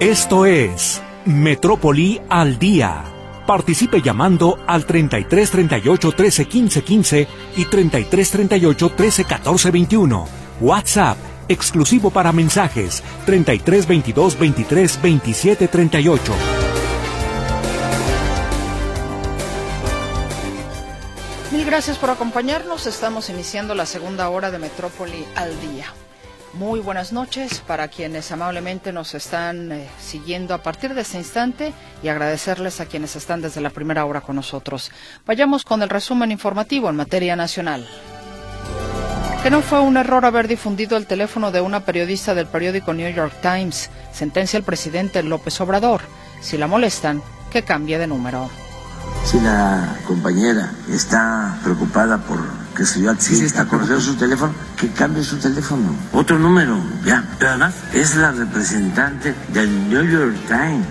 Esto 0.00 0.46
es 0.46 1.02
Metrópoli 1.26 2.22
al 2.30 2.58
Día. 2.58 3.04
Participe 3.46 4.00
llamando 4.00 4.58
al 4.66 4.86
33 4.86 5.50
38 5.50 6.12
13 6.12 6.48
15 6.48 6.82
15 6.82 7.28
y 7.58 7.64
33 7.66 8.30
38 8.30 8.92
13 8.96 9.24
14 9.26 9.70
21. 9.70 10.26
WhatsApp 10.62 11.18
exclusivo 11.48 12.10
para 12.10 12.32
mensajes 12.32 13.02
33 13.26 13.86
22 13.86 14.38
23 14.38 15.02
27 15.02 15.68
38. 15.68 16.32
Mil 21.52 21.66
gracias 21.66 21.98
por 21.98 22.08
acompañarnos. 22.08 22.86
Estamos 22.86 23.28
iniciando 23.28 23.74
la 23.74 23.84
segunda 23.84 24.30
hora 24.30 24.50
de 24.50 24.60
Metrópoli 24.60 25.26
al 25.36 25.50
día. 25.60 25.92
Muy 26.54 26.80
buenas 26.80 27.12
noches 27.12 27.62
para 27.64 27.86
quienes 27.86 28.32
amablemente 28.32 28.92
nos 28.92 29.14
están 29.14 29.70
eh, 29.70 29.88
siguiendo 30.00 30.52
a 30.52 30.62
partir 30.62 30.94
de 30.94 31.02
este 31.02 31.16
instante 31.16 31.72
y 32.02 32.08
agradecerles 32.08 32.80
a 32.80 32.86
quienes 32.86 33.14
están 33.14 33.40
desde 33.40 33.60
la 33.60 33.70
primera 33.70 34.04
hora 34.04 34.20
con 34.20 34.34
nosotros. 34.34 34.90
Vayamos 35.26 35.64
con 35.64 35.80
el 35.82 35.88
resumen 35.88 36.32
informativo 36.32 36.90
en 36.90 36.96
materia 36.96 37.36
nacional. 37.36 37.86
Que 39.44 39.50
no 39.50 39.62
fue 39.62 39.80
un 39.80 39.96
error 39.96 40.24
haber 40.24 40.48
difundido 40.48 40.96
el 40.96 41.06
teléfono 41.06 41.52
de 41.52 41.60
una 41.60 41.84
periodista 41.84 42.34
del 42.34 42.46
periódico 42.46 42.92
New 42.92 43.10
York 43.14 43.32
Times, 43.40 43.88
sentencia 44.12 44.58
el 44.58 44.64
presidente 44.64 45.22
López 45.22 45.60
Obrador. 45.60 46.02
Si 46.40 46.58
la 46.58 46.66
molestan, 46.66 47.22
que 47.52 47.62
cambie 47.62 47.96
de 47.98 48.08
número. 48.08 48.50
Si 49.24 49.40
la 49.40 49.96
compañera 50.06 50.72
está 50.90 51.58
preocupada 51.62 52.18
por 52.18 52.40
que 52.80 52.86
se 52.86 53.02
yo 53.02 53.14
sí, 53.18 53.44
está 53.44 53.66
conocer 53.66 54.00
su 54.00 54.14
teléfono, 54.14 54.54
que 54.74 54.88
cambie 54.88 55.22
su 55.22 55.36
teléfono. 55.36 55.94
Otro 56.14 56.38
número, 56.38 56.82
ya. 57.04 57.22
Pero 57.38 57.50
además 57.50 57.74
es 57.92 58.16
la 58.16 58.32
representante 58.32 59.34
del 59.52 59.90
New 59.90 60.02
York 60.02 60.34
Times. 60.48 60.86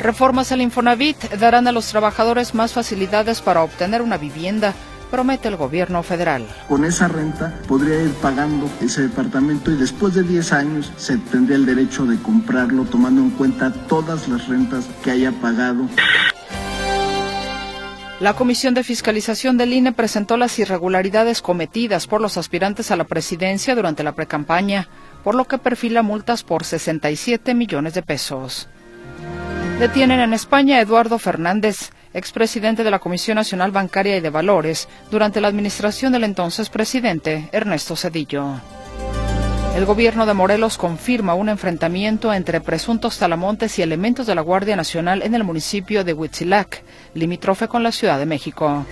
Reformas 0.00 0.50
al 0.50 0.62
Infonavit 0.62 1.30
darán 1.34 1.68
a 1.68 1.72
los 1.72 1.88
trabajadores 1.88 2.54
más 2.54 2.72
facilidades 2.72 3.42
para 3.42 3.62
obtener 3.62 4.00
una 4.00 4.16
vivienda 4.16 4.72
promete 5.10 5.48
el 5.48 5.56
gobierno 5.56 6.02
federal. 6.02 6.46
Con 6.66 6.86
esa 6.86 7.06
renta 7.06 7.52
podría 7.68 8.02
ir 8.02 8.14
pagando 8.14 8.66
ese 8.80 9.02
departamento 9.02 9.70
y 9.70 9.76
después 9.76 10.14
de 10.14 10.22
10 10.22 10.52
años 10.54 10.90
se 10.96 11.18
tendría 11.18 11.56
el 11.56 11.66
derecho 11.66 12.06
de 12.06 12.16
comprarlo 12.16 12.84
tomando 12.86 13.20
en 13.20 13.28
cuenta 13.28 13.70
todas 13.88 14.26
las 14.26 14.48
rentas 14.48 14.86
que 15.04 15.10
haya 15.10 15.30
pagado. 15.32 15.86
La 18.22 18.34
Comisión 18.34 18.72
de 18.72 18.84
Fiscalización 18.84 19.58
del 19.58 19.72
INE 19.72 19.90
presentó 19.90 20.36
las 20.36 20.56
irregularidades 20.60 21.42
cometidas 21.42 22.06
por 22.06 22.20
los 22.20 22.36
aspirantes 22.36 22.92
a 22.92 22.96
la 22.96 23.02
presidencia 23.02 23.74
durante 23.74 24.04
la 24.04 24.12
precampaña, 24.12 24.86
por 25.24 25.34
lo 25.34 25.46
que 25.46 25.58
perfila 25.58 26.02
multas 26.02 26.44
por 26.44 26.62
67 26.62 27.52
millones 27.54 27.94
de 27.94 28.02
pesos. 28.02 28.68
Detienen 29.80 30.20
en 30.20 30.34
España 30.34 30.76
a 30.76 30.82
Eduardo 30.82 31.18
Fernández, 31.18 31.90
expresidente 32.14 32.84
de 32.84 32.92
la 32.92 33.00
Comisión 33.00 33.34
Nacional 33.34 33.72
Bancaria 33.72 34.16
y 34.16 34.20
de 34.20 34.30
Valores, 34.30 34.88
durante 35.10 35.40
la 35.40 35.48
administración 35.48 36.12
del 36.12 36.22
entonces 36.22 36.70
presidente 36.70 37.48
Ernesto 37.50 37.96
Cedillo. 37.96 38.60
El 39.74 39.86
gobierno 39.86 40.26
de 40.26 40.34
Morelos 40.34 40.76
confirma 40.76 41.34
un 41.34 41.48
enfrentamiento 41.48 42.34
entre 42.34 42.60
presuntos 42.60 43.16
talamontes 43.16 43.78
y 43.78 43.82
elementos 43.82 44.26
de 44.26 44.34
la 44.34 44.42
Guardia 44.42 44.76
Nacional 44.76 45.22
en 45.22 45.34
el 45.34 45.44
municipio 45.44 46.04
de 46.04 46.12
Huitzilac, 46.12 46.82
limítrofe 47.14 47.68
con 47.68 47.82
la 47.82 47.90
Ciudad 47.90 48.18
de 48.18 48.26
México. 48.26 48.84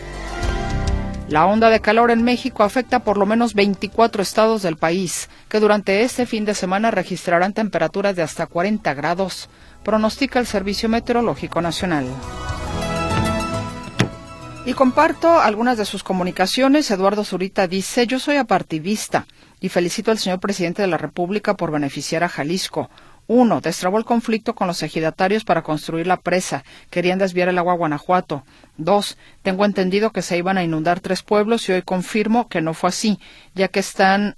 La 1.28 1.44
onda 1.44 1.68
de 1.68 1.80
calor 1.80 2.10
en 2.10 2.24
México 2.24 2.62
afecta 2.62 3.00
por 3.00 3.18
lo 3.18 3.26
menos 3.26 3.52
24 3.52 4.22
estados 4.22 4.62
del 4.62 4.78
país, 4.78 5.28
que 5.50 5.60
durante 5.60 6.00
este 6.00 6.24
fin 6.24 6.46
de 6.46 6.54
semana 6.54 6.90
registrarán 6.90 7.52
temperaturas 7.52 8.16
de 8.16 8.22
hasta 8.22 8.46
40 8.46 8.94
grados, 8.94 9.50
pronostica 9.84 10.38
el 10.38 10.46
Servicio 10.46 10.88
Meteorológico 10.88 11.60
Nacional. 11.60 12.06
Y 14.64 14.72
comparto 14.72 15.40
algunas 15.40 15.78
de 15.78 15.84
sus 15.84 16.02
comunicaciones. 16.02 16.90
Eduardo 16.90 17.24
Zurita 17.24 17.66
dice, 17.66 18.06
yo 18.06 18.18
soy 18.18 18.36
apartidista 18.36 19.26
y 19.60 19.68
felicito 19.68 20.10
al 20.10 20.18
señor 20.18 20.40
presidente 20.40 20.82
de 20.82 20.88
la 20.88 20.98
República 20.98 21.54
por 21.54 21.70
beneficiar 21.70 22.24
a 22.24 22.28
Jalisco. 22.28 22.90
Uno, 23.26 23.60
destrabó 23.60 23.98
el 23.98 24.04
conflicto 24.04 24.56
con 24.56 24.66
los 24.66 24.82
ejidatarios 24.82 25.44
para 25.44 25.62
construir 25.62 26.06
la 26.06 26.16
presa. 26.16 26.64
Querían 26.90 27.20
desviar 27.20 27.48
el 27.48 27.58
agua 27.58 27.74
a 27.74 27.76
Guanajuato. 27.76 28.44
Dos, 28.76 29.18
tengo 29.42 29.64
entendido 29.64 30.10
que 30.10 30.22
se 30.22 30.36
iban 30.36 30.58
a 30.58 30.64
inundar 30.64 30.98
tres 30.98 31.22
pueblos 31.22 31.68
y 31.68 31.72
hoy 31.72 31.82
confirmo 31.82 32.48
que 32.48 32.60
no 32.60 32.74
fue 32.74 32.88
así, 32.88 33.20
ya 33.54 33.68
que 33.68 33.78
están... 33.78 34.34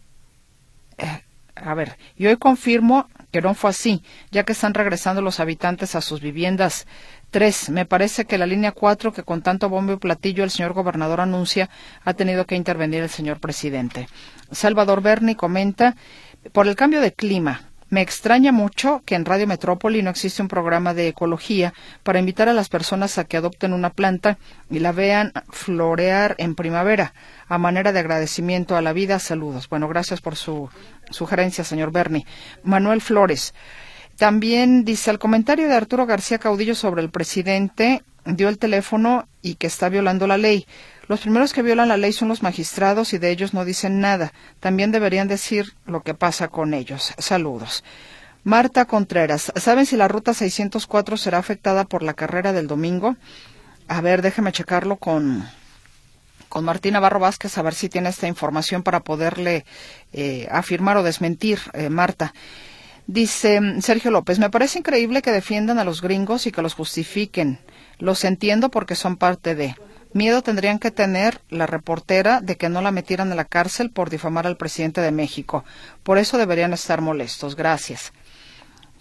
Eh, 0.99 1.22
a 1.55 1.75
ver, 1.75 1.97
y 2.16 2.27
hoy 2.27 2.37
confirmo 2.37 3.09
que 3.31 3.41
no 3.41 3.55
fue 3.55 3.71
así, 3.71 4.03
ya 4.31 4.44
que 4.44 4.53
están 4.53 4.75
regresando 4.75 5.22
los 5.22 5.41
habitantes 5.41 5.94
a 5.94 6.03
sus 6.03 6.21
viviendas. 6.21 6.87
Tres, 7.32 7.70
me 7.70 7.87
parece 7.87 8.26
que 8.26 8.37
la 8.37 8.44
línea 8.44 8.72
cuatro, 8.72 9.15
que 9.15 9.22
con 9.22 9.41
tanto 9.41 9.70
bombo 9.70 9.94
y 9.94 9.97
platillo 9.97 10.44
el 10.44 10.50
señor 10.50 10.75
gobernador 10.75 11.22
anuncia, 11.22 11.70
ha 12.04 12.12
tenido 12.12 12.44
que 12.44 12.56
intervenir 12.56 13.03
el 13.03 13.09
señor 13.09 13.41
presidente. 13.41 14.06
Salvador 14.50 15.00
Berni 15.00 15.34
comenta, 15.34 15.97
por 16.53 16.69
el 16.69 16.76
cambio 16.76 17.00
de 17.00 17.15
clima, 17.15 17.62
me 17.88 18.03
extraña 18.03 18.53
mucho 18.53 19.00
que 19.06 19.15
en 19.15 19.25
Radio 19.25 19.47
Metrópoli 19.47 20.03
no 20.03 20.10
existe 20.10 20.43
un 20.43 20.48
programa 20.48 20.93
de 20.93 21.09
ecología 21.09 21.72
para 22.03 22.19
invitar 22.19 22.50
a 22.50 22.53
las 22.53 22.69
personas 22.69 23.16
a 23.16 23.25
que 23.25 23.38
adopten 23.38 23.72
una 23.72 23.88
planta 23.88 24.37
y 24.69 24.81
la 24.81 24.93
vean 24.93 25.32
florear 25.49 26.34
en 26.37 26.54
primavera, 26.54 27.14
a 27.49 27.56
manera 27.56 27.93
de 27.93 28.00
agradecimiento 28.00 28.76
a 28.76 28.82
la 28.82 28.93
vida. 28.93 29.19
Saludos. 29.19 29.70
Bueno, 29.70 29.88
gracias 29.88 30.20
por 30.20 30.37
su 30.37 30.69
sugerencia, 31.10 31.64
señor 31.64 31.93
Berni. 31.93 32.26
Manuel 32.62 33.00
Flores. 33.00 33.54
También 34.17 34.84
dice 34.84 35.11
el 35.11 35.19
comentario 35.19 35.69
de 35.69 35.75
Arturo 35.75 36.06
García 36.06 36.39
Caudillo 36.39 36.75
sobre 36.75 37.03
el 37.03 37.11
presidente 37.11 38.03
dio 38.25 38.49
el 38.49 38.59
teléfono 38.59 39.27
y 39.41 39.56
que 39.56 39.67
está 39.67 39.89
violando 39.89 40.27
la 40.27 40.39
ley. 40.39 40.67
Los 41.09 41.21
primeros 41.21 41.53
que 41.53 41.62
violan 41.62 41.89
la 41.89 41.97
ley 41.97 42.12
son 42.12 42.28
los 42.28 42.43
magistrados 42.43 43.12
y 43.12 43.19
de 43.19 43.31
ellos 43.31 43.55
no 43.55 43.65
dicen 43.65 44.00
nada. 44.00 44.33
También 44.61 44.93
deberían 44.93 45.28
decir 45.28 45.75
lo 45.87 46.03
que 46.03 46.15
pasa 46.15 46.49
con 46.49 46.75
ellos. 46.75 47.12
Saludos. 47.19 47.84
Marta 48.45 48.87
Contreras, 48.87 49.53
¿saben 49.56 49.87
si 49.87 49.97
la 49.97 50.09
ruta 50.09 50.34
604 50.34 51.17
será 51.17 51.39
afectada 51.39 51.84
por 51.84 52.03
la 52.03 52.15
carrera 52.15 52.53
del 52.53 52.67
domingo? 52.67 53.17
A 53.87 54.00
ver, 54.00 54.21
déjeme 54.21 54.50
checarlo 54.50 54.97
con, 54.97 55.44
con 56.49 56.65
Martina 56.65 56.99
Barro 56.99 57.21
Vázquez 57.21 57.56
a 57.56 57.62
ver 57.62 57.75
si 57.75 57.89
tiene 57.89 58.09
esta 58.09 58.27
información 58.27 58.83
para 58.83 59.00
poderle 59.00 59.65
eh, 60.12 60.49
afirmar 60.50 60.97
o 60.97 61.05
desmentir, 61.05 61.61
eh, 61.73 61.89
Marta. 61.89 62.34
Dice 63.07 63.61
mm, 63.61 63.81
Sergio 63.81 64.11
López, 64.11 64.39
me 64.39 64.51
parece 64.51 64.79
increíble 64.79 65.23
que 65.23 65.33
defiendan 65.33 65.79
a 65.79 65.85
los 65.85 66.03
gringos 66.03 66.47
y 66.47 66.53
que 66.53 66.63
los 66.63 66.75
justifiquen. 66.75 67.59
Los 67.99 68.25
entiendo 68.25 68.71
porque 68.71 68.95
son 68.95 69.17
parte 69.17 69.55
de. 69.55 69.75
Miedo 70.15 70.43
tendrían 70.43 70.79
que 70.79 70.91
tener 70.91 71.41
la 71.49 71.67
reportera 71.67 72.41
de 72.41 72.57
que 72.57 72.69
no 72.69 72.83
la 72.83 72.91
metieran 72.91 73.31
en 73.31 73.37
la 73.37 73.47
cárcel 73.47 73.91
por 73.91 74.11
difamar 74.11 74.47
al 74.47 74.59
presidente 74.59 75.01
de 75.01 75.11
México. 75.11 75.65
Por 76.03 76.19
eso 76.19 76.37
deberían 76.37 76.75
estar 76.75 77.01
molestos. 77.01 77.57
Gracias. 77.57 78.12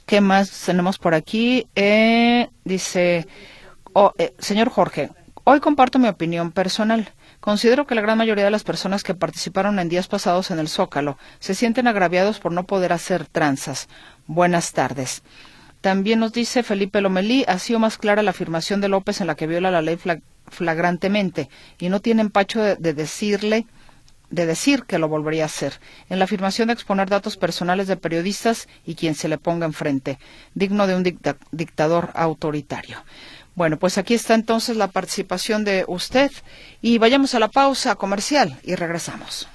¿Qué 0.06 0.22
más 0.22 0.50
tenemos 0.66 0.98
por 0.98 1.14
aquí? 1.14 1.68
Eh, 1.76 2.50
dice, 2.64 3.28
oh, 3.94 4.14
eh, 4.18 4.34
señor 4.40 4.70
Jorge, 4.70 5.10
hoy 5.44 5.60
comparto 5.60 6.00
mi 6.00 6.08
opinión 6.08 6.52
personal. 6.52 7.12
Considero 7.42 7.88
que 7.88 7.96
la 7.96 8.02
gran 8.02 8.20
mayoría 8.20 8.46
de 8.46 8.52
las 8.52 8.64
personas 8.64 9.04
que 9.04 9.16
participaron 9.16 9.80
en 9.80 9.90
días 9.90 10.08
pasados 10.08 10.52
en 10.52 10.60
el 10.60 10.70
Zócalo 10.70 11.18
se 11.40 11.56
sienten 11.56 11.88
agraviados 11.88 12.40
por 12.40 12.52
no 12.52 12.68
poder 12.68 12.94
hacer 12.94 13.26
tranzas. 13.26 13.90
Buenas 14.28 14.74
tardes. 14.74 15.24
También 15.82 16.20
nos 16.20 16.34
dice 16.34 16.62
Felipe 16.62 17.02
Lomelí, 17.02 17.44
ha 17.48 17.58
sido 17.58 17.80
más 17.80 17.98
clara 17.98 18.22
la 18.22 18.30
afirmación 18.30 18.80
de 18.80 18.90
López 18.90 19.22
en 19.22 19.28
la 19.28 19.34
que 19.34 19.48
viola 19.48 19.72
la 19.72 19.82
ley 19.82 19.98
flagrantemente 20.46 21.50
y 21.80 21.90
no 21.90 22.00
tiene 22.00 22.22
empacho 22.22 22.62
de, 22.62 22.94
decirle 22.94 23.66
de 24.30 24.46
decir 24.46 24.84
que 24.84 25.00
lo 25.00 25.10
volvería 25.10 25.42
a 25.42 25.48
hacer, 25.48 25.80
en 26.10 26.20
la 26.20 26.26
afirmación 26.26 26.68
de 26.68 26.76
exponer 26.76 27.10
datos 27.10 27.38
personales 27.38 27.88
de 27.88 27.98
periodistas 27.98 28.68
y 28.86 28.94
quien 28.94 29.16
se 29.16 29.28
le 29.28 29.40
ponga 29.40 29.66
enfrente, 29.66 30.20
digno 30.54 30.86
de 30.86 30.96
un 30.96 31.04
dictador 31.52 32.12
autoritario. 32.14 33.04
Bueno, 33.56 33.78
pues 33.78 33.98
aquí 33.98 34.14
está 34.14 34.34
entonces 34.34 34.78
la 34.78 34.88
participación 34.88 35.64
de 35.64 35.84
usted 35.88 36.32
y 36.82 36.98
vayamos 36.98 37.36
a 37.36 37.40
la 37.40 37.50
pausa 37.50 37.96
comercial 37.96 38.58
y 38.64 38.76
regresamos. 38.76 39.48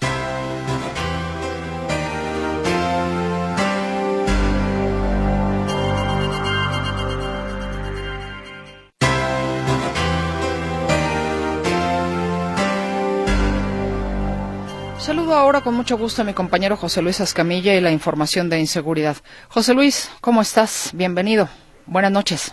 Saludo 14.98 15.36
ahora 15.36 15.60
con 15.60 15.74
mucho 15.74 15.96
gusto 15.96 16.22
a 16.22 16.24
mi 16.24 16.34
compañero 16.34 16.76
José 16.76 17.00
Luis 17.00 17.20
Ascamilla 17.20 17.72
y 17.74 17.80
la 17.80 17.92
información 17.92 18.50
de 18.50 18.58
inseguridad. 18.58 19.16
José 19.48 19.72
Luis, 19.72 20.10
¿cómo 20.20 20.42
estás? 20.42 20.90
Bienvenido. 20.94 21.48
Buenas 21.86 22.10
noches. 22.10 22.52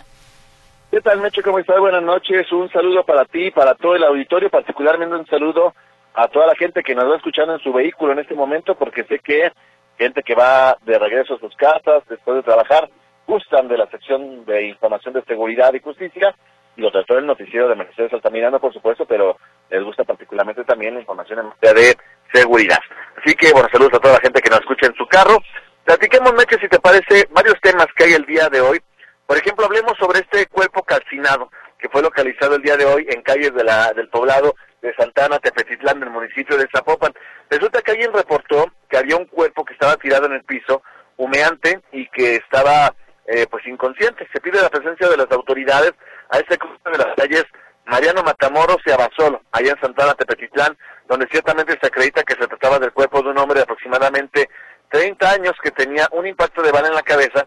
¿Qué 0.94 1.00
tal, 1.00 1.20
Mecho? 1.20 1.42
¿Cómo 1.42 1.58
estás? 1.58 1.80
Buenas 1.80 2.04
noches. 2.04 2.52
Un 2.52 2.70
saludo 2.70 3.04
para 3.04 3.24
ti, 3.24 3.50
para 3.50 3.74
todo 3.74 3.96
el 3.96 4.04
auditorio, 4.04 4.48
particularmente 4.48 5.16
un 5.16 5.26
saludo 5.26 5.74
a 6.14 6.28
toda 6.28 6.46
la 6.46 6.54
gente 6.54 6.84
que 6.84 6.94
nos 6.94 7.10
va 7.10 7.16
escuchando 7.16 7.52
en 7.52 7.58
su 7.58 7.72
vehículo 7.72 8.12
en 8.12 8.20
este 8.20 8.36
momento, 8.36 8.76
porque 8.76 9.02
sé 9.02 9.18
que 9.18 9.50
gente 9.98 10.22
que 10.22 10.36
va 10.36 10.78
de 10.82 10.96
regreso 10.96 11.34
a 11.34 11.40
sus 11.40 11.52
casas 11.56 12.04
después 12.08 12.36
de 12.36 12.44
trabajar, 12.44 12.88
gustan 13.26 13.66
de 13.66 13.76
la 13.76 13.88
sección 13.88 14.44
de 14.44 14.68
información 14.68 15.14
de 15.14 15.24
seguridad 15.24 15.74
y 15.74 15.80
justicia, 15.80 16.32
y 16.76 16.80
lo 16.80 16.92
trató 16.92 17.18
el 17.18 17.26
noticiero 17.26 17.68
de 17.68 17.74
Mercedes 17.74 18.12
Altamirano, 18.12 18.60
por 18.60 18.72
supuesto, 18.72 19.04
pero 19.04 19.36
les 19.70 19.82
gusta 19.82 20.04
particularmente 20.04 20.62
también 20.62 20.94
la 20.94 21.00
información 21.00 21.40
en 21.40 21.46
materia 21.46 21.74
de 21.74 21.96
seguridad. 22.32 22.78
Así 23.20 23.34
que, 23.34 23.50
bueno, 23.52 23.68
saludos 23.72 23.94
a 23.94 23.98
toda 23.98 24.14
la 24.14 24.20
gente 24.20 24.40
que 24.40 24.50
nos 24.50 24.60
escucha 24.60 24.86
en 24.86 24.94
su 24.94 25.08
carro. 25.08 25.38
Platiquemos, 25.82 26.34
Meche, 26.34 26.56
si 26.60 26.68
te 26.68 26.78
parece, 26.78 27.26
varios 27.32 27.60
temas 27.60 27.88
que 27.96 28.04
hay 28.04 28.12
el 28.12 28.26
día 28.26 28.48
de 28.48 28.60
hoy. 28.60 28.78
Por 29.26 29.38
ejemplo, 29.38 29.64
hablemos 29.64 29.94
sobre 29.98 30.20
este 30.20 30.46
cuerpo 30.46 30.82
calcinado 30.82 31.50
que 31.78 31.88
fue 31.88 32.02
localizado 32.02 32.56
el 32.56 32.62
día 32.62 32.76
de 32.76 32.84
hoy 32.84 33.06
en 33.10 33.22
calles 33.22 33.54
de 33.54 33.64
la, 33.64 33.92
del 33.92 34.08
poblado 34.08 34.54
de 34.80 34.94
Santana, 34.94 35.38
Tepetitlán, 35.38 36.00
del 36.00 36.10
municipio 36.10 36.56
de 36.56 36.68
Zapopan. 36.74 37.12
Resulta 37.50 37.82
que 37.82 37.92
alguien 37.92 38.12
reportó 38.12 38.72
que 38.88 38.96
había 38.96 39.16
un 39.16 39.26
cuerpo 39.26 39.64
que 39.64 39.74
estaba 39.74 39.96
tirado 39.96 40.26
en 40.26 40.32
el 40.32 40.44
piso, 40.44 40.82
humeante, 41.16 41.80
y 41.92 42.08
que 42.08 42.36
estaba 42.36 42.94
eh, 43.26 43.46
pues 43.50 43.66
inconsciente. 43.66 44.28
Se 44.32 44.40
pide 44.40 44.60
la 44.60 44.70
presencia 44.70 45.08
de 45.08 45.16
las 45.16 45.30
autoridades 45.30 45.92
a 46.30 46.38
este 46.38 46.58
cruce 46.58 46.90
de 46.90 46.98
las 46.98 47.14
calles 47.16 47.44
Mariano 47.86 48.22
Matamoros 48.22 48.78
y 48.86 48.90
Abasolo, 48.90 49.42
allá 49.52 49.72
en 49.72 49.80
Santana, 49.80 50.14
Tepetitlán, 50.14 50.76
donde 51.06 51.26
ciertamente 51.30 51.78
se 51.80 51.86
acredita 51.86 52.22
que 52.22 52.34
se 52.34 52.46
trataba 52.46 52.78
del 52.78 52.92
cuerpo 52.92 53.22
de 53.22 53.30
un 53.30 53.38
hombre 53.38 53.58
de 53.58 53.64
aproximadamente 53.64 54.48
30 54.90 55.30
años 55.30 55.52
que 55.62 55.70
tenía 55.70 56.08
un 56.12 56.26
impacto 56.26 56.62
de 56.62 56.72
bala 56.72 56.88
en 56.88 56.94
la 56.94 57.02
cabeza 57.02 57.46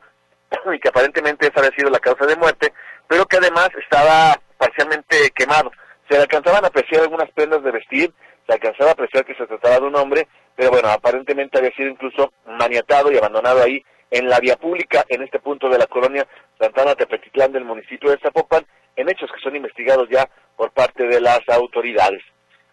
y 0.74 0.80
que 0.80 0.90
aparentemente 0.90 1.48
esa 1.48 1.60
había 1.60 1.76
sido 1.76 1.90
la 1.90 2.00
causa 2.00 2.26
de 2.26 2.36
muerte, 2.36 2.74
pero 3.08 3.26
que 3.26 3.38
además 3.38 3.70
estaba 3.82 4.36
parcialmente 4.58 5.32
quemado. 5.36 5.72
Se 6.10 6.16
le 6.16 6.22
alcanzaban 6.22 6.64
a 6.64 6.68
apreciar 6.68 7.02
algunas 7.02 7.30
prendas 7.32 7.64
de 7.64 7.72
vestir, 7.72 8.14
se 8.46 8.54
alcanzaba 8.54 8.92
a 8.92 8.94
apreciar 8.94 9.26
que 9.26 9.36
se 9.36 9.46
trataba 9.46 9.80
de 9.80 9.86
un 9.86 9.96
hombre, 9.96 10.28
pero 10.56 10.72
bueno, 10.72 10.90
aparentemente 10.90 11.58
había 11.58 11.72
sido 11.72 11.90
incluso 11.90 12.32
maniatado 12.46 13.12
y 13.12 13.18
abandonado 13.18 13.62
ahí 13.62 13.84
en 14.10 14.30
la 14.30 14.40
vía 14.40 14.56
pública, 14.56 15.06
en 15.10 15.22
este 15.24 15.40
punto 15.40 15.70
de 15.70 15.78
la 15.78 15.88
colonia 15.88 16.26
Santana 16.60 16.96
Tepetitlán 16.96 17.52
del 17.52 17.66
municipio 17.66 18.10
de 18.10 18.20
Zapopan, 18.20 18.66
en 18.96 19.10
hechos 19.10 19.30
que 19.32 19.42
son 19.42 19.56
investigados 19.56 20.08
ya 20.10 20.28
por 20.56 20.72
parte 20.72 21.06
de 21.08 21.22
las 21.22 21.42
autoridades. 21.50 22.24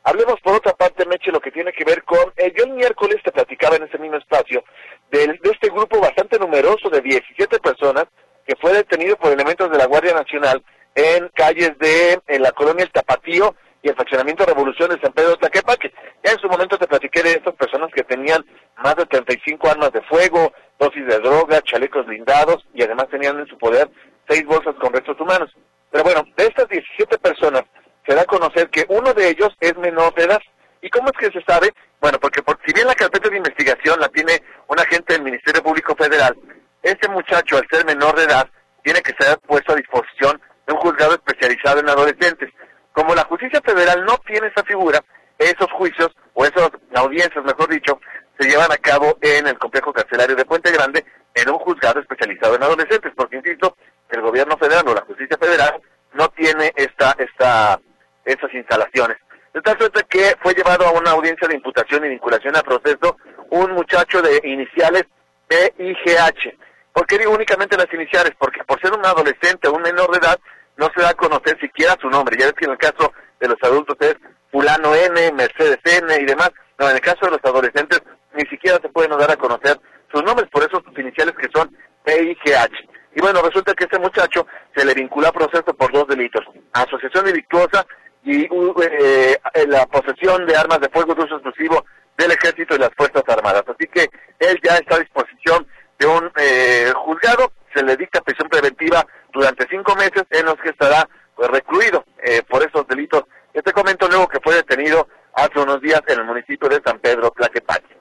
Hablemos 0.04 0.38
por 0.42 0.54
otra 0.54 0.74
parte, 0.74 1.06
Meche, 1.06 1.32
lo 1.32 1.40
que 1.40 1.50
tiene 1.50 1.72
que 1.72 1.84
ver 1.84 2.04
con, 2.04 2.32
eh, 2.36 2.52
yo 2.56 2.64
el 2.64 2.72
miércoles 2.72 3.22
te 3.24 3.32
platicaba 3.32 3.76
en 3.76 3.84
ese 3.84 3.98
mismo 3.98 4.18
espacio 4.18 4.62
de, 5.10 5.26
de 5.26 5.50
este 5.50 5.70
grupo 5.70 5.98
numeroso 6.38 6.88
de 6.90 7.00
17 7.00 7.58
personas 7.60 8.04
que 8.46 8.56
fue 8.60 8.72
detenido 8.72 9.16
por 9.16 9.32
elementos 9.32 9.70
de 9.70 9.78
la 9.78 9.86
Guardia 9.86 10.14
Nacional 10.14 10.62
en 10.94 11.28
calles 11.34 11.72
de 11.78 12.20
la 12.38 12.52
colonia 12.52 12.84
El 12.84 12.92
Tapatío 12.92 13.54
y 13.82 13.88
el 13.88 13.94
fraccionamiento 13.94 14.46
Revolución 14.46 14.90
de 14.90 15.00
San 15.00 15.12
Pedro 15.12 15.36
Tlaquepaque. 15.36 15.92
Ya 16.24 16.32
en 16.32 16.38
su 16.38 16.48
momento 16.48 16.78
te 16.78 16.86
platiqué 16.86 17.22
de 17.22 17.32
estas 17.32 17.54
personas 17.54 17.90
que 17.94 18.02
tenían 18.02 18.44
más 18.82 18.96
de 18.96 19.06
35 19.06 19.68
armas 19.68 19.92
de 19.92 20.02
fuego, 20.02 20.52
dosis 20.78 21.06
de 21.06 21.18
droga, 21.18 21.60
chalecos 21.62 22.06
blindados 22.06 22.64
y 22.74 22.82
además 22.82 23.08
tenían 23.10 23.38
en 23.38 23.46
su 23.46 23.58
poder 23.58 23.90
seis 24.28 24.44
bolsas 24.46 24.74
con 24.80 24.92
restos 24.92 25.20
humanos. 25.20 25.54
Pero 25.90 26.04
bueno, 26.04 26.24
de 26.36 26.46
estas 26.46 26.68
17 26.68 27.18
personas 27.18 27.64
se 28.06 28.14
da 28.14 28.22
a 28.22 28.26
conocer 28.26 28.68
que 28.70 28.86
uno 28.88 29.12
de 29.12 29.28
ellos 29.28 29.50
es 29.60 29.76
menor 29.76 30.14
de 30.14 30.24
edad. 30.24 30.40
¿Y 30.80 30.90
cómo 30.90 31.08
es 31.08 31.18
que 31.18 31.38
se 31.38 31.44
sabe? 31.44 31.72
Bueno, 32.00 32.18
porque 32.18 32.42
por, 32.42 32.58
si 32.66 32.72
bien 32.74 32.86
la 32.86 32.94
carpeta 32.94 33.28
de 33.30 33.36
investigación 33.36 33.98
la 34.00 34.08
tiene 34.08 34.42
un 34.68 34.78
agente 34.78 35.14
del 35.14 35.22
Ministerio 35.22 35.62
Público 35.62 35.94
Federal, 35.96 36.36
este 36.82 37.08
muchacho, 37.08 37.56
al 37.56 37.66
ser 37.70 37.84
menor 37.86 38.16
de 38.16 38.24
edad, 38.24 38.48
tiene 38.82 39.00
que 39.00 39.14
ser 39.18 39.38
puesto 39.38 39.72
a 39.72 39.76
disposición 39.76 40.40
de 40.66 40.72
un 40.72 40.78
juzgado 40.80 41.14
especializado 41.14 41.80
en 41.80 41.88
adolescentes. 41.88 42.50
Como 42.92 43.14
la 43.14 43.24
justicia 43.24 43.60
federal 43.64 44.04
no 44.04 44.18
tiene 44.26 44.48
esa 44.48 44.62
figura, 44.64 45.02
esos 45.38 45.70
juicios, 45.72 46.10
o 46.34 46.44
esas 46.44 46.70
audiencias, 46.94 47.44
mejor 47.44 47.68
dicho, 47.68 47.98
se 48.38 48.48
llevan 48.48 48.70
a 48.70 48.76
cabo 48.76 49.16
en 49.20 49.46
el 49.46 49.58
complejo 49.58 49.92
carcelario 49.92 50.36
de 50.36 50.44
Puente 50.44 50.70
Grande, 50.70 51.04
en 51.34 51.48
un 51.50 51.58
juzgado 51.58 52.00
especializado 52.00 52.54
en 52.54 52.62
adolescentes, 52.62 53.12
porque 53.16 53.36
insisto, 53.36 53.76
el 54.10 54.20
gobierno 54.20 54.56
federal 54.56 54.86
o 54.86 54.94
la 54.94 55.02
justicia 55.02 55.36
federal 55.38 55.80
no 56.12 56.28
tiene 56.28 56.72
esta, 56.76 57.16
esta, 57.18 57.80
esas 58.24 58.54
instalaciones. 58.54 59.16
De 59.54 59.62
tal 59.62 59.78
suerte 59.78 60.02
que 60.08 60.36
fue 60.42 60.52
llevado 60.52 60.84
a 60.84 60.90
una 60.90 61.12
audiencia 61.12 61.46
de 61.46 61.54
imputación 61.54 62.04
y 62.04 62.08
vinculación 62.08 62.56
a 62.56 62.62
proceso 62.64 63.16
un 63.50 63.70
muchacho 63.70 64.20
de 64.20 64.40
iniciales 64.42 65.04
PIGH. 65.46 66.58
¿Por 66.92 67.06
qué 67.06 67.18
digo 67.18 67.30
únicamente 67.30 67.76
las 67.76 67.86
iniciales? 67.94 68.32
Porque 68.36 68.64
por 68.64 68.80
ser 68.80 68.92
un 68.92 69.06
adolescente 69.06 69.68
o 69.68 69.74
un 69.74 69.82
menor 69.82 70.10
de 70.10 70.18
edad, 70.18 70.40
no 70.76 70.90
se 70.92 71.00
da 71.00 71.10
a 71.10 71.14
conocer 71.14 71.56
siquiera 71.60 71.94
su 72.00 72.10
nombre. 72.10 72.36
Ya 72.36 72.46
ves 72.46 72.54
que 72.54 72.64
en 72.64 72.72
el 72.72 72.78
caso 72.78 73.12
de 73.38 73.46
los 73.46 73.62
adultos 73.62 73.96
es 74.00 74.16
fulano 74.50 74.92
N, 74.92 75.32
Mercedes 75.32 75.78
N 75.84 76.12
y 76.20 76.24
demás. 76.24 76.50
No, 76.76 76.90
en 76.90 76.96
el 76.96 77.00
caso 77.00 77.26
de 77.26 77.30
los 77.30 77.44
adolescentes 77.44 78.02
ni 78.32 78.44
siquiera 78.46 78.80
se 78.82 78.88
pueden 78.88 79.16
dar 79.16 79.30
a 79.30 79.36
conocer 79.36 79.78
sus 80.10 80.24
nombres, 80.24 80.50
por 80.50 80.64
eso 80.64 80.82
sus 80.84 80.98
iniciales 80.98 81.36
que 81.36 81.48
son 81.54 81.70
PIGH. 82.02 82.88
Y 83.14 83.20
bueno, 83.20 83.40
resulta 83.40 83.72
que 83.74 83.84
este 83.84 84.00
muchacho 84.00 84.48
se 84.74 84.84
le 84.84 84.94
vincula 84.94 85.28
a 85.28 85.32
proceso 85.32 85.72
por 85.74 85.92
dos 85.92 86.08
delitos. 86.08 86.44
Asociación 86.72 87.26
delictuosa 87.26 87.86
y 88.24 88.48
eh, 88.50 89.36
la 89.68 89.86
posesión 89.86 90.46
de 90.46 90.56
armas 90.56 90.80
de 90.80 90.88
fuego 90.88 91.14
de 91.14 91.24
uso 91.24 91.36
exclusivo 91.36 91.84
del 92.16 92.32
ejército 92.32 92.74
y 92.74 92.78
las 92.78 92.90
Fuerzas 92.96 93.22
Armadas. 93.28 93.64
Así 93.66 93.86
que 93.88 94.08
él 94.38 94.58
ya 94.62 94.76
está 94.76 94.96
a 94.96 95.00
disposición 95.00 95.66
de 95.98 96.06
un 96.06 96.30
eh, 96.36 96.92
juzgado, 96.96 97.52
se 97.74 97.82
le 97.82 97.96
dicta 97.96 98.20
prisión 98.20 98.48
preventiva 98.48 99.06
durante 99.32 99.66
cinco 99.68 99.94
meses 99.96 100.24
en 100.30 100.46
los 100.46 100.56
que 100.56 100.70
estará 100.70 101.08
pues, 101.34 101.50
recluido 101.50 102.04
eh, 102.22 102.42
por 102.48 102.62
esos 102.62 102.86
delitos. 102.88 103.24
Este 103.52 103.72
comento 103.72 104.08
luego 104.08 104.28
que 104.28 104.40
fue 104.40 104.54
detenido 104.54 105.08
hace 105.34 105.60
unos 105.60 105.80
días 105.80 106.02
en 106.06 106.20
el 106.20 106.24
municipio 106.24 106.68
de 106.68 106.80
San 106.84 106.98
Pedro 107.00 107.30
Tlaquepaque. 107.30 107.96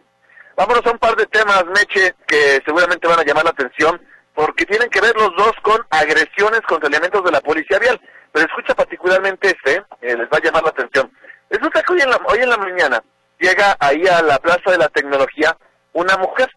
Vámonos 0.55 0.85
a 0.85 0.91
un 0.91 0.99
par 0.99 1.15
de 1.15 1.25
temas, 1.25 1.65
Meche, 1.65 2.15
que 2.27 2.61
seguramente 2.63 3.07
van 3.07 3.19
a 3.19 3.23
llamar 3.23 3.43
la 3.43 3.49
atención, 3.51 3.99
porque 4.35 4.65
tienen 4.65 4.89
que 4.89 5.01
ver 5.01 5.15
los 5.15 5.35
dos 5.35 5.53
con 5.63 5.83
agresiones 5.89 6.61
contra 6.61 6.89
elementos 6.89 7.23
de 7.23 7.31
la 7.31 7.41
policía 7.41 7.79
vial. 7.79 7.99
Pero 8.31 8.47
escucha 8.47 8.75
particularmente 8.75 9.47
este, 9.47 9.83
eh, 10.01 10.17
les 10.17 10.27
va 10.27 10.37
a 10.37 10.41
llamar 10.41 10.63
la 10.63 10.69
atención. 10.69 11.11
Resulta 11.49 11.81
que 11.81 11.93
hoy 11.93 12.01
en 12.01 12.09
la, 12.09 12.19
hoy 12.27 12.39
en 12.39 12.49
la 12.49 12.57
mañana 12.57 13.03
ahí 13.79 14.05
a 14.07 14.21
la 14.21 14.37
Plaza 14.39 14.71
de 14.71 14.77
la 14.77 14.89
Tecnología 14.89 15.55
una 15.93 16.17
mujer. 16.17 16.49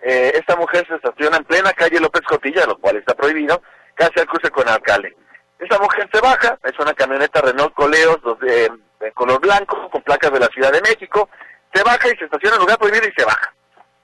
Eh, 0.00 0.32
esta 0.34 0.56
mujer 0.56 0.86
se 0.86 0.96
estaciona 0.96 1.38
en 1.38 1.44
plena 1.44 1.72
calle 1.72 2.00
López 2.00 2.22
Cotilla, 2.22 2.66
lo 2.66 2.78
cual 2.78 2.96
está 2.96 3.14
prohibido, 3.14 3.62
casi 3.94 4.20
al 4.20 4.26
cruce 4.26 4.50
con 4.50 4.68
alcalde. 4.68 5.16
Esta 5.58 5.78
mujer 5.78 6.08
se 6.12 6.20
baja, 6.20 6.58
es 6.62 6.78
una 6.78 6.92
camioneta 6.92 7.40
Renault 7.40 7.74
Coleos 7.74 8.18
de, 8.40 8.70
color 9.14 9.40
blanco, 9.40 9.88
con 9.90 10.02
placas 10.02 10.32
de 10.32 10.40
la 10.40 10.48
Ciudad 10.48 10.72
de 10.72 10.82
México, 10.82 11.28
se 11.72 11.82
baja 11.82 12.08
y 12.08 12.16
se 12.16 12.24
estaciona 12.24 12.56
en 12.56 12.62
lugar 12.62 12.78
prohibido 12.78 13.08
y 13.08 13.12
se 13.16 13.24
baja. 13.24 13.54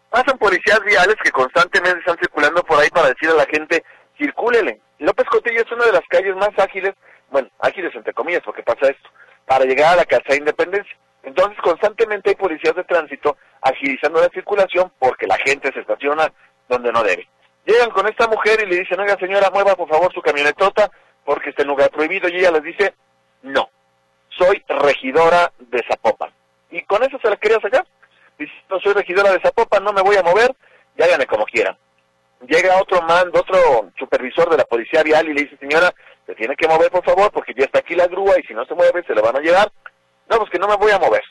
Pasan 0.09 0.39
policías 0.39 0.81
viales 0.81 1.17
que 1.23 1.31
constantemente 1.31 2.01
están 2.01 2.19
circulando 2.19 2.63
por 2.63 2.79
ahí 2.79 2.89
para 2.91 3.09
decir 3.09 3.29
a 3.31 3.35
la 3.35 3.47
gente, 3.47 3.85
circúlele. 4.19 4.81
López 4.99 5.27
Cotilla 5.27 5.61
es 5.61 5.73
una 5.73 5.87
de 5.87 5.93
las 5.93 6.07
calles 6.09 6.35
más 6.37 6.51
ágiles, 6.59 6.95
bueno, 7.31 7.49
ágiles 7.61 7.95
entre 7.95 8.13
comillas, 8.13 8.43
porque 8.45 8.63
pasa 8.63 8.89
esto, 8.89 9.09
para 9.47 9.65
llegar 9.65 9.93
a 9.93 9.97
la 9.97 10.05
Casa 10.05 10.25
de 10.29 10.37
Independencia. 10.37 10.97
Entonces 11.23 11.59
constantemente 11.63 12.31
hay 12.31 12.37
policías 12.37 12.75
de 12.75 12.85
tránsito 12.85 13.37
agilizando 13.63 14.21
la 14.21 14.29
circulación 14.29 14.93
porque 14.99 15.27
la 15.27 15.37
gente 15.39 15.73
se 15.73 15.81
estaciona 15.81 16.33
donde 16.69 16.93
no 16.93 17.03
debe. 17.03 17.29
Llegan 17.67 17.91
con 17.91 18.07
esta 18.09 18.27
mujer 18.27 18.60
y 18.60 18.60
le 18.71 18.81
dicen, 18.81 19.01
oiga 19.01 19.17
señora, 19.19 19.51
mueva 19.51 19.75
por 19.75 19.89
favor 19.89 20.13
su 20.13 20.23
camionetota 20.23 20.91
porque 21.25 21.51
está 21.51 21.63
en 21.63 21.69
lugar 21.69 21.91
prohibido 21.91 22.29
y 22.29 22.37
ella 22.37 22.51
les 22.51 22.63
dice, 22.63 22.95
no, 23.43 23.71
soy 24.31 24.63
regidora 24.69 25.53
de 25.59 25.83
Zapopan. 25.89 26.31
Y 26.71 26.83
con 26.83 27.03
eso 27.03 27.19
se 27.21 27.29
la 27.29 27.37
quería 27.37 27.61
sacar. 27.61 27.87
Dice, 28.39 28.53
no 28.71 28.81
soy 28.81 28.95
regidora 28.95 29.33
de 29.33 29.41
Zapopan, 29.41 29.85
no 29.85 29.93
me 29.93 30.03
voy 30.03 30.17
a 30.17 30.23
mover, 30.23 30.55
y 30.97 31.03
háganle 31.03 31.27
como 31.27 31.45
quieran. 31.45 31.77
Llega 32.47 32.81
otro 32.81 33.03
mando, 33.03 33.41
otro 33.41 33.91
supervisor 33.99 34.49
de 34.49 34.57
la 34.57 34.65
policía 34.65 35.03
vial 35.03 35.29
y 35.29 35.35
le 35.35 35.43
dice, 35.43 35.59
señora, 35.59 35.93
se 36.27 36.35
tiene 36.35 36.57
que 36.57 36.69
mover 36.69 36.91
por 36.91 37.05
favor 37.05 37.31
porque 37.33 37.53
ya 37.55 37.65
está 37.65 37.81
aquí 37.81 37.95
la 37.95 38.07
grúa 38.07 38.39
y 38.39 38.47
si 38.47 38.55
no 38.55 38.65
se 38.65 38.75
mueve 38.75 39.05
se 39.05 39.15
la 39.15 39.21
van 39.21 39.37
a 39.37 39.41
llevar. 39.41 39.71
No, 40.29 40.39
pues 40.39 40.51
que 40.51 40.59
no 40.59 40.69
me 40.69 40.77
voy 40.77 40.93
a 40.93 40.99
mover. 40.99 41.23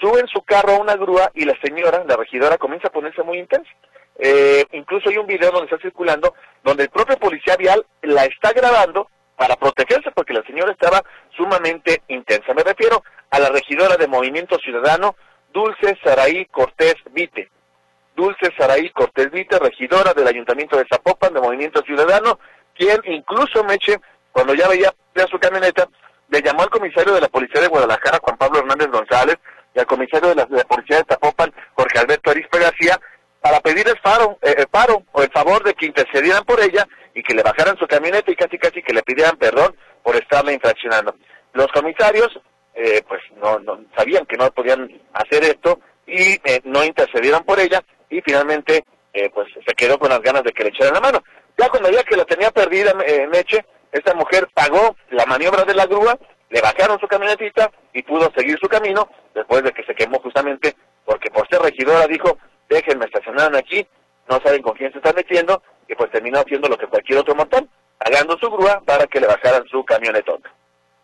Suben 0.00 0.26
su 0.26 0.42
carro 0.42 0.72
a 0.72 0.78
una 0.78 0.96
grúa 0.96 1.30
y 1.34 1.44
la 1.44 1.54
señora, 1.60 2.04
la 2.04 2.16
regidora, 2.16 2.58
comienza 2.58 2.88
a 2.88 2.92
ponerse 2.92 3.22
muy 3.22 3.38
intensa. 3.38 3.70
Eh, 4.18 4.64
incluso 4.72 5.10
hay 5.10 5.18
un 5.18 5.26
video 5.26 5.50
donde 5.50 5.66
está 5.66 5.78
circulando 5.78 6.34
donde 6.64 6.84
el 6.84 6.88
propio 6.88 7.18
policía 7.18 7.56
vial 7.56 7.84
la 8.02 8.24
está 8.24 8.52
grabando 8.52 9.08
para 9.36 9.56
protegerse 9.56 10.10
porque 10.12 10.32
la 10.32 10.42
señora 10.44 10.72
estaba 10.72 11.02
sumamente 11.36 12.02
intensa. 12.08 12.54
Me 12.54 12.62
refiero 12.62 13.04
a 13.30 13.38
la 13.38 13.50
regidora 13.50 13.96
de 13.96 14.08
Movimiento 14.08 14.58
Ciudadano, 14.58 15.16
Dulce 15.52 15.98
Saraí 16.02 16.46
Cortés 16.46 16.96
Vite. 17.12 17.50
Dulce 18.14 18.50
Saraí 18.56 18.90
Cortés 18.90 19.30
Vite, 19.30 19.58
regidora 19.58 20.14
del 20.14 20.26
Ayuntamiento 20.26 20.76
de 20.78 20.86
Zapopan 20.88 21.34
de 21.34 21.40
Movimiento 21.40 21.82
Ciudadano, 21.82 22.38
quien 22.74 22.98
incluso 23.04 23.62
Meche, 23.64 23.98
cuando 24.32 24.54
ya 24.54 24.68
veía 24.68 24.92
su 25.30 25.38
camioneta, 25.38 25.86
le 26.28 26.40
llamó 26.40 26.62
al 26.62 26.70
comisario 26.70 27.12
de 27.12 27.20
la 27.20 27.28
Policía 27.28 27.60
de 27.60 27.68
Guadalajara, 27.68 28.18
Juan 28.22 28.38
Pablo 28.38 28.60
Hernández 28.60 28.88
González, 28.88 29.36
y 29.74 29.78
al 29.78 29.86
comisario 29.86 30.30
de 30.30 30.34
la, 30.34 30.46
de 30.46 30.56
la 30.56 30.64
Policía 30.64 30.96
de 30.96 31.04
Zapopan, 31.04 31.52
Jorge 31.74 31.98
Alberto 31.98 32.30
Arispe 32.30 32.58
García, 32.58 32.98
para 33.46 33.60
pedir 33.60 33.86
el 33.86 33.96
faro, 34.00 34.38
eh, 34.42 34.56
el 34.58 34.66
paro 34.66 35.04
o 35.12 35.22
el 35.22 35.30
favor 35.30 35.62
de 35.62 35.72
que 35.74 35.86
intercedieran 35.86 36.42
por 36.44 36.60
ella 36.60 36.84
y 37.14 37.22
que 37.22 37.32
le 37.32 37.44
bajaran 37.44 37.78
su 37.78 37.86
camioneta 37.86 38.28
y 38.32 38.34
casi 38.34 38.58
casi 38.58 38.82
que 38.82 38.92
le 38.92 39.04
pidieran 39.04 39.36
perdón 39.36 39.76
por 40.02 40.16
estarla 40.16 40.52
infraccionando. 40.52 41.14
Los 41.52 41.68
comisarios 41.68 42.28
eh, 42.74 43.02
pues 43.06 43.20
no, 43.40 43.60
no, 43.60 43.84
sabían 43.96 44.26
que 44.26 44.36
no 44.36 44.50
podían 44.50 44.90
hacer 45.12 45.44
esto 45.44 45.78
y 46.08 46.40
eh, 46.42 46.60
no 46.64 46.82
intercedieron 46.82 47.44
por 47.44 47.60
ella 47.60 47.84
y 48.10 48.20
finalmente 48.20 48.84
eh, 49.12 49.30
pues 49.32 49.46
se 49.64 49.74
quedó 49.74 49.96
con 49.96 50.10
las 50.10 50.22
ganas 50.22 50.42
de 50.42 50.52
que 50.52 50.64
le 50.64 50.70
echaran 50.70 50.94
la 50.94 51.00
mano. 51.00 51.22
Ya 51.56 51.68
cuando 51.68 51.88
veía 51.88 52.02
que 52.02 52.16
la 52.16 52.24
tenía 52.24 52.50
perdida 52.50 52.96
eh, 53.06 53.28
Meche, 53.28 53.64
esta 53.92 54.12
mujer 54.14 54.48
pagó 54.52 54.96
la 55.10 55.24
maniobra 55.24 55.62
de 55.62 55.74
la 55.74 55.86
grúa, 55.86 56.18
le 56.50 56.60
bajaron 56.60 56.98
su 56.98 57.06
camionetita 57.06 57.70
y 57.92 58.02
pudo 58.02 58.28
seguir 58.36 58.58
su 58.60 58.66
camino 58.66 59.08
después 59.36 59.62
de 59.62 59.70
que 59.70 59.84
se 59.84 59.94
quemó 59.94 60.18
justamente 60.18 60.74
porque 61.04 61.30
por 61.30 61.48
ser 61.48 61.60
regidora 61.60 62.08
dijo, 62.08 62.36
déjenme 62.68 63.06
estacionar 63.06 63.54
aquí, 63.56 63.86
no 64.28 64.40
saben 64.40 64.62
con 64.62 64.74
quién 64.74 64.92
se 64.92 64.98
están 64.98 65.14
metiendo, 65.14 65.62
y 65.88 65.94
pues 65.94 66.10
terminó 66.10 66.40
haciendo 66.40 66.68
lo 66.68 66.76
que 66.76 66.86
cualquier 66.86 67.20
otro 67.20 67.34
montón, 67.34 67.68
pagando 67.98 68.36
su 68.38 68.50
grúa 68.50 68.82
para 68.84 69.06
que 69.06 69.20
le 69.20 69.26
bajaran 69.26 69.66
su 69.68 69.84
camionetón. 69.84 70.42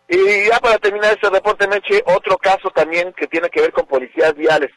Y 0.08 0.48
ya 0.48 0.58
para 0.58 0.78
terminar 0.78 1.12
este 1.12 1.30
reporte, 1.30 1.66
Meche, 1.68 2.02
otro 2.06 2.36
caso 2.36 2.70
también 2.70 3.12
que 3.12 3.26
tiene 3.26 3.48
que 3.48 3.60
ver 3.60 3.72
con 3.72 3.86
policías 3.86 4.34
viales. 4.34 4.70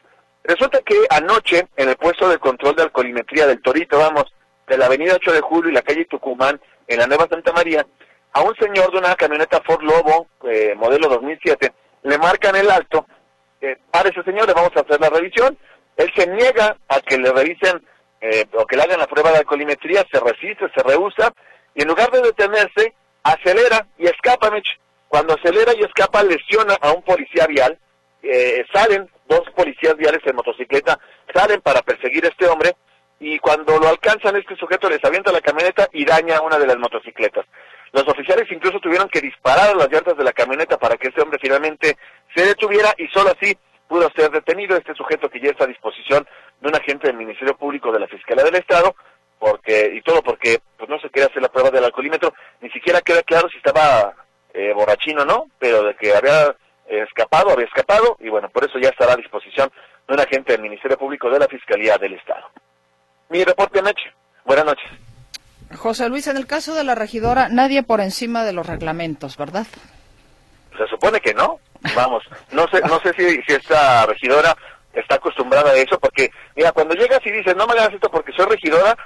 Resulta 0.44 0.80
que 0.80 0.94
anoche, 1.10 1.66
en 1.76 1.88
el 1.88 1.96
puesto 1.96 2.28
de 2.28 2.38
control 2.38 2.76
de 2.76 2.84
alcoholimetría 2.84 3.46
del 3.46 3.60
Torito, 3.60 3.98
vamos, 3.98 4.32
de 4.66 4.78
la 4.78 4.86
avenida 4.86 5.14
8 5.14 5.32
de 5.32 5.40
Julio 5.40 5.70
y 5.70 5.74
la 5.74 5.82
calle 5.82 6.04
Tucumán, 6.06 6.60
en 6.86 6.98
la 6.98 7.06
Nueva 7.06 7.26
Santa 7.28 7.52
María, 7.52 7.86
a 8.32 8.42
un 8.42 8.54
señor 8.56 8.92
de 8.92 8.98
una 8.98 9.14
camioneta 9.16 9.60
Ford 9.62 9.82
Lobo, 9.82 10.28
eh, 10.44 10.74
modelo 10.76 11.08
2007, 11.08 11.72
le 12.02 12.18
marcan 12.18 12.54
el 12.54 12.70
alto, 12.70 13.06
eh, 13.60 13.76
para 13.90 14.08
ese 14.08 14.22
señor 14.22 14.46
le 14.46 14.54
vamos 14.54 14.70
a 14.76 14.80
hacer 14.80 15.00
la 15.00 15.10
revisión, 15.10 15.58
él 15.96 16.12
se 16.14 16.26
niega 16.26 16.76
a 16.88 17.00
que 17.00 17.18
le 17.18 17.32
revisen 17.32 17.82
eh, 18.20 18.44
o 18.54 18.66
que 18.66 18.76
le 18.76 18.82
hagan 18.82 19.00
la 19.00 19.06
prueba 19.06 19.30
de 19.30 19.38
alcoholimetría, 19.38 20.04
se 20.10 20.20
resiste, 20.20 20.70
se 20.74 20.82
rehúsa, 20.82 21.32
y 21.74 21.82
en 21.82 21.88
lugar 21.88 22.10
de 22.10 22.22
detenerse, 22.22 22.94
acelera 23.22 23.86
y 23.98 24.06
escapa, 24.06 24.50
Mitch. 24.50 24.78
Cuando 25.08 25.34
acelera 25.34 25.72
y 25.74 25.84
escapa, 25.84 26.22
lesiona 26.22 26.74
a 26.80 26.92
un 26.92 27.02
policía 27.02 27.46
vial, 27.46 27.78
eh, 28.22 28.64
salen 28.72 29.08
dos 29.28 29.42
policías 29.54 29.96
viales 29.96 30.20
en 30.24 30.36
motocicleta, 30.36 30.98
salen 31.34 31.60
para 31.60 31.82
perseguir 31.82 32.24
a 32.24 32.28
este 32.28 32.46
hombre 32.46 32.74
y 33.20 33.38
cuando 33.38 33.78
lo 33.78 33.88
alcanzan 33.88 34.36
este 34.36 34.56
sujeto 34.56 34.90
les 34.90 35.02
avienta 35.04 35.32
la 35.32 35.40
camioneta 35.40 35.88
y 35.92 36.04
daña 36.04 36.40
una 36.40 36.58
de 36.58 36.66
las 36.66 36.76
motocicletas. 36.76 37.46
Los 37.92 38.06
oficiales 38.08 38.50
incluso 38.50 38.80
tuvieron 38.80 39.08
que 39.08 39.20
disparar 39.20 39.70
a 39.70 39.74
las 39.74 39.90
llantas 39.90 40.16
de 40.16 40.24
la 40.24 40.32
camioneta 40.32 40.76
para 40.76 40.96
que 40.96 41.08
este 41.08 41.22
hombre 41.22 41.38
finalmente 41.40 41.96
se 42.34 42.44
detuviera 42.44 42.94
y 42.98 43.06
solo 43.08 43.30
así 43.30 43.56
pudo 43.88 44.10
ser 44.16 44.30
detenido 44.30 44.76
este 44.76 44.94
sujeto 44.94 45.28
que 45.28 45.40
ya 45.40 45.50
está 45.50 45.64
a 45.64 45.68
disposición 45.68 46.26
de 46.60 46.68
un 46.68 46.76
agente 46.76 47.06
del 47.06 47.16
Ministerio 47.16 47.56
Público 47.56 47.92
de 47.92 48.00
la 48.00 48.08
Fiscalía 48.08 48.44
del 48.44 48.56
Estado 48.56 48.94
porque 49.38 49.92
y 49.94 50.00
todo 50.02 50.22
porque 50.22 50.60
pues 50.76 50.88
no 50.88 50.98
se 50.98 51.10
quiere 51.10 51.28
hacer 51.28 51.42
la 51.42 51.48
prueba 51.48 51.70
del 51.70 51.84
alcoholímetro, 51.84 52.32
ni 52.60 52.70
siquiera 52.70 53.02
queda 53.02 53.22
claro 53.22 53.48
si 53.48 53.58
estaba 53.58 54.14
eh, 54.54 54.72
borrachino 54.72 55.24
no, 55.24 55.46
pero 55.58 55.82
de 55.82 55.94
que 55.94 56.14
había 56.14 56.56
escapado, 56.88 57.50
había 57.50 57.66
escapado, 57.66 58.16
y 58.20 58.28
bueno, 58.28 58.48
por 58.48 58.64
eso 58.64 58.78
ya 58.78 58.90
estará 58.90 59.14
a 59.14 59.16
disposición 59.16 59.70
de 60.06 60.14
un 60.14 60.20
agente 60.20 60.52
del 60.52 60.62
Ministerio 60.62 60.96
Público 60.96 61.28
de 61.30 61.38
la 61.38 61.48
Fiscalía 61.48 61.98
del 61.98 62.14
Estado. 62.14 62.48
Mi 63.28 63.42
reporte 63.44 63.80
anoche. 63.80 64.12
Buenas 64.44 64.64
noches. 64.64 64.86
José 65.76 66.08
Luis, 66.08 66.28
en 66.28 66.36
el 66.36 66.46
caso 66.46 66.74
de 66.74 66.84
la 66.84 66.94
regidora, 66.94 67.48
nadie 67.48 67.82
por 67.82 68.00
encima 68.00 68.44
de 68.44 68.52
los 68.52 68.66
reglamentos, 68.66 69.36
¿verdad? 69.36 69.66
Se 70.78 70.86
supone 70.86 71.20
que 71.20 71.34
no. 71.34 71.58
Vamos, 71.94 72.24
no 72.52 72.66
sé, 72.68 72.80
no 72.82 73.00
sé 73.00 73.12
si, 73.14 73.42
si 73.42 73.52
esta 73.54 74.06
regidora 74.06 74.56
está 74.92 75.16
acostumbrada 75.16 75.70
a 75.70 75.76
eso, 75.76 75.98
porque, 75.98 76.30
mira, 76.54 76.72
cuando 76.72 76.94
llegas 76.94 77.20
y 77.24 77.30
dices, 77.30 77.54
no 77.56 77.66
me 77.66 77.74
hagas 77.74 77.92
esto 77.92 78.10
porque 78.10 78.32
soy 78.32 78.46
regidora, 78.46 78.96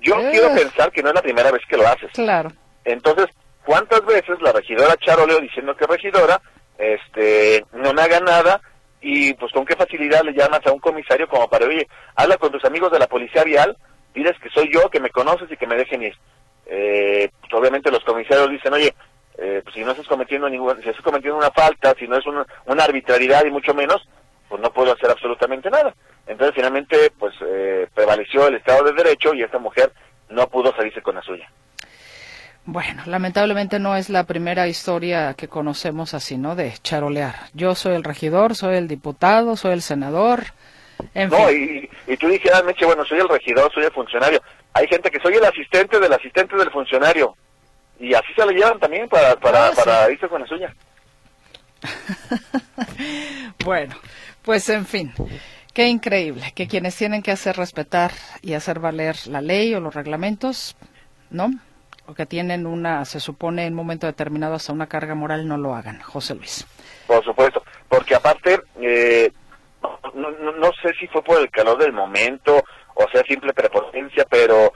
yo 0.00 0.18
eh. 0.18 0.28
quiero 0.32 0.54
pensar 0.54 0.90
que 0.90 1.02
no 1.02 1.10
es 1.10 1.14
la 1.14 1.22
primera 1.22 1.50
vez 1.50 1.62
que 1.68 1.76
lo 1.76 1.86
haces. 1.86 2.10
Claro. 2.12 2.50
Entonces, 2.84 3.26
¿cuántas 3.64 4.04
veces 4.04 4.40
la 4.42 4.52
regidora 4.52 4.96
Charoleo 4.96 5.40
diciendo 5.40 5.76
que 5.76 5.84
es 5.84 5.90
regidora 5.90 6.40
este, 6.78 7.64
no 7.72 7.92
me 7.92 8.02
haga 8.02 8.20
nada 8.20 8.60
y 9.00 9.34
pues 9.34 9.52
con 9.52 9.64
qué 9.64 9.76
facilidad 9.76 10.22
le 10.22 10.32
llamas 10.32 10.66
a 10.66 10.72
un 10.72 10.80
comisario 10.80 11.28
como 11.28 11.48
para, 11.48 11.66
oye, 11.66 11.86
habla 12.16 12.36
con 12.38 12.50
tus 12.50 12.64
amigos 12.64 12.90
de 12.90 12.98
la 12.98 13.06
policía 13.06 13.44
vial, 13.44 13.76
diles 14.14 14.36
que 14.42 14.48
soy 14.50 14.70
yo, 14.72 14.88
que 14.90 15.00
me 15.00 15.10
conoces 15.10 15.50
y 15.50 15.56
que 15.56 15.66
me 15.66 15.76
dejen 15.76 16.02
ir. 16.02 16.14
Eh, 16.66 17.30
pues 17.40 17.52
obviamente 17.52 17.90
los 17.90 18.02
comisarios 18.04 18.50
dicen, 18.50 18.72
oye, 18.72 18.94
eh, 19.36 19.60
pues 19.62 19.74
si 19.74 19.82
no 19.82 19.90
estás 19.90 20.06
cometiendo 20.06 20.48
ninguna, 20.48 20.80
si 20.80 20.88
estás 20.88 21.02
cometiendo 21.02 21.38
una 21.38 21.50
falta, 21.50 21.94
si 21.98 22.06
no 22.06 22.16
es 22.16 22.26
una, 22.26 22.46
una, 22.66 22.84
arbitrariedad 22.84 23.44
y 23.44 23.50
mucho 23.50 23.74
menos, 23.74 24.06
pues 24.48 24.60
no 24.60 24.72
puedo 24.72 24.92
hacer 24.92 25.10
absolutamente 25.10 25.70
nada. 25.70 25.94
Entonces 26.26 26.54
finalmente, 26.54 27.12
pues 27.18 27.34
eh, 27.44 27.88
prevaleció 27.94 28.46
el 28.46 28.56
Estado 28.56 28.84
de 28.84 28.92
Derecho 28.92 29.34
y 29.34 29.42
esta 29.42 29.58
mujer 29.58 29.92
no 30.28 30.48
pudo 30.48 30.74
salirse 30.76 31.02
con 31.02 31.16
la 31.16 31.22
suya. 31.22 31.50
Bueno, 32.66 33.02
lamentablemente 33.06 33.78
no 33.78 33.94
es 33.94 34.08
la 34.08 34.24
primera 34.24 34.66
historia 34.68 35.34
que 35.34 35.48
conocemos 35.48 36.14
así, 36.14 36.38
¿no? 36.38 36.54
De 36.54 36.72
charolear. 36.82 37.34
Yo 37.52 37.74
soy 37.74 37.94
el 37.94 38.04
regidor, 38.04 38.54
soy 38.54 38.76
el 38.76 38.88
diputado, 38.88 39.56
soy 39.56 39.72
el 39.72 39.82
senador. 39.82 40.44
En 41.12 41.28
no, 41.28 41.50
y, 41.50 41.90
y, 42.06 42.16
tú 42.16 42.28
dijeras, 42.28 42.64
Meche, 42.64 42.86
bueno, 42.86 43.04
soy 43.04 43.18
el 43.18 43.28
regidor, 43.28 43.70
soy 43.74 43.84
el 43.84 43.90
funcionario. 43.90 44.40
Hay 44.72 44.86
gente 44.86 45.10
que 45.10 45.20
soy 45.20 45.34
el 45.34 45.44
asistente 45.44 46.00
del 46.00 46.12
asistente 46.12 46.56
del 46.56 46.70
funcionario. 46.70 47.36
Y 47.98 48.14
así 48.14 48.32
se 48.34 48.46
le 48.46 48.54
llevan 48.54 48.78
también 48.78 49.08
para, 49.08 49.36
para, 49.36 49.68
ah, 49.68 49.72
para 49.74 50.10
irse 50.10 50.28
con 50.28 50.40
la 50.40 50.46
suya. 50.46 50.74
bueno, 53.64 53.94
pues 54.42 54.68
en 54.68 54.86
fin. 54.86 55.12
Qué 55.72 55.88
increíble 55.88 56.52
que 56.54 56.68
quienes 56.68 56.96
tienen 56.96 57.22
que 57.22 57.32
hacer 57.32 57.56
respetar 57.56 58.12
y 58.42 58.54
hacer 58.54 58.78
valer 58.78 59.16
la 59.26 59.40
ley 59.40 59.74
o 59.74 59.80
los 59.80 59.94
reglamentos, 59.94 60.76
¿no? 61.30 61.50
o 62.06 62.14
que 62.14 62.26
tienen 62.26 62.66
una, 62.66 63.04
se 63.04 63.20
supone 63.20 63.66
en 63.66 63.72
un 63.72 63.78
momento 63.78 64.06
determinado 64.06 64.54
hasta 64.54 64.72
una 64.72 64.86
carga 64.86 65.14
moral, 65.14 65.48
no 65.48 65.56
lo 65.56 65.74
hagan. 65.74 66.00
José 66.00 66.34
Luis. 66.34 66.66
Por 67.06 67.24
supuesto, 67.24 67.64
porque 67.88 68.14
aparte, 68.14 68.60
eh, 68.80 69.32
no, 70.14 70.30
no, 70.30 70.70
sé 70.82 70.92
si 70.98 71.06
fue 71.08 71.22
por 71.22 71.40
el 71.40 71.50
calor 71.50 71.78
del 71.78 71.92
momento 71.92 72.62
o 72.94 73.08
sea 73.10 73.22
simple 73.24 73.52
prepotencia, 73.52 74.24
pero 74.28 74.72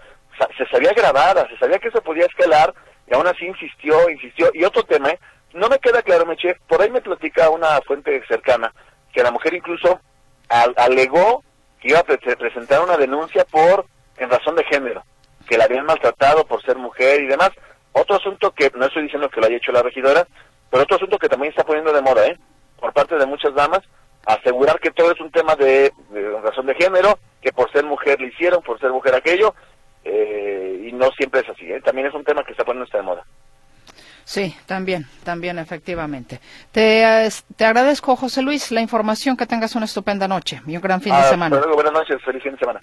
se 0.57 0.67
sabía 0.67 0.93
grabada, 0.93 1.47
se 1.49 1.57
sabía 1.59 1.79
que 1.79 1.91
se 1.91 2.01
podía 2.01 2.27
escalar 2.27 2.75
y 3.11 3.15
aún 3.15 3.27
así 3.27 3.47
insistió, 3.47 4.09
insistió. 4.11 4.51
Y 4.55 4.65
otro 4.65 4.83
tema, 4.85 5.11
¿eh? 5.11 5.19
no 5.55 5.69
me 5.69 5.79
queda 5.79 6.03
claro, 6.03 6.27
Meche, 6.27 6.57
por 6.67 6.83
ahí 6.83 6.91
me 6.91 7.01
platica 7.01 7.51
una 7.51 7.81
fuente 7.83 8.23
cercana 8.29 8.73
que 9.13 9.23
la 9.23 9.31
mujer 9.31 9.55
incluso 9.55 10.01
alegó 10.49 11.43
que 11.81 11.89
iba 11.89 12.01
a 12.01 12.05
presentar 12.05 12.83
una 12.83 12.97
denuncia 12.97 13.45
por 13.45 13.87
en 14.17 14.31
razón 14.31 14.57
de 14.57 14.65
género 14.65 15.03
que 15.49 15.57
la 15.57 15.65
habían 15.65 15.87
maltratado 15.87 16.47
por 16.47 16.63
ser 16.63 16.77
mujer 16.77 17.23
y 17.23 17.27
demás. 17.27 17.51
Otro 17.93 18.17
asunto 18.17 18.53
que, 18.53 18.71
no 18.77 18.87
estoy 18.87 19.05
diciendo 19.05 19.31
que 19.31 19.41
lo 19.41 19.47
haya 19.47 19.57
hecho 19.57 19.73
la 19.73 19.83
regidora, 19.83 20.27
pero 20.71 20.83
otro 20.83 20.97
asunto 20.97 21.19
que 21.19 21.29
también 21.29 21.51
está 21.51 21.65
poniendo 21.65 21.93
de 21.93 22.03
moda, 22.03 22.27
¿eh? 22.27 22.39
Por 22.79 22.93
parte 22.93 23.17
de 23.17 23.27
muchas 23.27 23.55
damas, 23.55 23.81
asegurar 24.27 24.79
que 24.79 24.91
todo 24.91 25.11
es 25.11 25.21
un 25.21 25.31
tema 25.31 25.57
de, 25.57 25.93
razón 26.43 26.67
de 26.67 26.75
género, 26.75 27.19
que 27.41 27.53
por 27.53 27.73
ser 27.73 27.85
mujer 27.85 28.21
le 28.21 28.29
hicieron, 28.29 28.63
por 28.63 28.79
ser 28.79 28.91
mujer 28.91 29.15
aquello, 29.15 29.55
eh, 30.05 30.87
y 30.89 30.93
no 30.93 31.11
siempre 31.13 31.41
es 31.41 31.49
así, 31.49 31.71
¿eh? 31.71 31.81
También 31.81 32.07
es 32.09 32.15
un 32.15 32.25
tema 32.25 32.45
que 32.45 32.53
está 32.53 32.65
poniendo 32.65 32.91
de 32.91 33.03
moda. 33.03 33.25
Sí, 34.25 34.55
también, 34.67 35.07
también, 35.25 35.59
efectivamente. 35.59 36.41
Te, 36.71 37.29
te 37.57 37.65
agradezco, 37.65 38.15
José 38.15 38.43
Luis, 38.43 38.71
la 38.71 38.83
información, 38.83 39.39
que 39.39 39.47
tengas 39.47 39.75
una 39.75 39.87
estupenda 39.87 40.29
noche 40.29 40.61
y 40.67 40.77
un 40.77 40.83
gran 40.83 41.01
fin 41.01 41.15
de 41.15 41.21
ah, 41.21 41.31
semana. 41.31 41.59
buenas 41.75 41.93
noches, 41.95 42.23
feliz 42.23 42.43
fin 42.43 42.53
de 42.53 42.59
semana. 42.59 42.81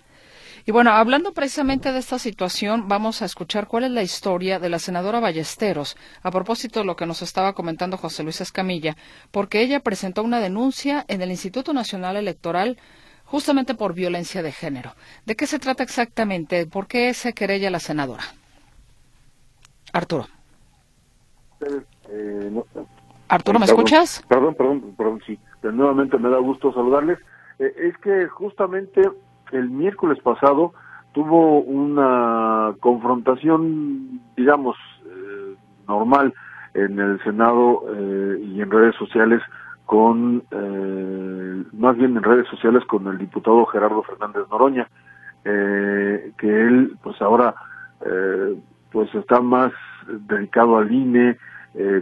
Y 0.68 0.72
bueno, 0.72 0.90
hablando 0.90 1.32
precisamente 1.34 1.92
de 1.92 2.00
esta 2.00 2.18
situación, 2.18 2.88
vamos 2.88 3.22
a 3.22 3.26
escuchar 3.26 3.68
cuál 3.68 3.84
es 3.84 3.92
la 3.92 4.02
historia 4.02 4.58
de 4.58 4.70
la 4.70 4.80
senadora 4.80 5.20
Ballesteros, 5.20 5.96
a 6.24 6.32
propósito 6.32 6.80
de 6.80 6.88
lo 6.88 6.96
que 6.96 7.06
nos 7.06 7.22
estaba 7.22 7.54
comentando 7.54 7.98
José 7.98 8.24
Luis 8.24 8.42
Escamilla, 8.42 8.96
porque 9.30 9.62
ella 9.62 9.82
presentó 9.82 10.24
una 10.24 10.40
denuncia 10.40 11.06
en 11.08 11.22
el 11.22 11.30
Instituto 11.30 11.72
Nacional 11.72 12.18
Electoral 12.18 12.80
justamente 13.26 13.76
por 13.76 13.94
violencia 13.94 14.42
de 14.42 14.52
género. 14.52 14.92
¿De 15.26 15.36
qué 15.36 15.48
se 15.48 15.60
trata 15.60 15.84
exactamente? 15.84 16.66
¿Por 16.66 16.88
qué 16.88 17.14
se 17.14 17.34
querella 17.34 17.70
la 17.70 17.80
senadora? 17.80 18.24
Arturo. 19.94 20.28
Eh, 22.10 22.52
Arturo, 23.28 23.60
¿me 23.60 23.66
escuchas? 23.66 24.24
Perdón, 24.28 24.56
perdón, 24.56 24.94
perdón, 24.98 25.22
sí. 25.26 25.40
Nuevamente 25.64 26.18
me 26.18 26.30
da 26.30 26.38
gusto 26.38 26.74
saludarles. 26.74 27.20
Eh, 27.60 27.74
es 27.78 27.98
que 28.00 28.28
justamente 28.28 29.02
el 29.52 29.70
miércoles 29.70 30.20
pasado 30.22 30.74
tuvo 31.14 31.62
una 31.62 32.76
confrontación, 32.82 34.22
digamos, 34.36 34.76
eh, 35.06 35.56
normal 35.88 36.34
en 36.74 37.00
el 37.00 37.24
Senado 37.24 37.84
eh, 37.88 38.40
y 38.44 38.62
en 38.62 38.70
redes 38.70 38.96
sociales 38.96 39.42
con, 39.86 40.44
eh, 40.52 41.64
más 41.74 41.96
bien 41.98 42.18
en 42.18 42.24
redes 42.24 42.48
sociales 42.48 42.84
con 42.86 43.08
el 43.08 43.18
diputado 43.18 43.66
Gerardo 43.68 44.04
Fernández 44.04 44.44
Noroña, 44.50 44.88
que 45.44 46.32
él, 46.42 46.98
pues 47.04 47.22
ahora, 47.22 47.54
pues 48.92 49.14
está 49.14 49.42
más 49.42 49.72
dedicado 50.28 50.78
al 50.78 50.92
INE 50.92 51.38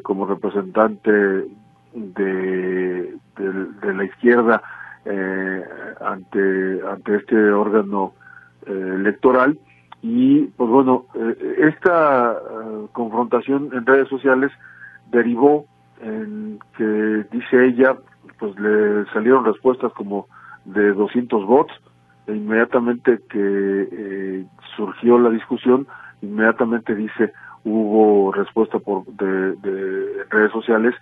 como 0.02 0.26
representante 0.26 1.46
de, 1.94 3.18
la 3.84 4.04
izquierda 4.04 4.62
eh, 5.06 5.64
ante, 6.02 6.82
ante 6.88 7.16
este 7.18 7.52
órgano 7.52 8.14
eh, 8.66 8.94
electoral. 8.96 9.60
Y 10.02 10.44
pues 10.58 10.70
bueno, 10.70 11.06
eh, 11.16 11.70
esta 11.74 12.38
confrontación 12.92 13.70
en 13.74 13.86
redes 13.86 14.10
sociales 14.10 14.52
derivó 15.12 15.66
en 16.04 16.60
que, 16.78 17.26
dice 17.32 17.66
ella, 17.66 17.96
pues 18.40 18.58
le 18.60 19.06
salieron 19.14 19.46
respuestas 19.46 19.92
como 19.94 20.28
de 20.66 20.94
200 20.94 21.46
votos 21.46 21.76
e 22.28 22.34
inmediatamente 22.34 23.20
que 23.30 23.88
eh, 23.92 24.46
surgió 24.76 25.18
la 25.18 25.30
discusión, 25.30 25.88
inmediatamente 26.22 26.96
dice 26.96 27.34
hubo 27.66 28.32
respuesta 28.32 28.80
por 28.80 29.06
de, 29.06 29.56
de 29.56 30.24
redes 30.30 30.52
sociales 30.52 30.94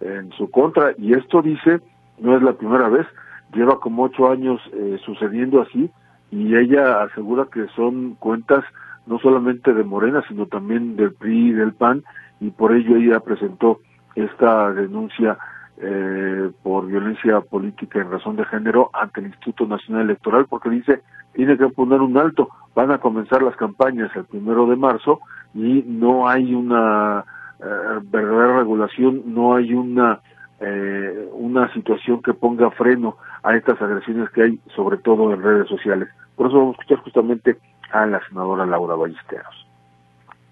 en 0.00 0.30
su 0.32 0.50
contra 0.50 0.92
y 0.98 1.12
esto 1.12 1.42
dice 1.42 1.80
no 2.18 2.36
es 2.36 2.42
la 2.42 2.52
primera 2.52 2.88
vez 2.88 3.06
lleva 3.54 3.80
como 3.80 4.04
ocho 4.04 4.30
años 4.30 4.60
eh, 4.72 4.98
sucediendo 5.04 5.62
así 5.62 5.90
y 6.30 6.54
ella 6.56 7.02
asegura 7.02 7.46
que 7.52 7.66
son 7.74 8.14
cuentas 8.16 8.64
no 9.06 9.18
solamente 9.18 9.72
de 9.72 9.84
Morena 9.84 10.22
sino 10.28 10.46
también 10.46 10.96
del 10.96 11.14
PRI 11.14 11.48
y 11.48 11.52
del 11.52 11.72
PAN 11.72 12.04
y 12.40 12.50
por 12.50 12.74
ello 12.74 12.96
ella 12.96 13.20
presentó 13.20 13.78
esta 14.14 14.72
denuncia 14.72 15.38
eh, 15.78 16.50
por 16.62 16.86
violencia 16.86 17.40
política 17.40 18.00
en 18.00 18.10
razón 18.10 18.36
de 18.36 18.44
género 18.44 18.90
ante 18.92 19.20
el 19.20 19.26
Instituto 19.26 19.66
Nacional 19.66 20.02
Electoral 20.02 20.46
porque 20.48 20.68
dice 20.70 21.02
tiene 21.32 21.56
que 21.56 21.68
poner 21.68 22.00
un 22.00 22.18
alto 22.18 22.48
van 22.74 22.90
a 22.90 22.98
comenzar 22.98 23.42
las 23.42 23.56
campañas 23.56 24.10
el 24.14 24.24
primero 24.24 24.66
de 24.66 24.76
marzo 24.76 25.20
y 25.54 25.82
no 25.86 26.28
hay 26.28 26.54
una 26.54 27.24
eh, 27.60 27.98
verdadera 28.02 28.58
regulación 28.58 29.22
no 29.26 29.54
hay 29.54 29.72
una 29.72 30.20
eh, 30.60 31.28
una 31.32 31.72
situación 31.72 32.20
que 32.20 32.34
ponga 32.34 32.70
freno 32.72 33.16
a 33.42 33.56
estas 33.56 33.80
agresiones 33.80 34.28
que 34.30 34.42
hay, 34.42 34.60
sobre 34.76 34.98
todo 34.98 35.32
en 35.32 35.42
redes 35.42 35.66
sociales. 35.68 36.10
Por 36.36 36.48
eso 36.48 36.58
vamos 36.58 36.76
a 36.76 36.82
escuchar 36.82 37.02
justamente 37.02 37.56
a 37.92 38.04
la 38.04 38.20
senadora 38.28 38.66
Laura 38.66 38.94
Ballesteros. 38.94 39.69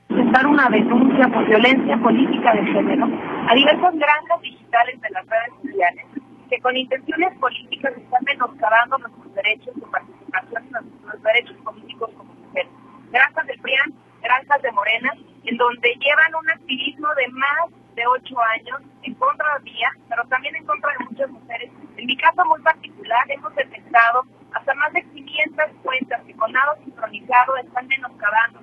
Presentar 0.08 0.46
una 0.46 0.68
denuncia 0.70 1.28
por 1.28 1.46
violencia 1.46 1.96
política 1.98 2.54
de 2.54 2.64
género 2.64 3.06
a 3.46 3.54
diversas 3.54 3.94
granjas 3.94 4.40
digitales 4.40 5.00
de 5.02 5.10
las 5.10 5.26
redes 5.26 5.52
sociales 5.62 6.06
que 6.48 6.60
con 6.60 6.74
intenciones 6.76 7.36
políticas 7.38 7.92
están 7.94 8.24
menoscabando 8.24 8.98
nuestros 8.98 9.34
derechos 9.34 9.74
de 9.74 9.86
participación 9.86 10.64
y 10.66 10.70
nuestros 10.70 11.22
derechos 11.22 11.56
políticos 11.58 12.10
como 12.16 12.32
mujeres. 12.32 12.72
Granjas 13.10 13.46
del 13.46 13.60
PRIAN, 13.60 13.94
granjas 14.22 14.62
de 14.62 14.72
Morena, 14.72 15.12
en 15.44 15.56
donde 15.58 15.94
llevan 16.00 16.34
un 16.40 16.50
activismo 16.50 17.08
de 17.14 17.28
más 17.28 17.94
de 17.94 18.06
ocho 18.06 18.40
años 18.56 18.80
en 19.02 19.14
contra 19.14 19.58
mía, 19.58 19.90
pero 20.08 20.24
también 20.28 20.56
en 20.56 20.64
contra 20.64 20.90
de 20.98 21.04
muchas 21.04 21.30
mujeres. 21.30 21.70
En 21.96 22.06
mi 22.06 22.16
caso 22.16 22.44
muy 22.46 22.62
particular 22.62 23.24
hemos 23.28 23.54
detectado 23.54 24.24
hasta 24.54 24.74
más 24.74 24.92
de 24.94 25.02
500 25.02 25.64
cuentas 25.82 26.22
que 26.24 26.34
con 26.34 26.50
nada 26.52 26.76
sincronizado 26.82 27.56
están 27.58 27.86
menoscabando, 27.88 28.60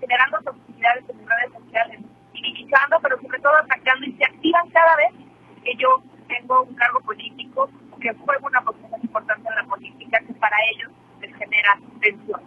generando 0.00 0.38
toxicidades 0.42 1.04
en 1.08 1.28
redes 1.28 1.52
sociales, 1.52 2.00
minimizando, 2.32 2.98
pero 3.02 3.20
sobre 3.20 3.38
todo 3.40 3.56
atacando 3.56 4.06
y 4.06 4.12
se 4.12 4.24
activan 4.24 4.68
cada 4.70 4.96
vez 4.96 5.12
que 5.64 5.74
yo 5.76 6.02
tengo 6.28 6.62
un 6.62 6.74
cargo 6.74 7.00
político 7.00 7.68
que 8.00 8.12
juego 8.14 8.46
una 8.46 8.60
posición 8.62 9.00
importante 9.02 9.48
en 9.48 9.56
la 9.56 9.64
política 9.64 10.18
que 10.26 10.34
para 10.34 10.56
ellos 10.74 10.92
les 11.20 11.34
genera 11.36 11.78
tensión. 12.00 12.40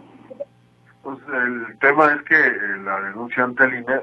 Pues 1.02 1.18
el 1.32 1.78
tema 1.78 2.12
es 2.12 2.22
que 2.22 2.52
la 2.84 3.00
denuncia 3.00 3.44
ante 3.44 3.64
el 3.64 3.74
INE 3.74 3.94
eh, 3.94 4.02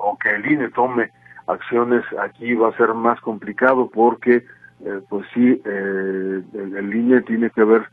o 0.00 0.16
que 0.16 0.30
el 0.30 0.46
INE 0.46 0.70
tome 0.70 1.10
acciones 1.46 2.04
aquí 2.20 2.54
va 2.54 2.68
a 2.68 2.76
ser 2.76 2.94
más 2.94 3.20
complicado 3.20 3.90
porque 3.90 4.44
eh, 4.84 5.00
pues 5.08 5.26
sí 5.34 5.60
eh, 5.64 6.42
el, 6.54 6.94
INE 6.94 7.22
tiene 7.22 7.50
que 7.50 7.64
ver 7.64 7.88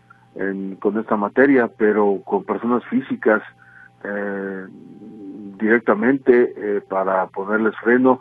con 0.79 0.97
esta 0.97 1.15
materia 1.15 1.69
pero 1.77 2.19
con 2.25 2.43
personas 2.43 2.83
físicas 2.85 3.43
directamente 5.57 6.81
para 6.89 7.27
ponerles 7.27 7.75
freno. 7.77 8.19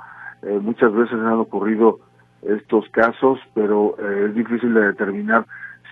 Muchas 0.60 0.92
veces 0.92 1.14
han 1.14 1.38
ocurrido 1.38 2.00
estos 2.42 2.88
casos 2.90 3.38
pero 3.54 3.96
es 3.98 4.34
difícil 4.34 4.74
de 4.74 4.88
determinar 4.88 5.46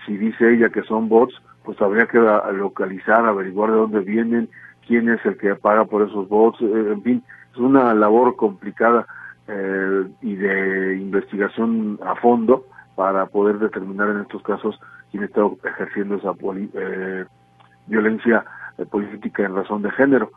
si 0.05 0.17
dice 0.17 0.53
ella 0.53 0.69
que 0.69 0.83
son 0.83 1.07
bots 1.07 1.33
pues 1.63 1.81
habría 1.81 2.07
que 2.07 2.19
localizar 2.19 3.25
averiguar 3.25 3.71
de 3.71 3.77
dónde 3.77 3.99
vienen 4.01 4.49
quién 4.85 5.07
es 5.09 5.25
el 5.25 5.37
que 5.37 5.55
paga 5.55 5.85
por 5.85 6.01
esos 6.01 6.27
bots 6.27 6.59
en 6.61 7.01
fin 7.03 7.23
es 7.53 7.57
una 7.57 7.93
labor 7.93 8.35
complicada 8.35 9.05
eh, 9.47 10.07
y 10.21 10.35
de 10.35 10.97
investigación 10.97 11.99
a 12.05 12.15
fondo 12.15 12.65
para 12.95 13.25
poder 13.25 13.59
determinar 13.59 14.09
en 14.09 14.21
estos 14.21 14.41
casos 14.43 14.79
quién 15.11 15.23
está 15.23 15.41
ejerciendo 15.63 16.15
esa 16.15 16.33
eh, 16.73 17.25
violencia 17.87 18.45
eh, 18.81 18.85
política 18.85 19.43
en 19.43 19.55
razón 19.55 19.81
de 19.81 19.91
género. 19.91 20.31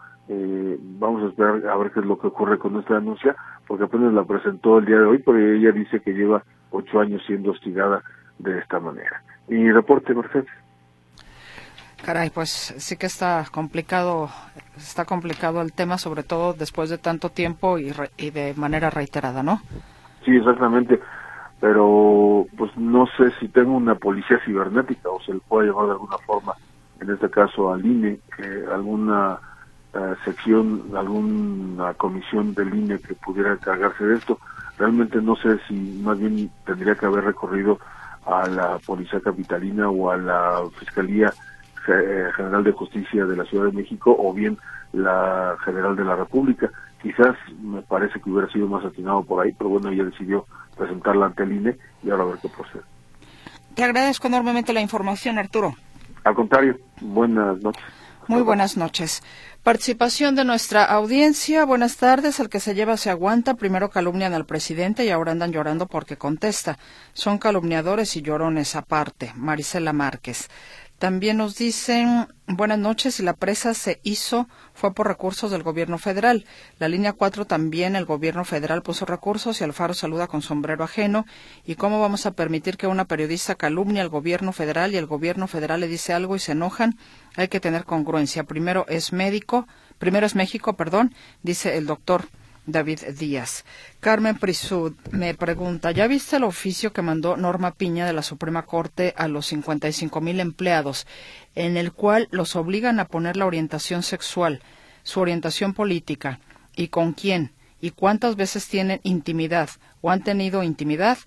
vamos 0.98 1.22
a 1.22 1.28
esperar 1.28 1.66
a 1.66 1.76
ver 1.76 1.90
qué 1.92 2.00
es 2.00 2.06
lo 2.06 2.18
que 2.18 2.28
ocurre 2.28 2.58
con 2.58 2.78
esta 2.78 2.94
denuncia, 2.94 3.36
porque 3.66 3.84
apenas 3.84 4.12
la 4.12 4.24
presentó 4.24 4.78
el 4.78 4.86
día 4.86 4.98
de 4.98 5.04
hoy, 5.04 5.18
pero 5.18 5.38
ella 5.38 5.72
dice 5.72 6.00
que 6.00 6.12
lleva 6.12 6.42
ocho 6.70 7.00
años 7.00 7.22
siendo 7.26 7.52
hostigada 7.52 8.02
de 8.38 8.58
esta 8.58 8.80
manera. 8.80 9.22
Y 9.48 9.70
reporte, 9.70 10.14
Mercedes. 10.14 10.48
Caray, 12.04 12.28
pues 12.28 12.50
sí 12.50 12.96
que 12.98 13.06
está 13.06 13.44
complicado, 13.50 14.28
está 14.76 15.06
complicado 15.06 15.62
el 15.62 15.72
tema, 15.72 15.96
sobre 15.96 16.22
todo 16.22 16.52
después 16.52 16.90
de 16.90 16.98
tanto 16.98 17.30
tiempo 17.30 17.78
y, 17.78 17.92
y 18.18 18.30
de 18.30 18.52
manera 18.56 18.90
reiterada, 18.90 19.42
¿no? 19.42 19.60
Sí, 20.24 20.36
exactamente. 20.36 21.00
Pero 21.60 22.46
pues 22.58 22.76
no 22.76 23.06
sé 23.16 23.30
si 23.40 23.48
tengo 23.48 23.74
una 23.74 23.94
policía 23.94 24.38
cibernética 24.44 25.08
o 25.08 25.20
se 25.22 25.32
le 25.32 25.40
puede 25.40 25.68
llamar 25.68 25.86
de 25.86 25.92
alguna 25.92 26.18
forma, 26.26 26.52
en 27.04 27.14
este 27.14 27.30
caso 27.30 27.72
al 27.72 27.84
INE, 27.84 28.18
que 28.36 28.64
alguna 28.72 29.38
eh, 29.92 30.14
sección, 30.24 30.90
alguna 30.96 31.94
comisión 31.94 32.54
del 32.54 32.74
INE 32.74 32.98
que 32.98 33.14
pudiera 33.14 33.52
encargarse 33.52 34.04
de 34.04 34.16
esto. 34.16 34.38
Realmente 34.78 35.20
no 35.20 35.36
sé 35.36 35.58
si 35.68 35.74
más 36.02 36.18
bien 36.18 36.50
tendría 36.66 36.94
que 36.94 37.06
haber 37.06 37.24
recorrido 37.24 37.78
a 38.26 38.48
la 38.48 38.78
policía 38.78 39.20
capitalina 39.20 39.88
o 39.88 40.10
a 40.10 40.16
la 40.16 40.62
fiscalía 40.78 41.32
eh, 41.86 42.30
General 42.34 42.64
de 42.64 42.72
Justicia 42.72 43.26
de 43.26 43.36
la 43.36 43.44
Ciudad 43.44 43.66
de 43.66 43.72
México 43.72 44.16
o 44.18 44.32
bien 44.32 44.58
la 44.92 45.56
General 45.64 45.94
de 45.94 46.04
la 46.04 46.16
República. 46.16 46.70
Quizás 47.02 47.36
me 47.62 47.82
parece 47.82 48.18
que 48.20 48.30
hubiera 48.30 48.50
sido 48.50 48.66
más 48.66 48.84
atinado 48.84 49.22
por 49.22 49.44
ahí, 49.44 49.52
pero 49.52 49.68
bueno, 49.68 49.90
ella 49.90 50.04
decidió 50.04 50.46
presentarla 50.76 51.26
ante 51.26 51.42
el 51.42 51.52
INE 51.52 51.76
y 52.02 52.10
ahora 52.10 52.24
a 52.24 52.26
ver 52.28 52.38
qué 52.40 52.48
procede. 52.48 52.82
Te 53.74 53.84
agradezco 53.84 54.28
enormemente 54.28 54.72
la 54.72 54.80
información, 54.80 55.38
Arturo. 55.38 55.74
Al 56.24 56.34
contrario, 56.34 56.78
buenas 57.00 57.62
noches. 57.62 57.84
Muy 58.26 58.40
buenas 58.40 58.78
noches. 58.78 59.22
Participación 59.62 60.34
de 60.34 60.44
nuestra 60.44 60.84
audiencia. 60.84 61.66
Buenas 61.66 61.98
tardes. 61.98 62.40
El 62.40 62.48
que 62.48 62.58
se 62.58 62.74
lleva 62.74 62.96
se 62.96 63.10
aguanta. 63.10 63.54
Primero 63.54 63.90
calumnian 63.90 64.32
al 64.32 64.46
presidente 64.46 65.04
y 65.04 65.10
ahora 65.10 65.32
andan 65.32 65.52
llorando 65.52 65.86
porque 65.86 66.16
contesta. 66.16 66.78
Son 67.12 67.36
calumniadores 67.36 68.16
y 68.16 68.22
llorones 68.22 68.76
aparte. 68.76 69.32
Marisela 69.36 69.92
Márquez. 69.92 70.48
También 71.04 71.36
nos 71.36 71.56
dicen, 71.56 72.28
buenas 72.46 72.78
noches, 72.78 73.20
la 73.20 73.34
presa 73.34 73.74
se 73.74 74.00
hizo 74.04 74.48
fue 74.72 74.94
por 74.94 75.06
recursos 75.06 75.50
del 75.50 75.62
gobierno 75.62 75.98
federal. 75.98 76.46
La 76.78 76.88
línea 76.88 77.12
4 77.12 77.44
también 77.44 77.94
el 77.94 78.06
gobierno 78.06 78.42
federal 78.46 78.82
puso 78.82 79.04
recursos 79.04 79.60
y 79.60 79.64
Alfaro 79.64 79.92
saluda 79.92 80.28
con 80.28 80.40
sombrero 80.40 80.82
ajeno. 80.82 81.26
¿Y 81.66 81.74
cómo 81.74 82.00
vamos 82.00 82.24
a 82.24 82.30
permitir 82.30 82.78
que 82.78 82.86
una 82.86 83.04
periodista 83.04 83.54
calumnie 83.54 84.00
al 84.00 84.08
gobierno 84.08 84.54
federal 84.54 84.94
y 84.94 84.96
el 84.96 85.04
gobierno 85.04 85.46
federal 85.46 85.80
le 85.80 85.88
dice 85.88 86.14
algo 86.14 86.36
y 86.36 86.38
se 86.38 86.52
enojan? 86.52 86.96
Hay 87.36 87.48
que 87.48 87.60
tener 87.60 87.84
congruencia. 87.84 88.44
Primero 88.44 88.86
es 88.88 89.12
médico, 89.12 89.68
primero 89.98 90.24
es 90.24 90.34
México, 90.34 90.72
perdón, 90.72 91.14
dice 91.42 91.76
el 91.76 91.84
doctor. 91.84 92.28
David 92.66 93.00
Díaz. 93.18 93.64
Carmen 94.00 94.38
Prisud 94.38 94.92
me 95.10 95.34
pregunta, 95.34 95.90
¿ya 95.90 96.06
viste 96.06 96.36
el 96.36 96.44
oficio 96.44 96.92
que 96.92 97.02
mandó 97.02 97.36
Norma 97.36 97.72
Piña 97.72 98.06
de 98.06 98.12
la 98.12 98.22
Suprema 98.22 98.62
Corte 98.62 99.14
a 99.16 99.28
los 99.28 99.46
55 99.46 100.20
mil 100.20 100.40
empleados, 100.40 101.06
en 101.54 101.76
el 101.76 101.92
cual 101.92 102.28
los 102.30 102.56
obligan 102.56 103.00
a 103.00 103.06
poner 103.06 103.36
la 103.36 103.46
orientación 103.46 104.02
sexual, 104.02 104.62
su 105.02 105.20
orientación 105.20 105.74
política, 105.74 106.40
y 106.74 106.88
con 106.88 107.12
quién, 107.12 107.52
y 107.80 107.90
cuántas 107.90 108.36
veces 108.36 108.66
tienen 108.66 109.00
intimidad 109.02 109.68
o 110.00 110.10
han 110.10 110.24
tenido 110.24 110.62
intimidad? 110.62 111.18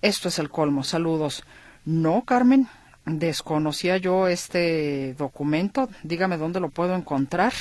Esto 0.00 0.28
es 0.28 0.38
el 0.38 0.50
colmo. 0.50 0.84
Saludos. 0.84 1.44
No, 1.84 2.24
Carmen, 2.24 2.68
desconocía 3.04 3.96
yo 3.96 4.28
este 4.28 5.14
documento. 5.14 5.88
Dígame 6.02 6.36
dónde 6.36 6.60
lo 6.60 6.68
puedo 6.68 6.94
encontrar 6.94 7.52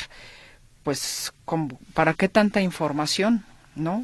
pues, 0.83 1.33
¿para 1.93 2.13
qué 2.13 2.29
tanta 2.29 2.61
información? 2.61 3.45
¿No? 3.75 4.03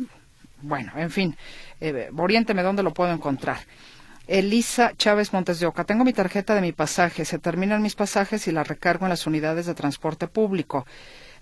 Bueno, 0.62 0.92
en 0.96 1.12
fin, 1.12 1.38
eh, 1.80 2.10
oriénteme 2.16 2.64
dónde 2.64 2.84
lo 2.84 2.94
puedo 2.94 3.12
encontrar. 3.12 3.60
Elisa 4.28 4.94
Chávez 4.96 5.34
Montes 5.34 5.60
de 5.60 5.66
Oca. 5.66 5.86
Tengo 5.86 6.04
mi 6.04 6.14
tarjeta 6.14 6.54
de 6.54 6.62
mi 6.62 6.72
pasaje. 6.72 7.26
Se 7.26 7.40
terminan 7.40 7.82
mis 7.82 7.96
pasajes 7.96 8.48
y 8.48 8.52
la 8.52 8.64
recargo 8.64 9.06
en 9.06 9.10
las 9.10 9.26
unidades 9.26 9.66
de 9.66 9.74
transporte 9.74 10.28
público. 10.28 10.86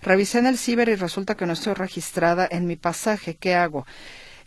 Revisé 0.00 0.38
en 0.38 0.46
el 0.46 0.56
ciber 0.56 0.88
y 0.88 0.94
resulta 0.94 1.36
que 1.36 1.44
no 1.44 1.52
estoy 1.52 1.74
registrada 1.74 2.48
en 2.50 2.66
mi 2.66 2.76
pasaje. 2.76 3.36
¿Qué 3.36 3.54
hago? 3.54 3.86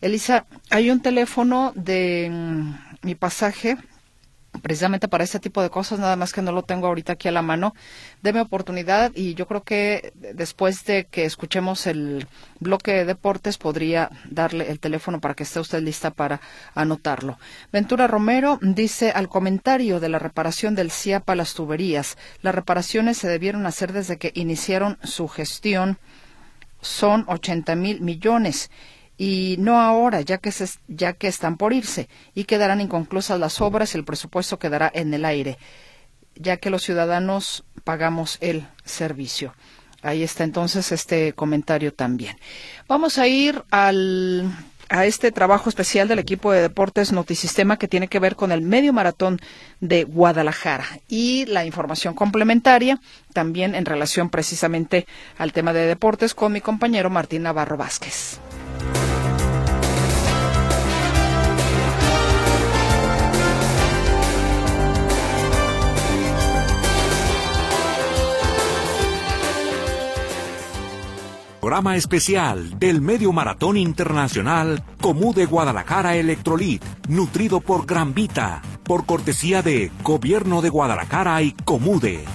Elisa, 0.02 0.48
hay 0.72 0.90
un 0.90 1.02
teléfono 1.02 1.72
de 1.76 2.30
mm, 2.32 2.74
mi 3.04 3.14
pasaje 3.14 3.78
precisamente 4.62 5.08
para 5.08 5.24
este 5.24 5.40
tipo 5.40 5.62
de 5.62 5.70
cosas, 5.70 6.00
nada 6.00 6.16
más 6.16 6.34
que 6.34 6.42
no 6.42 6.52
lo 6.52 6.64
tengo 6.64 6.88
ahorita 6.88 7.14
aquí 7.14 7.28
a 7.28 7.32
la 7.32 7.42
mano. 7.42 7.74
Deme 8.22 8.42
oportunidad 8.42 9.12
y 9.16 9.34
yo 9.34 9.48
creo 9.48 9.64
que 9.64 10.14
después 10.16 10.86
de 10.86 11.06
que 11.06 11.26
escuchemos 11.26 11.88
el 11.88 12.28
bloque 12.60 12.92
de 12.92 13.06
deportes 13.06 13.58
podría 13.58 14.10
darle 14.30 14.70
el 14.70 14.80
teléfono 14.80 15.20
para 15.20 15.34
que 15.34 15.44
esté 15.44 15.60
usted 15.60 15.82
lista 15.82 16.12
para 16.12 16.42
anotarlo. 16.76 17.38
Ventura 17.72 18.08
Romero 18.08 18.60
dice 18.62 19.12
al 19.12 19.30
comentario 19.30 20.00
de 20.00 20.10
la 20.10 20.20
reparación 20.20 20.76
del 20.76 20.92
CIAPA 20.92 21.36
las 21.36 21.54
tuberías, 21.54 22.18
las 22.42 22.54
reparaciones 22.54 23.18
se 23.18 23.30
debieron 23.30 23.66
hacer 23.66 23.94
desde 23.94 24.18
que 24.18 24.32
iniciaron 24.36 24.98
su 25.04 25.28
gestión, 25.28 25.98
son 26.82 27.24
80 27.28 27.76
mil 27.76 28.02
millones 28.02 28.70
y 29.24 29.56
no 29.60 29.80
ahora, 29.80 30.22
ya 30.22 30.40
que, 30.40 30.52
se, 30.52 30.68
ya 30.88 31.14
que 31.14 31.28
están 31.28 31.56
por 31.56 31.74
irse 31.74 32.10
y 32.34 32.46
quedarán 32.46 32.82
inconclusas 32.82 33.40
las 33.40 33.62
obras 33.62 33.94
y 33.94 34.00
el 34.00 34.04
presupuesto 34.04 34.58
quedará 34.58 34.92
en 34.92 35.14
el 35.14 35.26
aire, 35.26 35.60
ya 36.34 36.58
que 36.58 36.72
los 36.72 36.82
ciudadanos 36.82 37.64
pagamos 37.84 38.40
el 38.42 38.66
servicio. 38.84 39.54
Ahí 40.02 40.24
está 40.24 40.44
entonces 40.44 40.92
este 40.92 41.34
comentario 41.34 41.94
también. 41.94 42.36
Vamos 42.88 43.20
a 43.20 43.28
ir 43.28 43.64
al, 43.70 44.52
a 44.90 45.06
este 45.06 45.32
trabajo 45.32 45.70
especial 45.70 46.08
del 46.08 46.18
equipo 46.18 46.52
de 46.52 46.64
deportes 46.64 47.12
Notisistema 47.12 47.78
que 47.78 47.88
tiene 47.88 48.08
que 48.08 48.18
ver 48.18 48.36
con 48.36 48.52
el 48.52 48.64
medio 48.64 48.92
maratón 48.92 49.40
de 49.82 50.04
Guadalajara 50.04 51.00
y 51.08 51.46
la 51.46 51.64
información 51.64 52.16
complementaria 52.16 53.00
también 53.34 53.76
en 53.76 53.86
relación 53.86 54.32
precisamente 54.32 55.06
al 55.38 55.54
tema 55.54 55.74
de 55.74 55.86
deportes 55.86 56.34
con 56.34 56.54
mi 56.54 56.62
compañero 56.62 57.12
Martín 57.12 57.44
Navarro 57.44 57.78
Vázquez. 57.78 58.40
Programa 71.62 71.96
especial 71.96 72.80
del 72.80 73.02
Medio 73.02 73.32
Maratón 73.32 73.78
Internacional 73.78 74.84
Comú 75.00 75.32
de 75.32 75.46
Guadalajara 75.46 76.16
Electrolit, 76.16 76.84
nutrido 77.08 77.62
por 77.62 77.86
Gran 77.86 78.16
Vita, 78.16 78.64
por 78.84 79.06
cortesía 79.06 79.62
de 79.62 79.92
Gobierno 80.02 80.64
de 80.64 80.70
Guadalajara 80.70 81.40
y 81.44 81.52
Comude. 81.52 82.26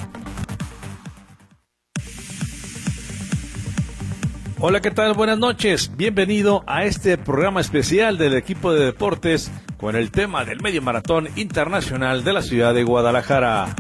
Hola, 4.61 4.81
¿qué 4.81 4.93
tal? 4.93 5.15
Buenas 5.15 5.41
noches. 5.41 5.97
Bienvenido 5.97 6.63
a 6.69 6.85
este 6.85 7.19
programa 7.19 7.61
especial 7.61 8.19
del 8.19 8.35
equipo 8.35 8.73
de 8.73 8.85
deportes 8.85 9.51
con 9.77 9.97
el 9.97 10.13
tema 10.13 10.45
del 10.45 10.63
Medio 10.63 10.83
Maratón 10.83 11.29
Internacional 11.35 12.23
de 12.23 12.33
la 12.33 12.43
ciudad 12.43 12.75
de 12.75 12.85
Guadalajara. 12.85 13.75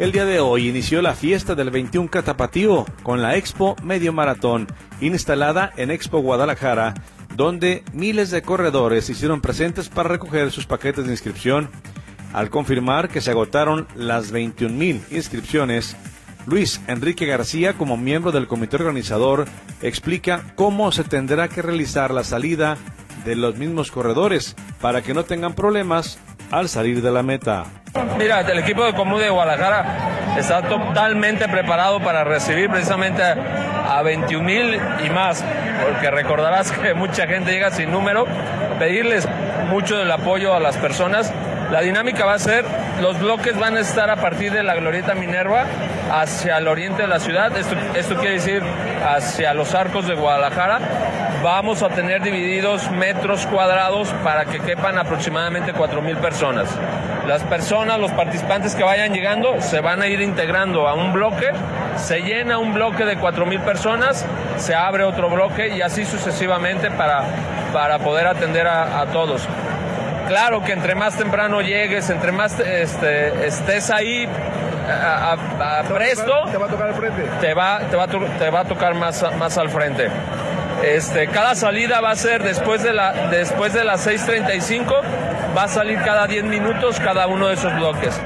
El 0.00 0.12
día 0.12 0.24
de 0.24 0.40
hoy 0.40 0.66
inició 0.66 1.02
la 1.02 1.12
fiesta 1.14 1.54
del 1.54 1.68
21 1.68 2.08
Catapatío 2.08 2.86
con 3.02 3.20
la 3.20 3.36
Expo 3.36 3.76
Medio 3.82 4.14
Maratón, 4.14 4.66
instalada 5.02 5.74
en 5.76 5.90
Expo 5.90 6.20
Guadalajara, 6.20 6.94
donde 7.36 7.84
miles 7.92 8.30
de 8.30 8.40
corredores 8.40 9.10
hicieron 9.10 9.42
presentes 9.42 9.90
para 9.90 10.08
recoger 10.08 10.50
sus 10.52 10.64
paquetes 10.64 11.04
de 11.04 11.10
inscripción. 11.10 11.68
Al 12.32 12.48
confirmar 12.48 13.10
que 13.10 13.20
se 13.20 13.30
agotaron 13.30 13.88
las 13.94 14.30
21 14.30 14.74
mil 14.74 15.02
inscripciones, 15.10 15.94
Luis 16.46 16.80
Enrique 16.86 17.26
García, 17.26 17.74
como 17.74 17.98
miembro 17.98 18.32
del 18.32 18.46
comité 18.46 18.76
organizador, 18.76 19.44
explica 19.82 20.54
cómo 20.54 20.92
se 20.92 21.04
tendrá 21.04 21.48
que 21.48 21.60
realizar 21.60 22.10
la 22.10 22.24
salida 22.24 22.78
de 23.26 23.36
los 23.36 23.58
mismos 23.58 23.90
corredores 23.90 24.56
para 24.80 25.02
que 25.02 25.12
no 25.12 25.24
tengan 25.24 25.52
problemas 25.52 26.18
al 26.50 26.68
salir 26.68 27.02
de 27.02 27.10
la 27.10 27.22
meta. 27.22 27.64
Mira, 28.18 28.40
el 28.40 28.58
equipo 28.58 28.84
de 28.84 28.94
Comú 28.94 29.18
de 29.18 29.30
Guadalajara 29.30 30.36
está 30.38 30.62
totalmente 30.62 31.48
preparado 31.48 32.00
para 32.00 32.24
recibir 32.24 32.70
precisamente 32.70 33.22
a 33.22 34.02
21 34.02 34.44
mil 34.44 34.80
y 35.04 35.10
más, 35.10 35.44
porque 35.82 36.10
recordarás 36.10 36.70
que 36.70 36.94
mucha 36.94 37.26
gente 37.26 37.50
llega 37.50 37.70
sin 37.70 37.90
número, 37.90 38.26
pedirles 38.78 39.26
mucho 39.68 39.98
del 39.98 40.10
apoyo 40.10 40.54
a 40.54 40.60
las 40.60 40.76
personas. 40.76 41.32
La 41.70 41.80
dinámica 41.80 42.24
va 42.24 42.34
a 42.34 42.38
ser, 42.38 42.64
los 43.00 43.18
bloques 43.20 43.56
van 43.58 43.76
a 43.76 43.80
estar 43.80 44.10
a 44.10 44.16
partir 44.16 44.52
de 44.52 44.62
la 44.62 44.74
Glorieta 44.74 45.14
Minerva 45.14 45.66
hacia 46.12 46.58
el 46.58 46.66
oriente 46.68 47.02
de 47.02 47.08
la 47.08 47.20
ciudad, 47.20 47.56
esto, 47.56 47.76
esto 47.94 48.16
quiere 48.16 48.34
decir 48.34 48.62
hacia 49.06 49.54
los 49.54 49.74
arcos 49.74 50.06
de 50.06 50.14
Guadalajara. 50.14 50.80
Vamos 51.42 51.82
a 51.82 51.88
tener 51.88 52.22
divididos 52.22 52.90
metros 52.90 53.46
cuadrados 53.46 54.08
para 54.22 54.44
que 54.44 54.60
quepan 54.60 54.98
aproximadamente 54.98 55.72
4 55.72 56.02
mil 56.02 56.18
personas. 56.18 56.68
Las 57.26 57.42
personas, 57.44 57.98
los 57.98 58.10
participantes 58.12 58.74
que 58.74 58.82
vayan 58.82 59.14
llegando, 59.14 59.60
se 59.62 59.80
van 59.80 60.02
a 60.02 60.08
ir 60.08 60.20
integrando 60.20 60.86
a 60.86 60.92
un 60.92 61.14
bloque, 61.14 61.50
se 61.96 62.20
llena 62.20 62.58
un 62.58 62.74
bloque 62.74 63.06
de 63.06 63.16
4 63.16 63.46
mil 63.46 63.60
personas, 63.60 64.26
se 64.58 64.74
abre 64.74 65.02
otro 65.04 65.30
bloque 65.30 65.68
y 65.68 65.80
así 65.80 66.04
sucesivamente 66.04 66.90
para, 66.90 67.24
para 67.72 67.98
poder 68.00 68.26
atender 68.26 68.66
a, 68.66 69.00
a 69.00 69.06
todos 69.06 69.48
claro 70.28 70.62
que 70.62 70.70
entre 70.72 70.94
más 70.94 71.16
temprano 71.16 71.60
llegues, 71.60 72.08
entre 72.08 72.30
más 72.30 72.60
este, 72.60 73.46
estés 73.48 73.90
ahí 73.90 74.28
a, 74.88 75.36
a, 75.58 75.80
a 75.80 75.82
presto, 75.82 76.44
te 76.52 76.56
va 76.56 76.66
a 76.66 76.68
tocar 76.68 76.86
al 76.88 76.94
frente. 76.94 77.24
Te 77.40 77.52
va, 77.52 77.80
te 77.90 77.96
va, 77.96 78.06
te 78.06 78.50
va 78.50 78.60
a 78.60 78.64
tocar 78.64 78.94
más, 78.94 79.24
más 79.36 79.58
al 79.58 79.70
frente. 79.70 80.08
Este, 80.84 81.28
cada 81.28 81.54
salida 81.54 82.00
va 82.00 82.10
a 82.10 82.16
ser 82.16 82.42
después 82.42 82.82
de, 82.82 82.94
la, 82.94 83.28
después 83.28 83.74
de 83.74 83.84
las 83.84 84.06
6.35, 84.06 85.54
va 85.56 85.64
a 85.64 85.68
salir 85.68 85.98
cada 85.98 86.26
10 86.26 86.44
minutos 86.44 86.98
cada 86.98 87.26
uno 87.26 87.48
de 87.48 87.54
esos 87.54 87.74
bloques. 87.76 88.18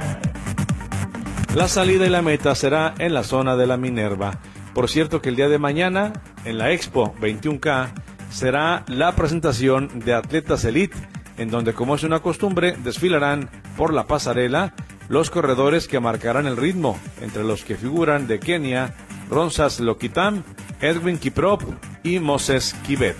La 1.54 1.68
salida 1.68 2.06
y 2.06 2.10
la 2.10 2.22
meta 2.22 2.54
será 2.54 2.94
en 2.98 3.12
la 3.12 3.24
zona 3.24 3.56
de 3.56 3.66
la 3.66 3.76
Minerva. 3.76 4.38
Por 4.72 4.88
cierto 4.88 5.20
que 5.20 5.28
el 5.30 5.36
día 5.36 5.48
de 5.48 5.58
mañana, 5.58 6.12
en 6.44 6.58
la 6.58 6.70
Expo 6.70 7.14
21K, 7.20 7.88
será 8.30 8.84
la 8.88 9.12
presentación 9.16 10.00
de 10.00 10.14
Atletas 10.14 10.64
Elite, 10.64 10.96
en 11.38 11.50
donde 11.50 11.74
como 11.74 11.94
es 11.94 12.02
una 12.04 12.20
costumbre, 12.20 12.76
desfilarán 12.82 13.48
por 13.76 13.92
la 13.92 14.06
pasarela 14.06 14.74
los 15.08 15.30
corredores 15.30 15.86
que 15.86 16.00
marcarán 16.00 16.46
el 16.46 16.56
ritmo, 16.56 16.98
entre 17.20 17.44
los 17.44 17.64
que 17.64 17.76
figuran 17.76 18.26
de 18.26 18.40
Kenia, 18.40 18.94
Ronsas 19.34 19.80
Lokitam, 19.80 20.44
Edwin 20.80 21.18
Kiprop 21.18 21.60
y 22.04 22.20
Moses 22.20 22.72
Kibet. 22.86 23.16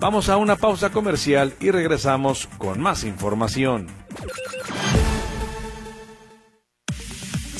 Vamos 0.00 0.28
a 0.28 0.36
una 0.36 0.56
pausa 0.56 0.90
comercial 0.90 1.54
y 1.60 1.70
regresamos 1.70 2.46
con 2.58 2.78
más 2.78 3.04
información. 3.04 3.86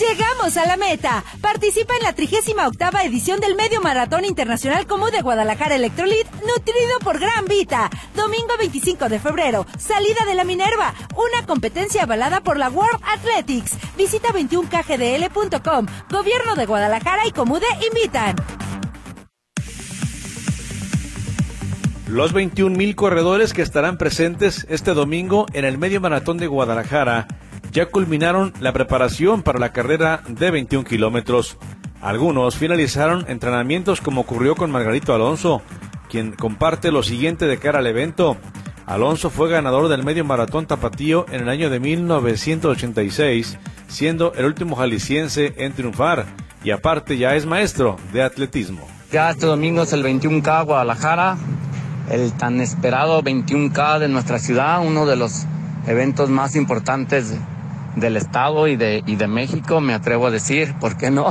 Llegamos 0.08 0.56
a 0.56 0.66
la 0.66 0.76
meta. 0.76 1.22
Participa 1.40 1.94
en 1.96 2.02
la 2.02 2.12
38 2.12 2.98
edición 3.04 3.38
del 3.38 3.54
Medio 3.54 3.80
Maratón 3.80 4.24
Internacional 4.24 4.84
Común 4.86 5.12
de 5.12 5.22
Guadalajara 5.22 5.76
Electrolit, 5.76 6.26
nutrido 6.40 6.98
por 7.04 7.20
Gran 7.20 7.44
Vita. 7.44 7.88
Domingo 8.16 8.54
25 8.58 9.08
de 9.08 9.20
febrero, 9.20 9.64
salida 9.78 10.24
de 10.26 10.34
la 10.34 10.42
Minerva, 10.42 10.92
una 11.14 11.46
competencia 11.46 12.02
avalada 12.02 12.40
por 12.40 12.58
la 12.58 12.68
World 12.68 13.00
Athletics. 13.14 13.76
Visita 13.96 14.30
21kgdl.com. 14.30 15.86
Gobierno 16.10 16.56
de 16.56 16.66
Guadalajara 16.66 17.26
y 17.28 17.30
Comude 17.30 17.66
invitan. 17.88 18.34
Los 22.08 22.32
21 22.32 22.76
mil 22.76 22.96
corredores 22.96 23.52
que 23.52 23.62
estarán 23.62 23.98
presentes 23.98 24.66
este 24.68 24.94
domingo 24.94 25.46
en 25.52 25.64
el 25.64 25.78
Medio 25.78 26.00
Maratón 26.00 26.38
de 26.38 26.48
Guadalajara 26.48 27.28
ya 27.72 27.86
culminaron 27.86 28.52
la 28.60 28.72
preparación 28.72 29.42
para 29.42 29.58
la 29.58 29.72
carrera 29.72 30.22
de 30.28 30.50
21 30.50 30.84
kilómetros. 30.84 31.56
Algunos 32.02 32.56
finalizaron 32.56 33.24
entrenamientos 33.28 34.00
como 34.00 34.20
ocurrió 34.20 34.54
con 34.54 34.70
Margarito 34.70 35.14
Alonso, 35.14 35.62
quien 36.10 36.32
comparte 36.32 36.92
lo 36.92 37.02
siguiente 37.02 37.46
de 37.46 37.58
cara 37.58 37.78
al 37.78 37.86
evento. 37.86 38.36
Alonso 38.84 39.30
fue 39.30 39.48
ganador 39.48 39.88
del 39.88 40.04
medio 40.04 40.24
maratón 40.24 40.66
tapatío 40.66 41.24
en 41.30 41.42
el 41.42 41.48
año 41.48 41.70
de 41.70 41.80
1986, 41.80 43.58
siendo 43.88 44.34
el 44.34 44.44
último 44.44 44.76
jalisciense 44.76 45.54
en 45.56 45.72
triunfar, 45.72 46.26
y 46.62 46.72
aparte 46.72 47.16
ya 47.16 47.34
es 47.36 47.46
maestro 47.46 47.96
de 48.12 48.22
atletismo. 48.22 48.86
Ya 49.10 49.30
este 49.30 49.46
domingo 49.46 49.82
es 49.82 49.92
el 49.94 50.04
21K 50.04 50.66
Guadalajara, 50.66 51.38
el 52.10 52.32
tan 52.34 52.60
esperado 52.60 53.22
21K 53.22 53.98
de 53.98 54.08
nuestra 54.08 54.38
ciudad, 54.38 54.84
uno 54.84 55.06
de 55.06 55.16
los 55.16 55.46
eventos 55.86 56.28
más 56.28 56.54
importantes 56.54 57.34
del 57.96 58.16
Estado 58.16 58.68
y 58.68 58.76
de, 58.76 59.02
y 59.06 59.16
de 59.16 59.26
México, 59.26 59.80
me 59.80 59.94
atrevo 59.94 60.26
a 60.26 60.30
decir, 60.30 60.74
¿por 60.80 60.96
qué 60.96 61.10
no? 61.10 61.28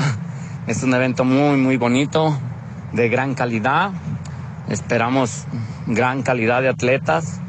Es 0.67 0.83
un 0.83 0.93
evento 0.93 1.25
muy, 1.25 1.57
muy 1.57 1.77
bonito, 1.77 2.37
de 2.93 3.09
gran 3.09 3.33
calidad. 3.33 3.91
Esperamos 4.69 5.45
gran 5.87 6.21
calidad 6.21 6.61
de 6.61 6.69
atletas, 6.69 7.39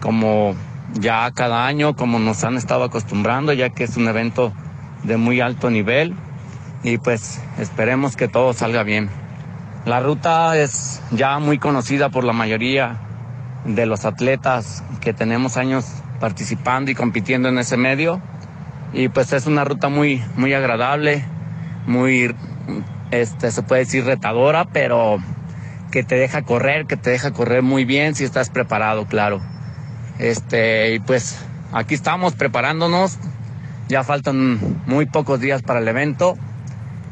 como 0.00 0.54
ya 0.94 1.30
cada 1.32 1.66
año, 1.66 1.96
como 1.96 2.18
nos 2.18 2.44
han 2.44 2.56
estado 2.56 2.84
acostumbrando, 2.84 3.52
ya 3.52 3.70
que 3.70 3.84
es 3.84 3.96
un 3.96 4.06
evento 4.06 4.52
de 5.02 5.16
muy 5.16 5.40
alto 5.40 5.70
nivel. 5.70 6.14
Y 6.82 6.98
pues 6.98 7.40
esperemos 7.58 8.16
que 8.16 8.28
todo 8.28 8.52
salga 8.52 8.82
bien. 8.82 9.08
La 9.84 10.00
ruta 10.00 10.56
es 10.56 11.00
ya 11.10 11.38
muy 11.38 11.58
conocida 11.58 12.10
por 12.10 12.24
la 12.24 12.32
mayoría 12.32 12.98
de 13.64 13.86
los 13.86 14.04
atletas 14.04 14.84
que 15.00 15.12
tenemos 15.12 15.56
años 15.56 15.86
participando 16.20 16.90
y 16.90 16.94
compitiendo 16.94 17.48
en 17.48 17.58
ese 17.58 17.76
medio. 17.76 18.20
Y 18.92 19.08
pues 19.08 19.32
es 19.32 19.46
una 19.46 19.64
ruta 19.64 19.88
muy, 19.88 20.22
muy 20.36 20.54
agradable, 20.54 21.24
muy, 21.86 22.34
este, 23.10 23.50
se 23.50 23.62
puede 23.62 23.82
decir 23.84 24.04
retadora, 24.04 24.64
pero 24.66 25.18
que 25.90 26.02
te 26.02 26.16
deja 26.16 26.42
correr, 26.42 26.86
que 26.86 26.96
te 26.96 27.10
deja 27.10 27.32
correr 27.32 27.62
muy 27.62 27.84
bien 27.84 28.14
si 28.14 28.24
estás 28.24 28.50
preparado, 28.50 29.06
claro. 29.06 29.40
Este, 30.18 30.94
y 30.94 31.00
pues 31.00 31.38
aquí 31.72 31.94
estamos 31.94 32.34
preparándonos. 32.34 33.18
Ya 33.88 34.04
faltan 34.04 34.82
muy 34.86 35.06
pocos 35.06 35.40
días 35.40 35.62
para 35.62 35.80
el 35.80 35.88
evento 35.88 36.36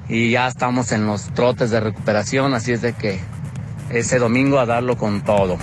y 0.08 0.30
ya 0.30 0.46
estamos 0.46 0.92
en 0.92 1.06
los 1.06 1.32
trotes 1.34 1.70
de 1.70 1.80
recuperación, 1.80 2.52
así 2.52 2.72
es 2.72 2.82
de 2.82 2.92
que 2.92 3.18
ese 3.90 4.18
domingo 4.18 4.58
a 4.58 4.66
darlo 4.66 4.96
con 4.96 5.22
todo. 5.22 5.56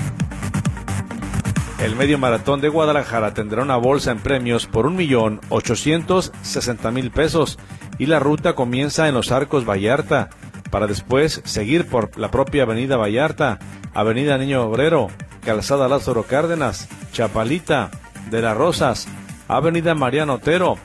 El 1.83 1.97
medio 1.97 2.17
maratón 2.17 2.61
de 2.61 2.69
Guadalajara 2.69 3.33
tendrá 3.33 3.61
una 3.61 3.75
bolsa 3.75 4.11
en 4.11 4.19
premios 4.19 4.67
por 4.67 4.85
un 4.85 4.95
millón 4.95 5.41
ochocientos 5.49 6.31
sesenta 6.41 6.91
mil 6.91 7.11
pesos 7.11 7.59
y 7.97 8.05
la 8.05 8.19
ruta 8.19 8.55
comienza 8.55 9.09
en 9.09 9.13
los 9.13 9.33
Arcos 9.33 9.65
Vallarta 9.67 10.29
para 10.71 10.87
después 10.87 11.41
seguir 11.43 11.85
por 11.85 12.17
la 12.17 12.31
propia 12.31 12.63
Avenida 12.63 12.95
Vallarta, 12.95 13.59
Avenida 13.93 14.37
Niño 14.37 14.63
Obrero, 14.63 15.09
Calzada 15.43 15.89
Lázaro 15.89 16.23
Cárdenas, 16.23 16.87
Chapalita, 17.11 17.91
de 18.31 18.41
las 18.41 18.55
Rosas, 18.55 19.09
Avenida 19.49 19.93
Mariano 19.93 20.35
Otero. 20.35 20.77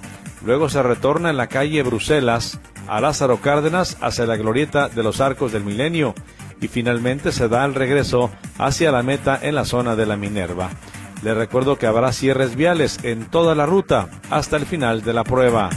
Luego 0.44 0.68
se 0.68 0.82
retorna 0.82 1.30
en 1.30 1.36
la 1.36 1.46
calle 1.46 1.84
Bruselas 1.84 2.58
a 2.88 3.00
Lázaro 3.00 3.36
Cárdenas 3.36 3.96
hacia 4.00 4.26
la 4.26 4.36
glorieta 4.36 4.88
de 4.88 5.04
los 5.04 5.20
Arcos 5.20 5.52
del 5.52 5.62
Milenio 5.62 6.16
y 6.60 6.68
finalmente 6.68 7.32
se 7.32 7.48
da 7.48 7.64
el 7.64 7.74
regreso 7.74 8.30
hacia 8.58 8.92
la 8.92 9.02
meta 9.02 9.38
en 9.40 9.54
la 9.54 9.64
zona 9.64 9.96
de 9.96 10.06
la 10.06 10.16
Minerva. 10.16 10.70
Le 11.22 11.34
recuerdo 11.34 11.76
que 11.78 11.86
habrá 11.86 12.12
cierres 12.12 12.54
viales 12.54 12.98
en 13.02 13.24
toda 13.26 13.54
la 13.54 13.66
ruta 13.66 14.08
hasta 14.30 14.56
el 14.56 14.66
final 14.66 15.02
de 15.02 15.12
la 15.12 15.24
prueba. 15.24 15.70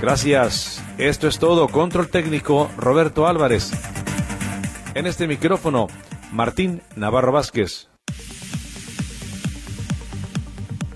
Gracias. 0.00 0.82
Esto 0.98 1.26
es 1.26 1.38
todo. 1.38 1.68
Control 1.68 2.08
técnico 2.08 2.70
Roberto 2.76 3.26
Álvarez. 3.26 3.72
En 4.94 5.06
este 5.06 5.26
micrófono, 5.26 5.88
Martín 6.30 6.82
Navarro 6.94 7.32
Vázquez. 7.32 7.88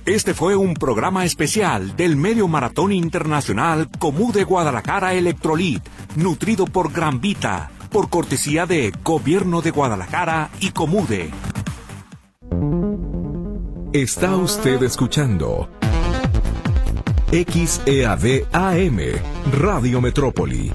Este 0.06 0.32
fue 0.34 0.56
un 0.56 0.74
programa 0.74 1.24
especial 1.24 1.96
del 1.96 2.16
Medio 2.16 2.48
Maratón 2.48 2.92
Internacional 2.92 3.90
Comú 3.98 4.32
de 4.32 4.44
Guadalajara 4.44 5.14
Electrolit, 5.14 5.82
nutrido 6.16 6.64
por 6.64 6.92
Gran 6.92 7.20
Vita, 7.20 7.70
por 7.88 8.10
cortesía 8.10 8.66
de 8.66 8.92
Gobierno 9.02 9.62
de 9.62 9.70
Guadalajara 9.70 10.50
y 10.60 10.70
Comude. 10.70 11.30
Está 13.92 14.36
usted 14.36 14.82
escuchando 14.82 15.68
XEAD 17.30 18.52
AM, 18.52 18.98
Radio 19.52 20.00
Metrópoli 20.00 20.72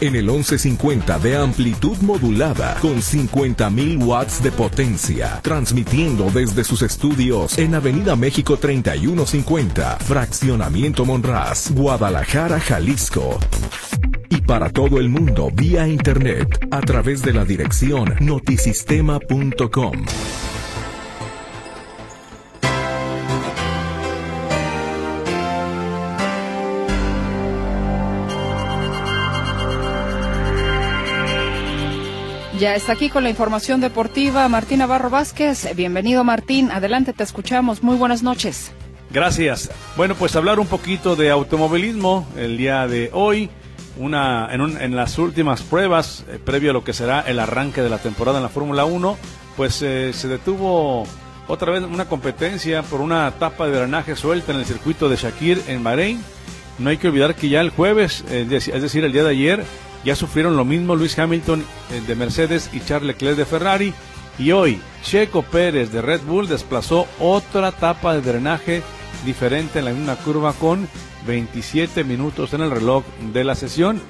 en 0.00 0.16
el 0.16 0.26
1150 0.26 1.18
de 1.18 1.36
amplitud 1.36 1.96
modulada 1.98 2.76
con 2.80 2.96
50.000 2.96 4.04
watts 4.04 4.42
de 4.42 4.52
potencia, 4.52 5.40
transmitiendo 5.42 6.30
desde 6.30 6.62
sus 6.64 6.82
estudios 6.82 7.56
en 7.58 7.74
Avenida 7.74 8.14
México 8.16 8.58
3150, 8.58 9.98
Fraccionamiento 10.00 11.04
Monraz, 11.04 11.70
Guadalajara, 11.70 12.60
Jalisco. 12.60 13.38
Y 14.30 14.40
para 14.42 14.70
todo 14.70 14.98
el 14.98 15.08
mundo 15.08 15.50
vía 15.52 15.86
internet 15.86 16.68
a 16.70 16.80
través 16.80 17.22
de 17.22 17.32
la 17.32 17.44
dirección 17.44 18.14
notisistema.com. 18.20 20.04
Ya 32.58 32.76
está 32.76 32.92
aquí 32.92 33.10
con 33.10 33.24
la 33.24 33.30
información 33.30 33.80
deportiva 33.80 34.48
Martín 34.48 34.78
Navarro 34.78 35.10
Vázquez. 35.10 35.74
Bienvenido 35.74 36.22
Martín, 36.24 36.70
adelante, 36.70 37.12
te 37.12 37.24
escuchamos. 37.24 37.82
Muy 37.82 37.96
buenas 37.96 38.22
noches. 38.22 38.72
Gracias. 39.10 39.70
Bueno, 39.96 40.14
pues 40.14 40.34
hablar 40.34 40.58
un 40.58 40.66
poquito 40.66 41.14
de 41.14 41.30
automovilismo 41.30 42.26
el 42.36 42.56
día 42.56 42.86
de 42.86 43.10
hoy. 43.12 43.50
Una, 43.96 44.48
en, 44.52 44.60
en 44.80 44.96
las 44.96 45.18
últimas 45.18 45.62
pruebas, 45.62 46.24
eh, 46.28 46.38
previo 46.44 46.70
a 46.70 46.72
lo 46.72 46.82
que 46.82 46.92
será 46.92 47.20
el 47.20 47.38
arranque 47.38 47.82
de 47.82 47.90
la 47.90 47.98
temporada 47.98 48.38
en 48.38 48.42
la 48.42 48.48
Fórmula 48.48 48.84
1, 48.84 49.16
pues 49.56 49.80
eh, 49.82 50.12
se 50.12 50.26
detuvo 50.28 51.06
otra 51.46 51.72
vez 51.72 51.82
una 51.82 52.06
competencia 52.06 52.82
por 52.82 53.00
una 53.00 53.30
tapa 53.32 53.66
de 53.66 53.76
drenaje 53.76 54.16
suelta 54.16 54.52
en 54.52 54.58
el 54.58 54.64
circuito 54.64 55.08
de 55.08 55.16
Shakir 55.16 55.62
en 55.68 55.84
Bahrein. 55.84 56.22
No 56.78 56.90
hay 56.90 56.96
que 56.96 57.08
olvidar 57.08 57.36
que 57.36 57.48
ya 57.48 57.60
el 57.60 57.70
jueves, 57.70 58.24
es 58.30 58.48
decir, 58.48 59.04
el 59.04 59.12
día 59.12 59.22
de 59.22 59.30
ayer, 59.30 59.64
ya 60.04 60.16
sufrieron 60.16 60.56
lo 60.56 60.64
mismo 60.64 60.96
Luis 60.96 61.18
Hamilton 61.18 61.64
eh, 61.90 62.02
de 62.06 62.14
Mercedes 62.14 62.70
y 62.72 62.80
Charles 62.80 63.08
Leclerc 63.08 63.36
de 63.36 63.46
Ferrari. 63.46 63.94
Y 64.38 64.50
hoy 64.50 64.80
Checo 65.02 65.42
Pérez 65.42 65.92
de 65.92 66.02
Red 66.02 66.22
Bull 66.22 66.48
desplazó 66.48 67.06
otra 67.20 67.72
tapa 67.72 68.14
de 68.14 68.20
drenaje 68.20 68.82
diferente 69.24 69.78
en 69.78 69.84
la 69.86 69.92
misma 69.92 70.16
curva 70.16 70.52
con 70.52 70.88
27 71.26 72.04
minutos 72.04 72.52
en 72.54 72.60
el 72.60 72.70
reloj 72.70 73.04
de 73.32 73.44
la 73.44 73.54
sesión. 73.54 74.00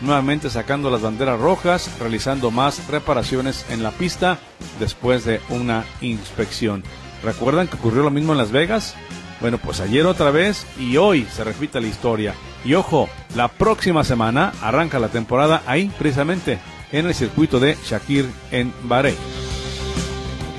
Nuevamente 0.00 0.50
sacando 0.50 0.90
las 0.90 1.02
banderas 1.02 1.38
rojas, 1.38 1.90
realizando 2.00 2.50
más 2.50 2.88
reparaciones 2.88 3.64
en 3.70 3.82
la 3.82 3.92
pista 3.92 4.38
después 4.80 5.24
de 5.24 5.40
una 5.48 5.84
inspección. 6.00 6.82
¿Recuerdan 7.22 7.68
que 7.68 7.76
ocurrió 7.76 8.02
lo 8.02 8.10
mismo 8.10 8.32
en 8.32 8.38
Las 8.38 8.50
Vegas? 8.50 8.96
Bueno, 9.40 9.58
pues 9.58 9.80
ayer 9.80 10.06
otra 10.06 10.30
vez 10.30 10.66
y 10.78 10.96
hoy 10.96 11.26
se 11.32 11.44
repite 11.44 11.80
la 11.80 11.86
historia. 11.86 12.34
Y 12.64 12.74
ojo, 12.74 13.08
la 13.34 13.48
próxima 13.48 14.04
semana 14.04 14.52
arranca 14.60 14.98
la 14.98 15.08
temporada 15.08 15.62
ahí, 15.66 15.90
precisamente, 15.98 16.58
en 16.92 17.06
el 17.06 17.14
circuito 17.14 17.58
de 17.58 17.76
Shakir 17.84 18.28
en 18.50 18.72
Bahrein. 18.84 19.16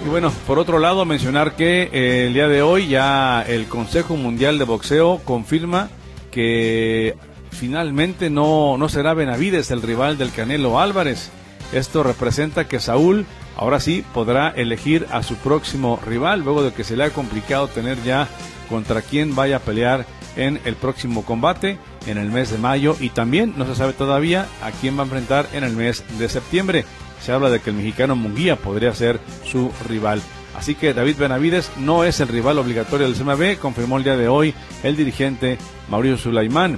Y 0.06 0.10
bueno, 0.10 0.32
por 0.46 0.60
otro 0.60 0.80
lado, 0.80 1.06
mencionar 1.06 1.56
que 1.56 1.90
eh, 1.94 2.28
el 2.28 2.34
día 2.34 2.50
de 2.50 2.62
hoy 2.62 2.88
ya 2.88 3.42
el 3.42 3.68
Consejo 3.68 4.18
Mundial 4.18 4.60
de 4.60 4.66
Boxeo 4.66 5.22
confirma 5.24 5.90
que 6.30 7.16
finalmente 7.52 8.30
no, 8.30 8.78
no 8.78 8.90
será 8.90 9.14
Benavides 9.14 9.72
el 9.72 9.82
rival 9.82 10.18
del 10.18 10.32
Canelo 10.32 10.80
Álvarez. 10.80 11.32
Esto 11.72 12.04
representa 12.04 12.68
que 12.68 12.82
Saúl 12.82 13.26
ahora 13.56 13.80
sí 13.80 14.04
podrá 14.14 14.50
elegir 14.50 15.08
a 15.12 15.24
su 15.24 15.36
próximo 15.38 15.98
rival, 16.06 16.42
luego 16.42 16.64
de 16.64 16.74
que 16.74 16.84
se 16.84 16.98
le 16.98 17.06
ha 17.06 17.10
complicado 17.12 17.68
tener 17.68 18.02
ya 18.04 18.28
contra 18.70 19.02
quién 19.02 19.36
vaya 19.36 19.58
a 19.58 19.62
pelear 19.62 20.06
en 20.36 20.60
el 20.66 20.76
próximo 20.76 21.24
combate 21.24 21.78
en 22.08 22.18
el 22.18 22.32
mes 22.32 22.52
de 22.52 22.58
mayo 22.58 22.98
y 23.00 23.10
también 23.10 23.54
no 23.56 23.66
se 23.66 23.76
sabe 23.76 23.94
todavía 23.94 24.48
a 24.62 24.72
quién 24.72 24.98
va 24.98 25.02
a 25.02 25.06
enfrentar 25.06 25.48
en 25.54 25.64
el 25.64 25.76
mes 25.76 26.04
de 26.18 26.28
septiembre. 26.28 26.86
Se 27.24 27.32
habla 27.32 27.50
de 27.50 27.60
que 27.60 27.70
el 27.70 27.78
mexicano 27.78 28.16
Munguía 28.16 28.58
podría 28.58 28.94
ser 28.94 29.20
su 29.46 29.72
rival. 29.88 30.22
Así 30.56 30.76
que 30.76 30.94
David 30.94 31.18
Benavides 31.18 31.72
no 31.78 32.04
es 32.04 32.20
el 32.20 32.28
rival 32.28 32.60
obligatorio 32.60 33.08
del 33.08 33.16
CMB, 33.16 33.60
confirmó 33.60 33.98
el 33.98 34.04
día 34.04 34.18
de 34.18 34.28
hoy 34.28 34.54
el 34.84 34.96
dirigente 34.96 35.58
Mauricio 35.90 36.18
Sulaimán, 36.18 36.78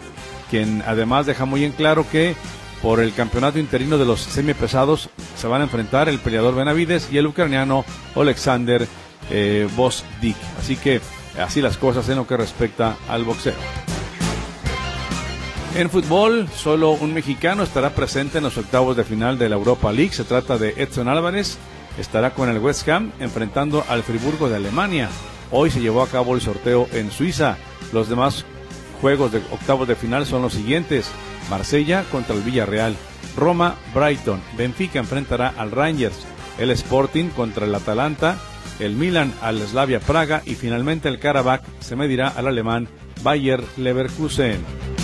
quien 0.50 0.84
además 0.86 1.26
deja 1.26 1.46
muy 1.46 1.66
en 1.66 1.72
claro 1.72 2.06
que 2.10 2.36
por 2.82 3.00
el 3.00 3.14
campeonato 3.14 3.60
interino 3.60 3.98
de 3.98 4.06
los 4.06 4.22
semipesados 4.22 5.10
se 5.36 5.48
van 5.48 5.62
a 5.62 5.66
enfrentar 5.66 6.08
el 6.08 6.20
peleador 6.20 6.56
Benavides 6.56 7.10
y 7.12 7.18
el 7.18 7.28
ucraniano 7.28 7.84
Alexander 8.16 8.88
eh. 9.32 9.68
Así 10.60 10.76
que 10.78 11.02
así 11.42 11.62
las 11.62 11.78
cosas 11.78 12.08
en 12.10 12.18
lo 12.18 12.28
que 12.28 12.38
respecta 12.38 12.96
al 13.10 13.24
boxeo. 13.24 13.56
En 15.76 15.90
fútbol, 15.90 16.48
solo 16.56 16.92
un 16.92 17.14
mexicano 17.14 17.62
estará 17.62 17.90
presente 17.90 18.38
en 18.38 18.46
los 18.46 18.58
octavos 18.58 18.96
de 18.96 19.04
final 19.04 19.38
de 19.38 19.50
la 19.50 19.58
Europa 19.58 19.92
League. 19.92 20.14
Se 20.14 20.24
trata 20.24 20.58
de 20.58 20.70
Edson 20.78 21.10
Álvarez. 21.10 21.58
Estará 22.00 22.34
con 22.34 22.48
el 22.48 22.60
West 22.60 22.88
Ham 22.88 23.12
enfrentando 23.20 23.84
al 23.90 24.02
Friburgo 24.02 24.48
de 24.48 24.56
Alemania. 24.56 25.10
Hoy 25.52 25.70
se 25.70 25.82
llevó 25.82 26.02
a 26.02 26.08
cabo 26.08 26.34
el 26.34 26.40
sorteo 26.40 26.88
en 26.94 27.12
Suiza. 27.12 27.58
Los 27.92 28.08
demás 28.08 28.46
juegos 29.02 29.34
de 29.34 29.40
octavos 29.52 29.86
de 29.86 29.98
final 29.98 30.26
son 30.26 30.44
los 30.44 30.54
siguientes. 30.54 31.12
Marsella 31.50 32.06
contra 32.10 32.36
el 32.36 32.42
Villarreal. 32.42 32.96
Roma, 33.36 33.76
Brighton. 33.94 34.40
Benfica 34.58 35.00
enfrentará 35.00 35.54
al 35.58 35.72
Rangers. 35.72 36.26
El 36.58 36.72
Sporting 36.72 37.28
contra 37.32 37.66
el 37.66 37.76
Atalanta. 37.76 38.38
El 38.80 38.96
Milan 38.96 39.34
al 39.42 39.60
Slavia 39.60 40.00
Praga. 40.00 40.42
Y 40.46 40.56
finalmente 40.56 41.10
el 41.10 41.20
Karabakh 41.20 41.64
se 41.82 41.98
medirá 41.98 42.30
al 42.30 42.48
alemán 42.48 42.88
Bayer 43.24 43.62
Leverkusen. 43.76 44.95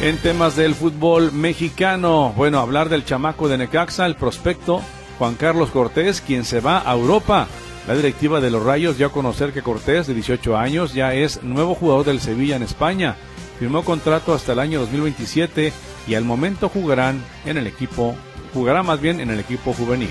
En 0.00 0.18
temas 0.18 0.56
del 0.56 0.74
fútbol 0.74 1.32
mexicano, 1.32 2.34
bueno, 2.36 2.60
hablar 2.60 2.90
del 2.90 3.06
chamaco 3.06 3.48
de 3.48 3.56
Necaxa, 3.56 4.04
el 4.04 4.14
prospecto 4.14 4.82
Juan 5.18 5.36
Carlos 5.36 5.70
Cortés, 5.70 6.20
quien 6.20 6.44
se 6.44 6.60
va 6.60 6.82
a 6.84 6.94
Europa. 6.94 7.48
La 7.88 7.94
directiva 7.94 8.42
de 8.42 8.50
los 8.50 8.62
Rayos 8.62 8.98
dio 8.98 9.06
a 9.06 9.12
conocer 9.12 9.54
que 9.54 9.62
Cortés, 9.62 10.06
de 10.06 10.12
18 10.12 10.54
años, 10.54 10.92
ya 10.92 11.14
es 11.14 11.42
nuevo 11.42 11.74
jugador 11.74 12.04
del 12.04 12.20
Sevilla 12.20 12.56
en 12.56 12.62
España. 12.62 13.16
Firmó 13.58 13.84
contrato 13.84 14.34
hasta 14.34 14.52
el 14.52 14.58
año 14.58 14.80
2027 14.80 15.72
y 16.06 16.14
al 16.14 16.24
momento 16.24 16.68
jugarán 16.68 17.24
en 17.46 17.56
el 17.56 17.66
equipo, 17.66 18.14
jugará 18.52 18.82
más 18.82 19.00
bien 19.00 19.18
en 19.18 19.30
el 19.30 19.40
equipo 19.40 19.72
juvenil. 19.72 20.10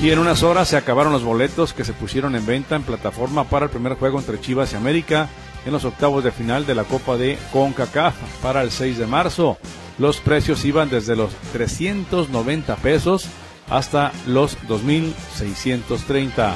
Y 0.00 0.10
en 0.10 0.18
unas 0.18 0.42
horas 0.42 0.68
se 0.68 0.78
acabaron 0.78 1.12
los 1.12 1.24
boletos 1.24 1.74
que 1.74 1.84
se 1.84 1.92
pusieron 1.92 2.34
en 2.36 2.46
venta 2.46 2.74
en 2.74 2.84
plataforma 2.84 3.44
para 3.44 3.66
el 3.66 3.70
primer 3.70 3.94
juego 3.94 4.18
entre 4.18 4.40
Chivas 4.40 4.72
y 4.72 4.76
América 4.76 5.28
en 5.64 5.72
los 5.72 5.84
octavos 5.84 6.24
de 6.24 6.32
final 6.32 6.66
de 6.66 6.74
la 6.74 6.84
Copa 6.84 7.16
de 7.16 7.38
CONCACAF 7.52 8.14
para 8.42 8.62
el 8.62 8.70
6 8.70 8.98
de 8.98 9.06
marzo. 9.06 9.58
Los 9.98 10.18
precios 10.18 10.64
iban 10.64 10.88
desde 10.88 11.16
los 11.16 11.32
390 11.52 12.76
pesos 12.76 13.26
hasta 13.68 14.12
los 14.26 14.58
2.630. 14.68 16.54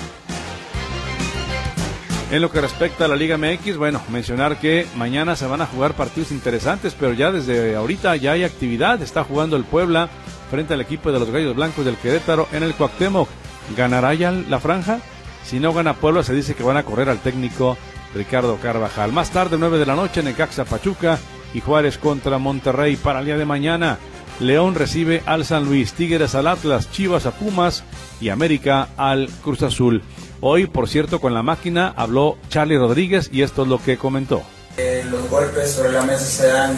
En 2.31 2.41
lo 2.41 2.51
que 2.51 2.63
respecta 2.63 3.05
a 3.05 3.09
la 3.09 3.17
Liga 3.17 3.37
MX, 3.37 3.77
bueno, 3.77 4.01
mencionar 4.11 4.59
que 4.59 4.87
mañana 4.97 5.37
se 5.37 5.47
van 5.47 5.61
a 5.61 5.67
jugar 5.67 5.93
partidos 5.93 6.33
interesantes, 6.33 6.97
pero 6.99 7.13
ya 7.13 7.31
desde 7.31 7.77
ahorita 7.77 8.17
ya 8.17 8.33
hay 8.33 8.45
actividad. 8.45 9.03
Está 9.03 9.23
jugando 9.23 9.57
el 9.57 9.65
Puebla 9.65 10.09
frente 10.51 10.73
al 10.73 10.81
equipo 10.81 11.13
de 11.13 11.19
los 11.19 11.31
Gallos 11.31 11.55
Blancos 11.55 11.85
del 11.85 11.97
Querétaro 11.97 12.49
en 12.53 12.63
el 12.63 12.75
Cuauhtémoc. 12.75 13.29
¿Ganará 13.77 14.15
ya 14.15 14.33
la 14.33 14.61
franja? 14.61 15.01
Si 15.45 15.61
no 15.61 15.75
gana 15.75 15.93
Puebla, 15.93 16.23
se 16.23 16.33
dice 16.33 16.55
que 16.55 16.63
van 16.63 16.79
a 16.79 16.85
correr 16.85 17.11
al 17.11 17.19
técnico 17.19 17.77
Ricardo 18.15 18.57
Carvajal. 18.57 19.13
Más 19.13 19.31
tarde, 19.31 19.57
9 19.59 19.79
de 19.79 19.87
la 19.87 19.95
noche, 19.95 20.23
Necaxa 20.23 20.65
Pachuca 20.65 21.19
y 21.55 21.61
Juárez 21.61 21.99
contra 21.99 22.39
Monterrey 22.39 22.97
para 22.97 23.21
el 23.21 23.27
día 23.27 23.37
de 23.37 23.45
mañana. 23.45 23.99
León 24.41 24.75
recibe 24.75 25.23
al 25.27 25.45
San 25.45 25.65
Luis, 25.65 25.93
Tigres 25.93 26.35
al 26.35 26.47
Atlas, 26.47 26.91
Chivas 26.91 27.27
a 27.27 27.33
Pumas 27.33 27.85
y 28.21 28.31
América 28.31 28.89
al 28.97 29.29
Cruz 29.43 29.63
Azul. 29.63 30.03
Hoy, 30.41 30.67
por 30.67 30.89
cierto, 30.89 31.21
con 31.21 31.35
la 31.35 31.43
máquina 31.43 31.93
habló 31.97 32.37
Charlie 32.49 32.79
Rodríguez 32.79 33.29
y 33.33 33.43
esto 33.43 33.63
es 33.63 33.69
lo 33.69 33.81
que 33.81 33.97
comentó. 33.97 34.43
Eh, 34.77 35.05
los 35.09 35.29
golpes 35.29 35.71
sobre 35.71 35.93
la 35.93 36.03
mesa 36.03 36.25
se 36.25 36.49
dan 36.49 36.77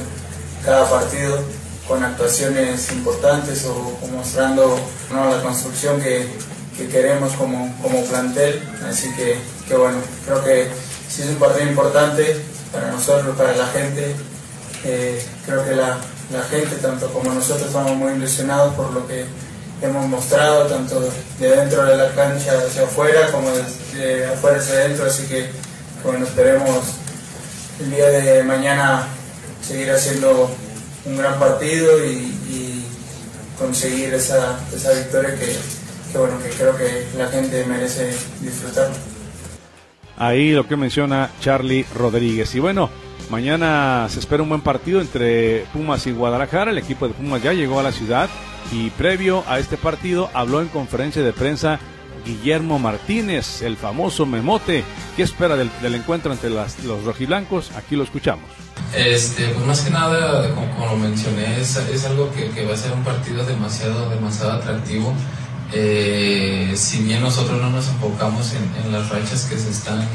cada 0.64 0.88
partido 0.90 1.38
con 1.86 2.02
actuaciones 2.02 2.90
importantes 2.92 3.64
o, 3.66 3.98
mostrando 4.12 4.78
la 5.12 5.40
construcción 5.42 6.00
que, 6.00 6.26
queremos 6.90 7.32
como, 7.34 7.74
como, 7.80 8.04
plantel. 8.04 8.60
Así 8.86 9.08
que, 9.14 9.38
que, 9.68 9.76
bueno, 9.76 9.98
creo 10.26 10.44
que 10.44 10.68
sí 11.14 11.22
es 11.22 11.28
un 11.28 11.36
partido 11.36 11.68
importante 11.68 12.40
para 12.72 12.90
nosotros, 12.90 13.36
para 13.36 13.54
la 13.54 13.66
gente. 13.68 14.16
Eh, 14.84 15.24
creo 15.46 15.64
que 15.64 15.76
la, 15.76 15.98
la 16.32 16.42
gente, 16.50 16.76
tanto 16.76 17.08
como 17.12 17.32
nosotros, 17.32 17.68
estamos 17.68 17.96
muy 17.96 18.14
ilusionados 18.14 18.74
por 18.74 18.92
lo 18.92 19.06
que 19.06 19.24
hemos 19.80 20.08
mostrado, 20.08 20.66
tanto 20.66 21.00
de 21.38 21.50
dentro 21.50 21.84
de 21.84 21.96
la 21.96 22.10
cancha 22.14 22.52
hacia 22.66 22.82
afuera 22.82 23.30
como 23.30 23.48
de, 23.50 24.26
afuera 24.26 24.58
hacia 24.58 24.74
adentro. 24.74 25.06
Así 25.06 25.26
que, 25.26 25.50
bueno, 26.02 26.26
esperemos 26.26 26.84
el 27.80 27.90
día 27.90 28.08
de 28.08 28.42
mañana 28.42 29.06
seguir 29.66 29.92
haciendo 29.92 30.50
un 31.04 31.16
gran 31.16 31.38
partido 31.38 32.04
y, 32.04 32.32
conseguir 33.56 34.12
esa, 34.12 34.58
esa 34.74 34.90
victoria 34.90 35.30
que, 35.36 35.56
que, 36.10 36.18
bueno, 36.18 36.42
que 36.42 36.48
creo 36.48 36.76
que 36.76 37.06
la 37.16 37.28
gente 37.28 37.64
merece 37.66 38.12
disfrutar. 38.40 38.90
Ahí 40.16 40.52
lo 40.52 40.66
que 40.66 40.76
menciona 40.76 41.30
Charlie 41.40 41.86
Rodríguez. 41.94 42.54
Y 42.54 42.60
bueno, 42.60 42.90
Mañana 43.30 44.06
se 44.10 44.20
espera 44.20 44.42
un 44.42 44.48
buen 44.48 44.60
partido 44.60 45.00
entre 45.00 45.64
Pumas 45.72 46.06
y 46.06 46.12
Guadalajara. 46.12 46.70
El 46.70 46.78
equipo 46.78 47.08
de 47.08 47.14
Pumas 47.14 47.42
ya 47.42 47.52
llegó 47.52 47.80
a 47.80 47.82
la 47.82 47.92
ciudad 47.92 48.28
y 48.70 48.90
previo 48.90 49.44
a 49.48 49.58
este 49.58 49.76
partido 49.76 50.30
habló 50.34 50.60
en 50.60 50.68
conferencia 50.68 51.22
de 51.22 51.32
prensa 51.32 51.78
Guillermo 52.24 52.78
Martínez, 52.78 53.62
el 53.62 53.76
famoso 53.76 54.26
Memote. 54.26 54.84
¿Qué 55.16 55.22
espera 55.22 55.56
del, 55.56 55.94
encuentro 55.94 56.32
entre 56.32 56.50
los 56.50 57.04
rojiblancos? 57.04 57.72
Aquí 57.72 57.96
lo 57.96 58.04
escuchamos. 58.04 58.44
Este, 58.94 59.48
pues 59.48 59.66
más 59.66 59.80
que 59.80 59.90
nada, 59.90 60.48
como, 60.54 60.86
lo 60.86 60.96
mencioné, 60.96 61.60
es, 61.60 61.76
algo 62.04 62.30
que, 62.32 62.64
va 62.64 62.74
a 62.74 62.76
ser 62.76 62.92
un 62.92 63.04
partido 63.04 63.44
demasiado, 63.44 64.08
demasiado 64.10 64.52
atractivo. 64.52 65.14
Eh, 65.76 66.72
si 66.76 67.02
bien 67.02 67.20
nosotros 67.20 67.60
no 67.60 67.68
nos 67.68 67.88
enfocamos 67.88 68.52
en, 68.54 68.92
las 68.92 69.08
rachas 69.08 69.44
que 69.44 69.58
se 69.58 69.70
están 69.70 70.06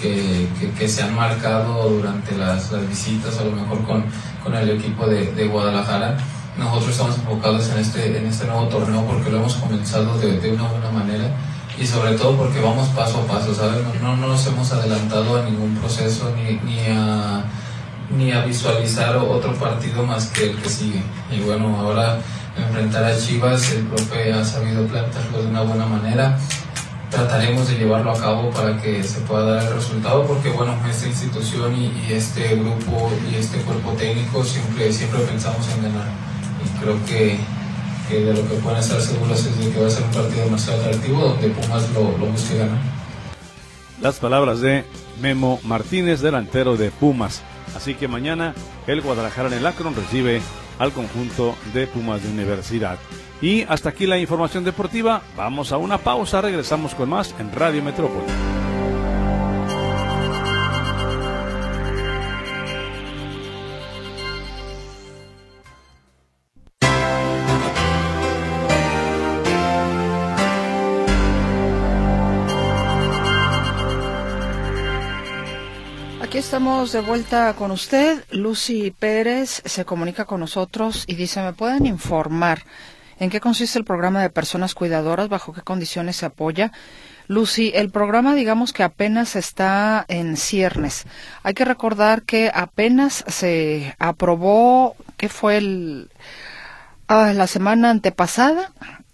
que, 0.00 0.88
se 0.88 1.02
han 1.02 1.14
marcado 1.14 1.90
durante 1.90 2.36
las, 2.36 2.70
visitas, 2.88 3.38
a 3.38 3.44
lo 3.44 3.52
mejor 3.52 3.82
con, 3.84 4.04
con 4.42 4.54
el 4.54 4.70
equipo 4.70 5.06
de, 5.06 5.32
de, 5.32 5.46
Guadalajara. 5.46 6.16
Nosotros 6.58 6.90
estamos 6.90 7.16
enfocados 7.16 7.68
en 7.70 7.78
este, 7.78 8.18
en 8.18 8.26
este 8.26 8.46
nuevo 8.46 8.64
torneo 8.68 9.04
porque 9.04 9.30
lo 9.30 9.38
hemos 9.38 9.54
comenzado 9.56 10.18
de, 10.18 10.40
de 10.40 10.52
una 10.52 10.68
buena 10.68 10.90
manera 10.90 11.30
y 11.78 11.86
sobre 11.86 12.12
todo 12.12 12.36
porque 12.36 12.60
vamos 12.60 12.88
paso 12.90 13.20
a 13.20 13.26
paso, 13.26 13.54
¿sabes? 13.54 13.82
No, 14.00 14.16
no 14.16 14.28
nos 14.28 14.46
hemos 14.46 14.72
adelantado 14.72 15.36
a 15.36 15.44
ningún 15.44 15.74
proceso 15.76 16.32
ni, 16.36 16.56
ni, 16.58 16.86
a, 16.86 17.44
ni 18.16 18.32
a 18.32 18.44
visualizar 18.44 19.16
otro 19.16 19.54
partido 19.54 20.04
más 20.06 20.26
que 20.28 20.50
el 20.50 20.56
que 20.62 20.68
sigue. 20.68 21.02
Y 21.30 21.40
bueno, 21.40 21.76
ahora 21.78 22.18
enfrentar 22.56 23.04
a 23.04 23.18
Chivas, 23.18 23.72
el 23.72 23.84
profe 23.84 24.32
ha 24.32 24.44
sabido 24.44 24.86
plantarlo 24.86 25.42
de 25.42 25.48
una 25.48 25.62
buena 25.62 25.86
manera. 25.86 26.38
Trataremos 27.10 27.68
de 27.68 27.76
llevarlo 27.76 28.10
a 28.10 28.18
cabo 28.18 28.50
para 28.50 28.80
que 28.80 29.02
se 29.02 29.20
pueda 29.20 29.54
dar 29.54 29.64
el 29.64 29.74
resultado 29.74 30.26
porque 30.26 30.50
bueno 30.50 30.76
esta 30.88 31.06
institución 31.06 31.74
y, 31.76 32.12
este 32.12 32.56
grupo 32.56 33.10
y 33.30 33.36
este 33.36 33.58
cuerpo 33.58 33.92
técnico 33.92 34.42
siempre 34.44 34.92
siempre 34.92 35.20
pensamos 35.20 35.68
en 35.76 35.82
ganar. 35.82 36.08
Y 36.64 36.80
creo 36.80 37.04
que, 37.06 37.38
que 38.08 38.24
de 38.24 38.34
lo 38.34 38.48
que 38.48 38.54
pueden 38.56 38.80
estar 38.80 39.00
seguros 39.00 39.46
es 39.46 39.58
de 39.58 39.70
que 39.70 39.80
va 39.80 39.86
a 39.86 39.90
ser 39.90 40.02
un 40.04 40.10
partido 40.10 40.44
demasiado 40.44 40.80
atractivo 40.82 41.28
donde 41.28 41.48
Pumas 41.50 41.88
lo, 41.90 42.18
lo 42.18 42.26
busque 42.26 42.58
ganar. 42.58 42.78
Las 44.00 44.18
palabras 44.18 44.60
de 44.60 44.84
Memo 45.20 45.60
Martínez 45.62 46.20
delantero 46.20 46.76
de 46.76 46.90
Pumas. 46.90 47.42
Así 47.76 47.94
que 47.94 48.08
mañana 48.08 48.54
el 48.86 49.00
Guadalajara 49.00 49.48
en 49.48 49.54
el 49.54 49.66
Akron 49.66 49.94
recibe 49.94 50.42
al 50.78 50.92
conjunto 50.92 51.56
de 51.72 51.86
Pumas 51.86 52.22
de 52.22 52.30
Universidad 52.30 52.98
y 53.40 53.62
hasta 53.62 53.90
aquí 53.90 54.06
la 54.06 54.18
información 54.18 54.64
deportiva. 54.64 55.22
Vamos 55.36 55.72
a 55.72 55.76
una 55.76 55.98
pausa, 55.98 56.40
regresamos 56.40 56.94
con 56.94 57.10
más 57.10 57.34
en 57.38 57.52
Radio 57.52 57.82
Metrópoli. 57.82 58.63
Aquí 76.34 76.40
estamos 76.40 76.90
de 76.90 77.00
vuelta 77.00 77.54
con 77.54 77.70
usted. 77.70 78.24
Lucy 78.32 78.90
Pérez 78.90 79.62
se 79.64 79.84
comunica 79.84 80.24
con 80.24 80.40
nosotros 80.40 81.04
y 81.06 81.14
dice, 81.14 81.40
¿me 81.40 81.52
pueden 81.52 81.86
informar 81.86 82.64
¿En 83.20 83.30
qué 83.30 83.38
consiste 83.38 83.78
el 83.78 83.84
programa 83.84 84.20
de 84.20 84.30
personas 84.30 84.74
cuidadoras? 84.74 85.28
¿Bajo 85.28 85.52
qué 85.52 85.62
condiciones 85.62 86.16
se 86.16 86.26
apoya? 86.26 86.72
Lucy, 87.28 87.70
el 87.72 87.90
programa 87.90 88.34
digamos 88.34 88.72
que 88.72 88.82
apenas 88.82 89.36
está 89.36 90.04
en 90.08 90.36
ciernes. 90.36 91.04
Hay 91.44 91.54
que 91.54 91.64
recordar 91.64 92.22
que 92.22 92.50
apenas 92.52 93.22
se 93.28 93.94
aprobó, 94.00 94.96
¿qué 95.16 95.28
fue 95.28 95.58
el, 95.58 96.10
ah, 97.06 97.32
la 97.32 97.46
semana 97.46 97.90
antepasada? 97.90 98.72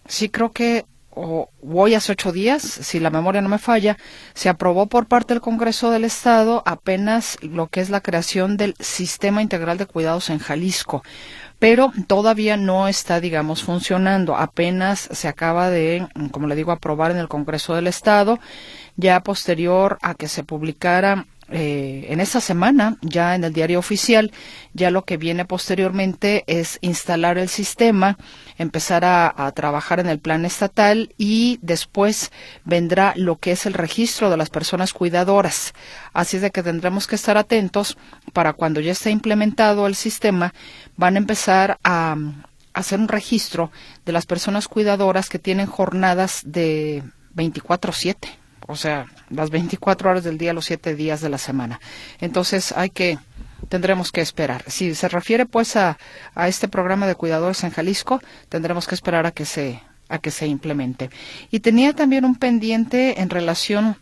Sí, 0.09 0.31
creo 0.31 0.53
que 0.53 0.87
o 1.11 1.51
hoy 1.63 1.95
hace 1.95 2.13
ocho 2.13 2.33
días, 2.33 2.63
si 2.63 3.01
la 3.01 3.11
memoria 3.11 3.41
no 3.41 3.49
me 3.49 3.59
falla, 3.59 3.97
se 4.35 4.49
aprobó 4.49 4.87
por 4.87 5.07
parte 5.07 5.35
del 5.35 5.41
Congreso 5.41 5.91
del 5.91 6.05
Estado 6.05 6.63
apenas 6.67 7.37
lo 7.43 7.69
que 7.69 7.81
es 7.81 7.91
la 7.91 8.01
creación 8.01 8.57
del 8.57 8.75
Sistema 8.79 9.43
Integral 9.43 9.79
de 9.79 9.87
Cuidados 9.87 10.31
en 10.31 10.39
Jalisco 10.39 11.03
pero 11.61 11.93
todavía 12.07 12.57
no 12.57 12.89
está, 12.89 13.21
digamos, 13.21 13.63
funcionando. 13.63 14.35
Apenas 14.35 15.09
se 15.13 15.29
acaba 15.29 15.69
de, 15.69 16.09
como 16.33 16.47
le 16.47 16.57
digo, 16.57 16.73
aprobar 16.73 17.11
en 17.11 17.19
el 17.19 17.29
Congreso 17.29 17.75
del 17.75 17.87
Estado, 17.87 18.41
ya 18.97 19.21
posterior 19.21 19.99
a 20.01 20.15
que 20.15 20.27
se 20.27 20.43
publicara 20.43 21.27
eh, 21.53 22.07
en 22.09 22.21
esta 22.21 22.41
semana, 22.41 22.97
ya 23.03 23.35
en 23.35 23.43
el 23.43 23.53
diario 23.53 23.81
oficial, 23.81 24.31
ya 24.73 24.93
lo 24.93 25.05
que 25.05 25.17
viene 25.17 25.45
posteriormente 25.45 26.45
es 26.47 26.79
instalar 26.81 27.39
el 27.39 27.49
sistema, 27.49 28.19
empezar 28.57 29.05
a, 29.05 29.51
trabajar 29.53 29.99
en 29.99 30.09
el 30.09 30.21
plan 30.21 30.45
estatal 30.45 31.13
y 31.19 31.59
después 31.61 32.31
vendrá 32.65 33.15
lo 33.17 33.37
que 33.37 33.53
es 33.53 33.67
el 33.67 33.75
registro 33.75 34.31
de 34.31 34.37
las 34.37 34.49
personas 34.49 34.93
cuidadoras. 34.93 35.75
Así 36.13 36.37
es 36.37 36.43
de 36.43 36.53
que 36.53 36.63
tendremos 36.63 37.09
que 37.09 37.17
estar 37.17 37.37
atentos 37.37 37.99
para 38.33 38.53
cuando 38.53 38.81
ya 38.81 38.93
esté 38.93 39.11
implementado 39.11 39.89
el 39.89 39.97
sistema, 39.97 40.55
van 40.97 41.17
a 41.17 41.19
empezar 41.19 41.79
a, 41.83 42.17
hacer 42.73 43.01
un 43.01 43.09
registro 43.09 43.73
de 44.07 44.13
las 44.13 44.27
personas 44.27 44.69
cuidadoras 44.69 45.29
que 45.29 45.41
tienen 45.41 45.67
jornadas 45.67 46.43
de 46.45 47.03
24/7 47.35 48.40
o 48.71 48.77
sea, 48.77 49.07
las 49.29 49.51
24 49.51 50.11
horas 50.11 50.25
del 50.25 50.39
día, 50.39 50.53
los 50.53 50.67
7 50.67 50.95
días 50.95 51.21
de 51.21 51.29
la 51.29 51.39
semana. 51.39 51.81
Entonces 52.21 52.73
hay 52.73 52.91
que, 52.91 53.19
tendremos 53.69 54.13
que 54.13 54.21
esperar. 54.21 54.65
Si 54.69 54.95
se 54.95 55.09
refiere 55.09 55.47
pues 55.47 55.77
a, 55.77 55.99
a 56.35 56.49
este 56.49 56.69
programa 56.69 57.07
de 57.07 57.17
cuidadores 57.17 57.65
en 57.65 57.71
Jalisco, 57.71 58.21
tendremos 58.49 58.87
que 58.87 58.95
esperar 58.95 59.27
a 59.27 59.33
que 59.33 59.45
se, 59.45 59.81
a 60.09 60.19
que 60.19 60.31
se 60.31 60.47
implemente. 60.47 61.11
Y 61.51 61.61
tenía 61.61 61.93
también 61.95 62.25
un 62.25 62.37
pendiente 62.37 63.21
en 63.21 63.31
relación 63.31 63.97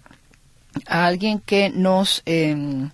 a 0.87 1.07
alguien 1.07 1.41
que 1.41 1.71
nos 1.71 2.23
em, 2.27 2.91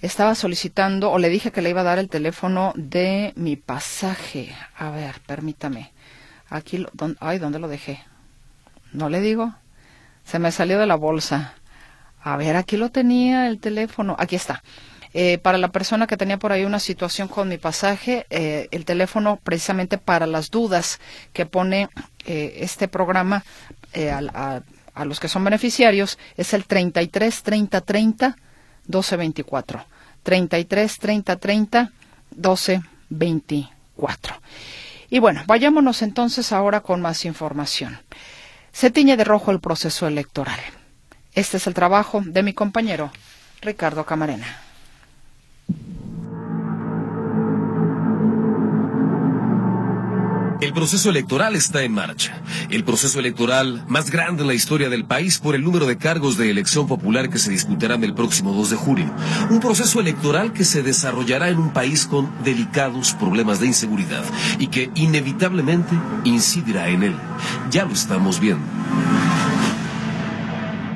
estaba 0.00 0.34
solicitando, 0.34 1.10
o 1.10 1.18
le 1.18 1.28
dije 1.28 1.50
que 1.50 1.62
le 1.62 1.70
iba 1.70 1.80
a 1.80 1.84
dar 1.84 1.98
el 1.98 2.08
teléfono 2.08 2.72
de 2.76 3.32
mi 3.36 3.56
pasaje. 3.56 4.54
A 4.76 4.90
ver, 4.90 5.16
permítame. 5.26 5.92
Aquí, 6.48 6.86
ay, 7.20 7.38
¿dónde 7.38 7.58
lo 7.58 7.68
dejé? 7.68 8.00
No 8.92 9.08
le 9.08 9.20
digo. 9.20 9.54
Se 10.26 10.40
me 10.40 10.50
salió 10.50 10.78
de 10.78 10.86
la 10.86 10.96
bolsa. 10.96 11.54
A 12.20 12.36
ver, 12.36 12.56
aquí 12.56 12.76
lo 12.76 12.90
tenía 12.90 13.46
el 13.46 13.60
teléfono. 13.60 14.16
Aquí 14.18 14.34
está. 14.34 14.62
Eh, 15.14 15.38
para 15.38 15.56
la 15.56 15.68
persona 15.68 16.08
que 16.08 16.16
tenía 16.16 16.36
por 16.36 16.50
ahí 16.50 16.64
una 16.64 16.80
situación 16.80 17.28
con 17.28 17.48
mi 17.48 17.58
pasaje, 17.58 18.26
eh, 18.28 18.66
el 18.72 18.84
teléfono 18.84 19.38
precisamente 19.42 19.98
para 19.98 20.26
las 20.26 20.50
dudas 20.50 21.00
que 21.32 21.46
pone 21.46 21.88
eh, 22.26 22.58
este 22.58 22.88
programa 22.88 23.44
a, 24.34 24.60
a, 24.94 25.04
los 25.04 25.20
que 25.20 25.28
son 25.28 25.44
beneficiarios 25.44 26.18
es 26.36 26.52
el 26.52 26.66
33 26.66 27.42
30 27.44 27.80
30 27.80 28.36
12 28.84 29.16
24. 29.16 29.86
33 30.24 30.98
30 30.98 31.36
30 31.36 31.92
12 32.32 32.82
24. 33.08 34.34
Y 35.08 35.20
bueno, 35.20 35.44
vayámonos 35.46 36.02
entonces 36.02 36.52
ahora 36.52 36.80
con 36.80 37.00
más 37.00 37.24
información. 37.24 37.98
Se 38.76 38.90
tiñe 38.90 39.16
de 39.16 39.24
rojo 39.24 39.52
el 39.52 39.60
proceso 39.60 40.06
electoral. 40.06 40.60
Este 41.32 41.56
es 41.56 41.66
el 41.66 41.72
trabajo 41.72 42.20
de 42.22 42.42
mi 42.42 42.52
compañero 42.52 43.10
Ricardo 43.62 44.04
Camarena. 44.04 44.58
El 50.60 50.72
proceso 50.72 51.10
electoral 51.10 51.54
está 51.54 51.82
en 51.82 51.92
marcha. 51.92 52.40
El 52.70 52.82
proceso 52.82 53.18
electoral 53.18 53.84
más 53.88 54.10
grande 54.10 54.42
en 54.42 54.48
la 54.48 54.54
historia 54.54 54.88
del 54.88 55.04
país 55.04 55.38
por 55.38 55.54
el 55.54 55.62
número 55.62 55.86
de 55.86 55.98
cargos 55.98 56.38
de 56.38 56.50
elección 56.50 56.86
popular 56.86 57.28
que 57.28 57.38
se 57.38 57.50
disputarán 57.50 58.02
el 58.04 58.14
próximo 58.14 58.52
2 58.54 58.70
de 58.70 58.76
julio. 58.76 59.10
Un 59.50 59.60
proceso 59.60 60.00
electoral 60.00 60.54
que 60.54 60.64
se 60.64 60.82
desarrollará 60.82 61.50
en 61.50 61.58
un 61.58 61.72
país 61.74 62.06
con 62.06 62.30
delicados 62.42 63.12
problemas 63.12 63.60
de 63.60 63.66
inseguridad 63.66 64.24
y 64.58 64.68
que 64.68 64.90
inevitablemente 64.94 65.94
incidirá 66.24 66.88
en 66.88 67.02
él. 67.02 67.16
Ya 67.70 67.84
lo 67.84 67.92
estamos 67.92 68.40
viendo. 68.40 68.64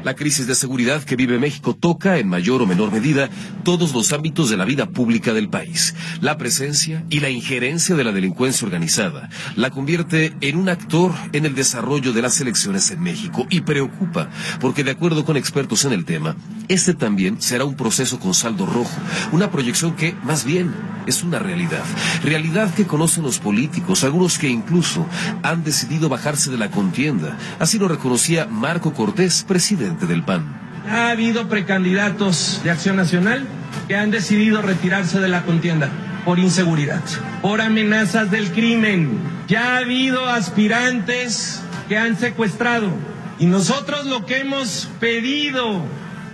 La 0.05 0.15
crisis 0.15 0.47
de 0.47 0.55
seguridad 0.55 1.05
que 1.05 1.17
vive 1.17 1.39
México 1.39 1.75
toca, 1.75 2.19
en 2.19 2.29
mayor 2.29 2.63
o 2.63 2.67
menor 2.67 2.93
medida, 2.93 3.29
todos 3.65 3.93
los 3.95 4.13
ámbitos 4.13 4.51
de 4.51 4.57
la 4.57 4.65
vida 4.65 4.87
pública 4.87 5.33
del 5.33 5.49
país. 5.49 5.95
La 6.21 6.39
presencia 6.39 7.05
y 7.11 7.21
la 7.21 7.31
injerencia 7.31 7.95
de 7.95 8.05
la 8.05 8.13
delincuencia 8.13 8.67
organizada 8.67 9.29
la 9.57 9.71
convierte 9.71 10.33
en 10.41 10.57
un 10.57 10.69
actor 10.69 11.13
en 11.33 11.47
el 11.47 11.55
desarrollo 11.55 12.13
de 12.13 12.23
las 12.23 12.41
elecciones 12.41 12.91
en 12.91 13.03
México 13.03 13.47
y 13.51 13.61
preocupa, 13.61 14.31
porque 14.61 14.85
de 14.85 14.93
acuerdo 14.93 15.25
con 15.25 15.37
expertos 15.37 15.85
en 15.85 15.93
el 15.93 16.05
tema, 16.05 16.37
este 16.71 16.95
también 16.95 17.43
será 17.43 17.65
un 17.65 17.75
proceso 17.75 18.21
con 18.21 18.33
saldo 18.33 18.65
rojo, 18.65 18.97
una 19.33 19.51
proyección 19.51 19.97
que, 19.97 20.15
más 20.23 20.45
bien, 20.45 20.73
es 21.07 21.25
una 21.25 21.41
realidad. 21.41 21.83
Realidad 22.23 22.73
que 22.73 22.87
conocen 22.87 23.25
los 23.25 23.41
políticos, 23.41 24.05
algunos 24.05 24.39
que 24.39 24.49
incluso 24.49 25.05
han 25.43 25.65
decidido 25.65 26.09
bajarse 26.09 26.49
de 26.49 26.59
la 26.59 26.71
contienda. 26.71 27.37
Así 27.59 27.77
lo 27.77 27.89
reconocía 27.89 28.47
Marco 28.47 28.95
Cortés, 28.95 29.45
presidente 29.47 30.07
del 30.07 30.23
PAN. 30.23 30.61
Ha 30.89 31.11
habido 31.11 31.49
precandidatos 31.49 32.61
de 32.63 32.71
Acción 32.71 32.95
Nacional 32.95 33.47
que 33.89 33.97
han 33.97 34.13
decidido 34.13 34.63
retirarse 34.63 35.19
de 35.19 35.29
la 35.29 35.43
contienda 35.43 35.91
por 36.25 36.39
inseguridad, 36.39 37.03
por 37.43 37.61
amenazas 37.61 38.31
del 38.31 38.53
crimen. 38.53 39.19
Ya 39.49 39.75
ha 39.75 39.79
habido 39.79 40.29
aspirantes 40.29 41.61
que 41.89 41.99
han 41.99 42.17
secuestrado. 42.17 42.93
Y 43.41 43.47
nosotros 43.47 44.07
lo 44.07 44.25
que 44.25 44.39
hemos 44.39 44.89
pedido 45.01 45.83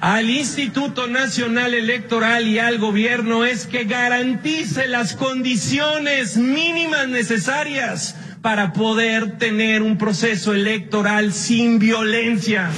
al 0.01 0.31
Instituto 0.31 1.07
Nacional 1.07 1.75
Electoral 1.75 2.47
y 2.47 2.59
al 2.59 2.79
gobierno 2.79 3.45
es 3.45 3.67
que 3.67 3.85
garantice 3.85 4.87
las 4.87 5.15
condiciones 5.15 6.37
mínimas 6.37 7.09
necesarias 7.09 8.17
para 8.43 8.73
poder 8.73 9.39
tener 9.39 9.83
un 9.83 9.99
proceso 9.99 10.55
electoral 10.55 11.33
sin 11.33 11.79
violencia. 11.79 12.71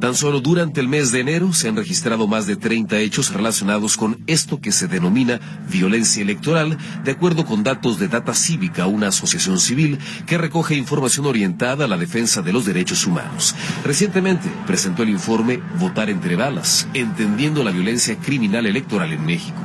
Tan 0.00 0.14
solo 0.14 0.40
durante 0.40 0.80
el 0.80 0.86
mes 0.86 1.10
de 1.10 1.20
enero 1.20 1.52
se 1.52 1.68
han 1.68 1.76
registrado 1.76 2.28
más 2.28 2.46
de 2.46 2.54
30 2.56 2.98
hechos 2.98 3.32
relacionados 3.32 3.96
con 3.96 4.22
esto 4.28 4.60
que 4.60 4.70
se 4.70 4.86
denomina 4.86 5.40
violencia 5.68 6.22
electoral, 6.22 6.78
de 7.02 7.10
acuerdo 7.10 7.44
con 7.44 7.64
datos 7.64 7.98
de 7.98 8.06
Data 8.06 8.32
Cívica, 8.32 8.86
una 8.86 9.08
asociación 9.08 9.58
civil 9.58 9.98
que 10.26 10.38
recoge 10.38 10.76
información 10.76 11.26
orientada 11.26 11.86
a 11.86 11.88
la 11.88 11.96
defensa 11.96 12.42
de 12.42 12.52
los 12.52 12.64
derechos 12.64 13.06
humanos. 13.06 13.56
Recientemente 13.84 14.48
presentó 14.66 15.02
el 15.02 15.08
informe 15.08 15.60
Votar 15.78 16.10
entre 16.10 16.36
balas, 16.36 16.86
entendiendo 16.94 17.64
la 17.64 17.72
violencia 17.72 18.16
criminal 18.18 18.66
electoral 18.66 19.12
en 19.12 19.26
México. 19.26 19.58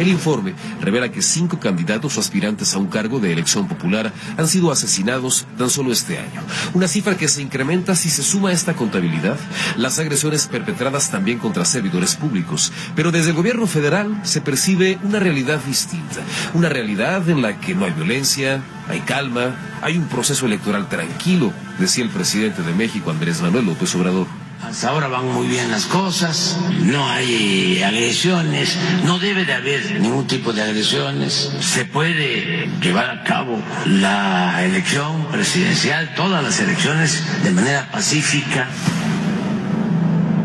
El 0.00 0.08
informe 0.08 0.54
revela 0.80 1.12
que 1.12 1.20
cinco 1.20 1.60
candidatos 1.60 2.16
aspirantes 2.16 2.72
a 2.72 2.78
un 2.78 2.86
cargo 2.86 3.20
de 3.20 3.34
elección 3.34 3.68
popular 3.68 4.10
han 4.38 4.48
sido 4.48 4.72
asesinados 4.72 5.46
tan 5.58 5.68
solo 5.68 5.92
este 5.92 6.16
año. 6.16 6.40
Una 6.72 6.88
cifra 6.88 7.18
que 7.18 7.28
se 7.28 7.42
incrementa 7.42 7.94
si 7.94 8.08
se 8.08 8.22
suma 8.22 8.48
a 8.48 8.52
esta 8.52 8.72
contabilidad 8.72 9.36
las 9.76 9.98
agresiones 9.98 10.46
perpetradas 10.46 11.10
también 11.10 11.38
contra 11.38 11.66
servidores 11.66 12.16
públicos. 12.16 12.72
Pero 12.96 13.12
desde 13.12 13.28
el 13.28 13.36
gobierno 13.36 13.66
federal 13.66 14.18
se 14.22 14.40
percibe 14.40 14.98
una 15.02 15.20
realidad 15.20 15.60
distinta. 15.66 16.22
Una 16.54 16.70
realidad 16.70 17.28
en 17.28 17.42
la 17.42 17.60
que 17.60 17.74
no 17.74 17.84
hay 17.84 17.92
violencia, 17.92 18.62
hay 18.88 19.00
calma, 19.00 19.54
hay 19.82 19.98
un 19.98 20.08
proceso 20.08 20.46
electoral 20.46 20.88
tranquilo, 20.88 21.52
decía 21.78 22.04
el 22.04 22.10
presidente 22.10 22.62
de 22.62 22.72
México, 22.72 23.10
Andrés 23.10 23.42
Manuel 23.42 23.66
López 23.66 23.94
Obrador. 23.96 24.39
Hasta 24.62 24.90
ahora 24.90 25.08
van 25.08 25.26
muy 25.32 25.48
bien 25.48 25.70
las 25.70 25.86
cosas, 25.86 26.58
no 26.82 27.08
hay 27.08 27.82
agresiones, 27.82 28.76
no 29.04 29.18
debe 29.18 29.44
de 29.44 29.54
haber 29.54 30.00
ningún 30.00 30.26
tipo 30.26 30.52
de 30.52 30.62
agresiones. 30.62 31.50
Se 31.60 31.86
puede 31.86 32.68
llevar 32.80 33.10
a 33.10 33.24
cabo 33.24 33.60
la 33.86 34.62
elección 34.64 35.26
presidencial, 35.26 36.14
todas 36.14 36.44
las 36.44 36.60
elecciones 36.60 37.42
de 37.42 37.50
manera 37.50 37.88
pacífica. 37.90 38.68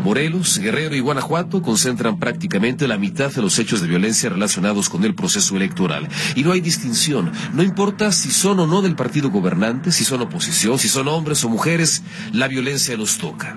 Morelos, 0.06 0.58
Guerrero 0.58 0.94
y 0.94 1.00
Guanajuato 1.00 1.62
concentran 1.62 2.20
prácticamente 2.20 2.86
la 2.86 2.96
mitad 2.96 3.32
de 3.32 3.42
los 3.42 3.58
hechos 3.58 3.80
de 3.80 3.88
violencia 3.88 4.30
relacionados 4.30 4.88
con 4.88 5.02
el 5.02 5.16
proceso 5.16 5.56
electoral. 5.56 6.08
Y 6.36 6.44
no 6.44 6.52
hay 6.52 6.60
distinción. 6.60 7.32
No 7.52 7.64
importa 7.64 8.12
si 8.12 8.30
son 8.30 8.60
o 8.60 8.68
no 8.68 8.82
del 8.82 8.94
partido 8.94 9.30
gobernante, 9.30 9.90
si 9.90 10.04
son 10.04 10.22
oposición, 10.22 10.78
si 10.78 10.88
son 10.88 11.08
hombres 11.08 11.42
o 11.42 11.48
mujeres, 11.48 12.04
la 12.32 12.46
violencia 12.46 12.96
los 12.96 13.18
toca. 13.18 13.56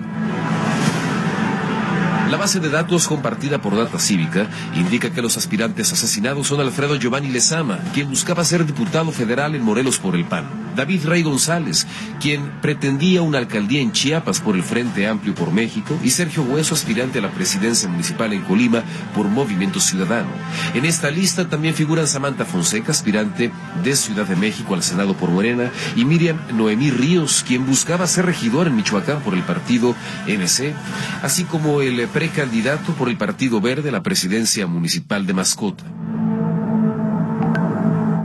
La 2.30 2.36
base 2.36 2.60
de 2.60 2.68
datos 2.68 3.08
compartida 3.08 3.60
por 3.60 3.76
Data 3.76 3.98
Cívica 3.98 4.48
indica 4.74 5.10
que 5.10 5.20
los 5.20 5.36
aspirantes 5.36 5.92
asesinados 5.92 6.46
son 6.46 6.60
Alfredo 6.60 6.94
Giovanni 6.94 7.28
Lezama, 7.28 7.78
quien 7.92 8.08
buscaba 8.08 8.44
ser 8.44 8.64
diputado 8.64 9.10
federal 9.10 9.56
en 9.56 9.62
Morelos 9.62 9.98
por 9.98 10.14
el 10.14 10.24
PAN, 10.24 10.69
David 10.76 11.04
Rey 11.06 11.22
González, 11.22 11.86
quien 12.20 12.50
pretendía 12.60 13.22
una 13.22 13.38
alcaldía 13.38 13.80
en 13.80 13.92
Chiapas 13.92 14.40
por 14.40 14.56
el 14.56 14.62
Frente 14.62 15.06
Amplio 15.06 15.34
por 15.34 15.52
México, 15.52 15.98
y 16.02 16.10
Sergio 16.10 16.42
Hueso, 16.42 16.74
aspirante 16.74 17.18
a 17.18 17.22
la 17.22 17.30
presidencia 17.30 17.88
municipal 17.88 18.32
en 18.32 18.42
Colima 18.42 18.82
por 19.14 19.28
Movimiento 19.28 19.80
Ciudadano. 19.80 20.30
En 20.74 20.84
esta 20.84 21.10
lista 21.10 21.48
también 21.48 21.74
figuran 21.74 22.06
Samantha 22.06 22.44
Fonseca, 22.44 22.92
aspirante 22.92 23.50
de 23.82 23.96
Ciudad 23.96 24.26
de 24.26 24.36
México 24.36 24.74
al 24.74 24.82
Senado 24.82 25.14
por 25.14 25.30
Morena, 25.30 25.70
y 25.96 26.04
Miriam 26.04 26.38
Noemí 26.54 26.90
Ríos, 26.90 27.44
quien 27.46 27.66
buscaba 27.66 28.06
ser 28.06 28.26
regidor 28.26 28.66
en 28.66 28.76
Michoacán 28.76 29.20
por 29.22 29.34
el 29.34 29.42
partido 29.42 29.94
MC, 30.26 30.74
así 31.22 31.44
como 31.44 31.82
el 31.82 32.06
precandidato 32.08 32.92
por 32.94 33.08
el 33.08 33.16
Partido 33.16 33.60
Verde 33.60 33.88
a 33.88 33.92
la 33.92 34.02
presidencia 34.02 34.66
municipal 34.66 35.26
de 35.26 35.34
Mascota. 35.34 35.84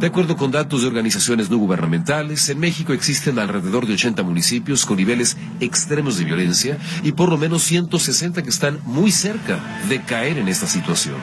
De 0.05 0.09
acuerdo 0.09 0.37
con 0.37 0.51
datos 0.51 0.83
de 0.83 0.87
organizaciones 0.87 1.49
no 1.49 1.57
gubernamentales, 1.57 2.47
en 2.49 2.59
México 2.59 2.93
existen 2.93 3.39
alrededor 3.39 3.87
de 3.87 3.93
80 3.93 4.21
municipios 4.21 4.85
con 4.85 4.97
niveles 4.97 5.35
extremos 5.59 6.19
de 6.19 6.25
violencia 6.25 6.77
y 7.01 7.13
por 7.13 7.29
lo 7.29 7.39
menos 7.39 7.63
160 7.63 8.43
que 8.43 8.49
están 8.51 8.77
muy 8.83 9.11
cerca 9.11 9.57
de 9.89 10.03
caer 10.03 10.37
en 10.37 10.47
esta 10.47 10.67
situación. 10.67 11.15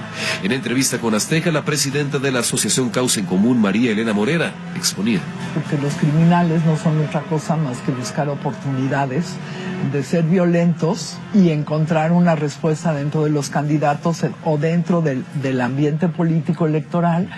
En 0.43 0.51
entrevista 0.51 0.99
con 0.99 1.15
Azteca, 1.15 1.53
la 1.53 1.65
presidenta 1.65 2.19
de 2.19 2.33
la 2.33 2.41
Asociación 2.41 2.91
Causa 2.91 3.21
en 3.21 3.27
Común, 3.27 3.61
María 3.61 3.93
Elena 3.93 4.13
Morera, 4.13 4.53
exponía. 4.75 5.21
Porque 5.55 5.81
los 5.81 5.95
criminales 5.95 6.65
no 6.65 6.77
son 6.77 6.99
otra 7.07 7.21
cosa 7.21 7.55
más 7.55 7.79
que 7.83 7.93
buscar 7.93 8.29
oportunidades 8.31 9.27
de 9.91 10.03
ser 10.03 10.25
violentos 10.25 11.19
y 11.35 11.51
encontrar 11.51 12.13
una 12.13 12.35
respuesta 12.35 12.93
dentro 12.93 13.25
de 13.25 13.31
los 13.31 13.51
candidatos 13.51 14.25
o 14.45 14.59
dentro 14.59 15.03
del, 15.03 15.25
del 15.43 15.61
ambiente 15.61 16.09
político 16.09 16.67
electoral 16.67 17.29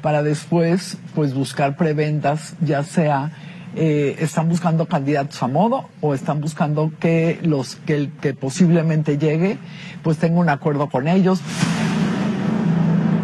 para 0.00 0.22
después 0.22 0.98
pues 1.14 1.34
buscar 1.34 1.76
preventas, 1.76 2.54
ya 2.60 2.82
sea 2.82 3.32
eh, 3.74 4.16
están 4.18 4.50
buscando 4.50 4.84
candidatos 4.86 5.42
a 5.42 5.48
modo 5.48 5.88
o 6.02 6.12
están 6.12 6.42
buscando 6.42 6.92
que 7.00 7.38
los 7.42 7.76
que 7.76 7.94
el 7.94 8.12
que 8.12 8.34
posiblemente 8.34 9.16
llegue 9.16 9.56
pues 10.02 10.18
tenga 10.18 10.38
un 10.38 10.50
acuerdo 10.50 10.90
con 10.90 11.08
ellos. 11.08 11.40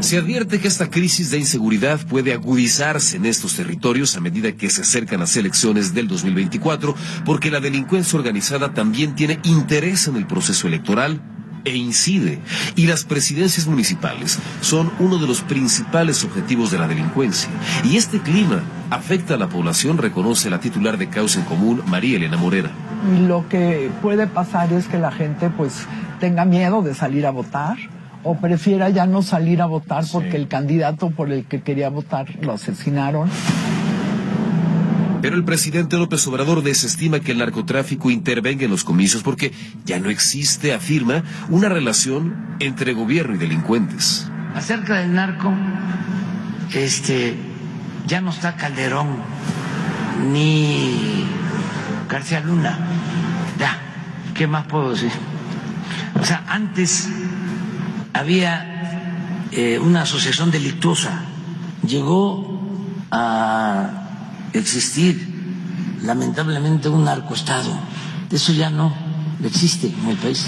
Se 0.01 0.17
advierte 0.17 0.61
que 0.61 0.69
esta 0.69 0.89
crisis 0.91 1.31
de 1.33 1.39
inseguridad 1.39 1.99
puede 2.07 2.33
agudizarse 2.33 3.17
en 3.17 3.27
estos 3.27 3.57
territorios 3.57 4.17
a 4.17 4.21
medida 4.21 4.53
que 4.53 4.71
se 4.71 4.83
acercan 4.83 5.19
las 5.19 5.37
elecciones 5.37 5.93
del 5.93 6.07
2024, 6.07 6.95
porque 7.25 7.51
la 7.51 7.59
delincuencia 7.59 8.17
organizada 8.17 8.73
también 8.73 9.17
tiene 9.17 9.41
interés 9.43 10.07
en 10.07 10.17
el 10.17 10.27
proceso 10.27 10.69
electoral 10.69 11.21
e 11.65 11.75
incide. 11.75 12.39
Y 12.77 12.87
las 12.87 13.05
presidencias 13.05 13.67
municipales 13.67 14.39
son 14.61 14.93
uno 15.01 15.19
de 15.19 15.27
los 15.27 15.43
principales 15.43 16.23
objetivos 16.23 16.71
de 16.71 16.79
la 16.79 16.87
delincuencia. 16.87 17.51
Y 17.83 17.97
este 17.97 18.21
clima 18.21 18.63
afecta 18.91 19.35
a 19.35 19.39
la 19.39 19.49
población, 19.49 19.99
reconoce 19.99 20.49
la 20.49 20.61
titular 20.61 20.97
de 20.97 21.09
Causa 21.09 21.41
en 21.41 21.45
Común, 21.45 21.83
María 21.87 22.17
Elena 22.17 22.37
Morera. 22.37 22.71
Lo 23.27 23.49
que 23.49 23.91
puede 24.01 24.29
pasar 24.29 24.73
es 24.73 24.87
que 24.87 24.99
la 24.99 25.11
gente 25.11 25.51
pues 25.51 25.87
tenga 26.21 26.45
miedo 26.45 26.83
de 26.83 26.95
salir 26.95 27.27
a 27.27 27.31
votar 27.31 27.77
o 28.29 28.35
prefiera 28.35 28.91
ya 28.91 29.07
no 29.07 29.23
salir 29.23 29.63
a 29.63 29.67
votar 29.67 30.05
porque 30.13 30.37
el 30.37 30.49
candidato 30.49 31.09
por 31.09 31.33
el 31.33 31.47
que 31.47 31.63
quería 31.63 31.89
votar 31.89 32.27
lo 32.43 32.53
asesinaron. 32.53 33.31
Pero 35.23 35.35
el 35.35 35.45
presidente 35.45 35.97
López 35.97 36.27
Obrador 36.27 36.63
desestima 36.63 37.21
que 37.21 37.33
el 37.33 37.39
narcotráfico 37.39 38.11
intervenga 38.11 38.67
en 38.67 38.71
los 38.71 38.85
comicios 38.85 39.23
porque 39.23 39.53
ya 39.87 39.99
no 39.99 40.11
existe, 40.11 40.75
afirma, 40.75 41.25
una 41.49 41.71
relación 41.71 42.37
entre 42.61 42.93
gobierno 42.93 43.35
y 43.35 43.39
delincuentes. 43.39 44.31
Acerca 44.55 44.99
del 44.99 45.15
narco, 45.15 45.51
este, 46.75 47.35
ya 48.07 48.21
no 48.21 48.29
está 48.29 48.57
Calderón 48.57 49.23
ni 50.31 51.25
García 52.11 52.41
Luna. 52.41 52.79
Ya, 53.59 53.79
¿qué 54.35 54.47
más 54.47 54.67
puedo 54.67 54.91
decir? 54.91 55.13
O 56.21 56.25
sea, 56.27 56.45
antes 56.47 57.09
había 58.13 59.47
eh, 59.53 59.79
una 59.79 60.03
asociación 60.03 60.51
delictuosa. 60.51 61.23
Llegó 61.87 62.61
a 63.11 64.49
existir 64.53 65.97
lamentablemente 66.03 66.89
un 66.89 67.05
narcoestado. 67.05 67.71
Eso 68.31 68.53
ya 68.53 68.71
no 68.71 68.93
existe 69.45 69.89
en 69.89 70.09
el 70.11 70.17
país. 70.17 70.47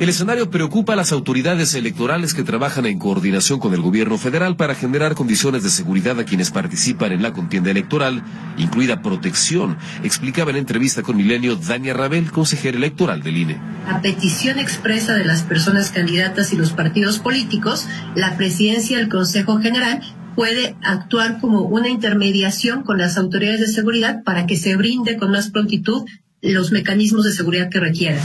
El 0.00 0.08
escenario 0.08 0.48
preocupa 0.48 0.92
a 0.92 0.96
las 0.96 1.10
autoridades 1.10 1.74
electorales 1.74 2.32
que 2.32 2.44
trabajan 2.44 2.86
en 2.86 3.00
coordinación 3.00 3.58
con 3.58 3.74
el 3.74 3.80
gobierno 3.80 4.16
federal 4.16 4.54
para 4.54 4.76
generar 4.76 5.16
condiciones 5.16 5.64
de 5.64 5.70
seguridad 5.70 6.20
a 6.20 6.24
quienes 6.24 6.52
participan 6.52 7.10
en 7.10 7.20
la 7.20 7.32
contienda 7.32 7.72
electoral, 7.72 8.22
incluida 8.58 9.02
protección, 9.02 9.76
explicaba 10.04 10.52
en 10.52 10.58
entrevista 10.58 11.02
con 11.02 11.16
Milenio 11.16 11.56
Dania 11.56 11.94
Rabel, 11.94 12.30
consejera 12.30 12.78
electoral 12.78 13.24
del 13.24 13.38
INE. 13.38 13.60
A 13.88 14.00
petición 14.00 14.60
expresa 14.60 15.14
de 15.14 15.24
las 15.24 15.42
personas 15.42 15.90
candidatas 15.90 16.52
y 16.52 16.56
los 16.56 16.70
partidos 16.70 17.18
políticos, 17.18 17.88
la 18.14 18.36
presidencia 18.36 18.98
del 18.98 19.08
Consejo 19.08 19.58
General 19.58 20.00
puede 20.36 20.76
actuar 20.84 21.40
como 21.40 21.62
una 21.62 21.88
intermediación 21.88 22.84
con 22.84 22.98
las 22.98 23.18
autoridades 23.18 23.58
de 23.58 23.66
seguridad 23.66 24.22
para 24.22 24.46
que 24.46 24.56
se 24.56 24.76
brinde 24.76 25.16
con 25.16 25.32
más 25.32 25.50
prontitud 25.50 26.04
los 26.40 26.70
mecanismos 26.70 27.24
de 27.24 27.32
seguridad 27.32 27.68
que 27.68 27.80
requieran. 27.80 28.20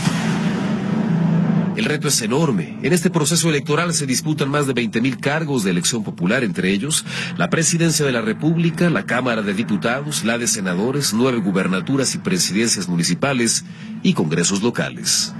El 1.75 1.85
reto 1.85 2.07
es 2.07 2.21
enorme. 2.21 2.77
En 2.83 2.93
este 2.93 3.09
proceso 3.09 3.49
electoral 3.49 3.93
se 3.93 4.05
disputan 4.05 4.49
más 4.49 4.67
de 4.67 4.75
20.000 4.75 5.19
cargos 5.19 5.63
de 5.63 5.71
elección 5.71 6.03
popular, 6.03 6.43
entre 6.43 6.71
ellos 6.71 7.05
la 7.37 7.49
presidencia 7.49 8.05
de 8.05 8.11
la 8.11 8.21
República, 8.21 8.89
la 8.89 9.05
Cámara 9.05 9.41
de 9.41 9.53
Diputados, 9.53 10.23
la 10.23 10.37
de 10.37 10.47
senadores, 10.47 11.13
nueve 11.13 11.39
gubernaturas 11.39 12.13
y 12.13 12.19
presidencias 12.19 12.87
municipales 12.87 13.65
y 14.03 14.13
congresos 14.13 14.61
locales. 14.61 15.33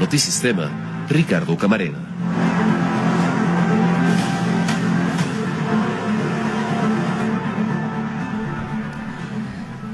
Notisistema, 0.00 0.70
Ricardo 1.08 1.56
Camarena. 1.56 2.15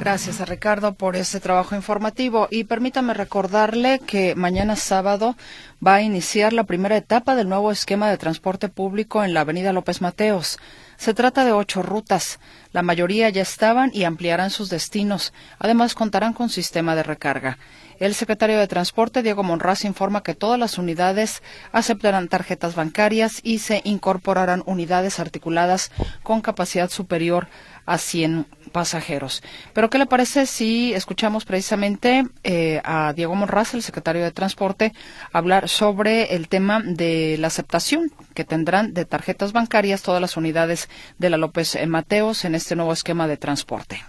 Gracias 0.03 0.40
a 0.40 0.46
Ricardo 0.46 0.94
por 0.94 1.14
este 1.14 1.38
trabajo 1.38 1.76
informativo 1.76 2.48
y 2.50 2.64
permítame 2.64 3.14
recordarle 3.14 4.00
que 4.05 4.34
mañana 4.34 4.74
sábado 4.74 5.36
va 5.78 5.94
a 5.94 6.03
iniciar 6.03 6.53
la 6.53 6.64
primera 6.64 6.96
etapa 6.96 7.36
del 7.36 7.48
nuevo 7.48 7.70
esquema 7.70 8.11
de 8.11 8.18
transporte 8.18 8.68
público 8.68 9.22
en 9.22 9.32
la 9.32 9.42
Avenida 9.42 9.72
López 9.72 10.00
Mateos. 10.00 10.59
Se 10.96 11.14
trata 11.14 11.44
de 11.44 11.53
ocho 11.53 11.84
rutas. 11.84 12.40
La 12.72 12.82
mayoría 12.82 13.28
ya 13.30 13.42
estaban 13.42 13.92
y 13.94 14.03
ampliarán 14.03 14.50
sus 14.50 14.70
destinos. 14.70 15.32
Además, 15.61 15.94
contarán 15.94 16.32
con 16.32 16.48
sistema 16.48 16.96
de 16.96 17.05
recarga. 17.05 17.59
El 18.03 18.14
secretario 18.14 18.59
de 18.59 18.66
Transporte, 18.66 19.22
Diego 19.22 19.44
Monraz, 19.44 19.84
informa 19.84 20.24
que 20.24 20.34
todas 20.34 20.59
las 20.59 20.76
unidades 20.76 21.40
aceptarán 21.70 22.26
tarjetas 22.26 22.74
bancarias 22.74 23.38
y 23.44 23.61
se 23.61 23.80
incorporarán 23.84 24.64
unidades 24.66 25.20
articuladas 25.20 25.92
con 26.24 26.40
capacidad 26.40 26.90
superior 26.90 27.46
a 27.86 27.98
100 27.98 28.46
pasajeros. 28.72 29.44
Pero 29.72 29.88
¿qué 29.88 29.98
le 29.98 30.07
parece 30.07 30.46
si 30.46 30.92
escuchamos 30.92 31.44
precisamente 31.44 32.24
eh, 32.42 32.80
a 32.82 33.12
Diego 33.12 33.36
Monraz, 33.36 33.72
el 33.72 33.84
secretario 33.84 34.24
de 34.24 34.32
Transporte, 34.32 34.92
hablar 35.32 35.68
sobre 35.68 36.34
el 36.34 36.48
tema 36.48 36.82
de 36.84 37.36
la 37.38 37.46
aceptación 37.46 38.11
que 38.34 38.42
tendrán 38.42 38.94
de 38.94 39.05
tarjetas 39.05 39.53
bancarias 39.53 40.03
todas 40.03 40.20
las 40.20 40.36
unidades 40.36 40.88
de 41.18 41.30
la 41.30 41.36
López 41.36 41.78
Mateos 41.86 42.44
en 42.44 42.57
este 42.57 42.74
nuevo 42.74 42.94
esquema 42.94 43.28
de 43.28 43.36
transporte? 43.36 44.03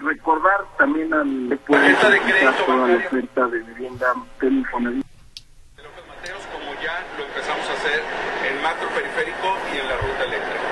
Recordar 0.00 0.66
también 0.76 1.14
al 1.14 1.48
de 1.48 1.58
crédito 1.58 2.64
toda 2.66 2.88
la 2.88 2.96
oferta 2.96 3.46
de 3.46 3.58
vivienda 3.60 4.06
del 4.40 4.52
Infonavit. 4.54 5.04
López 5.76 6.04
Mateos, 6.08 6.42
como 6.52 6.72
ya 6.82 7.04
lo 7.16 7.24
empezamos 7.24 7.68
a 7.68 7.72
hacer 7.72 8.02
en 8.48 8.62
macro 8.62 8.88
periférico 8.88 9.56
y 9.72 9.78
en 9.78 9.88
la 9.88 9.96
ruta 9.96 10.24
eléctrica. 10.24 10.64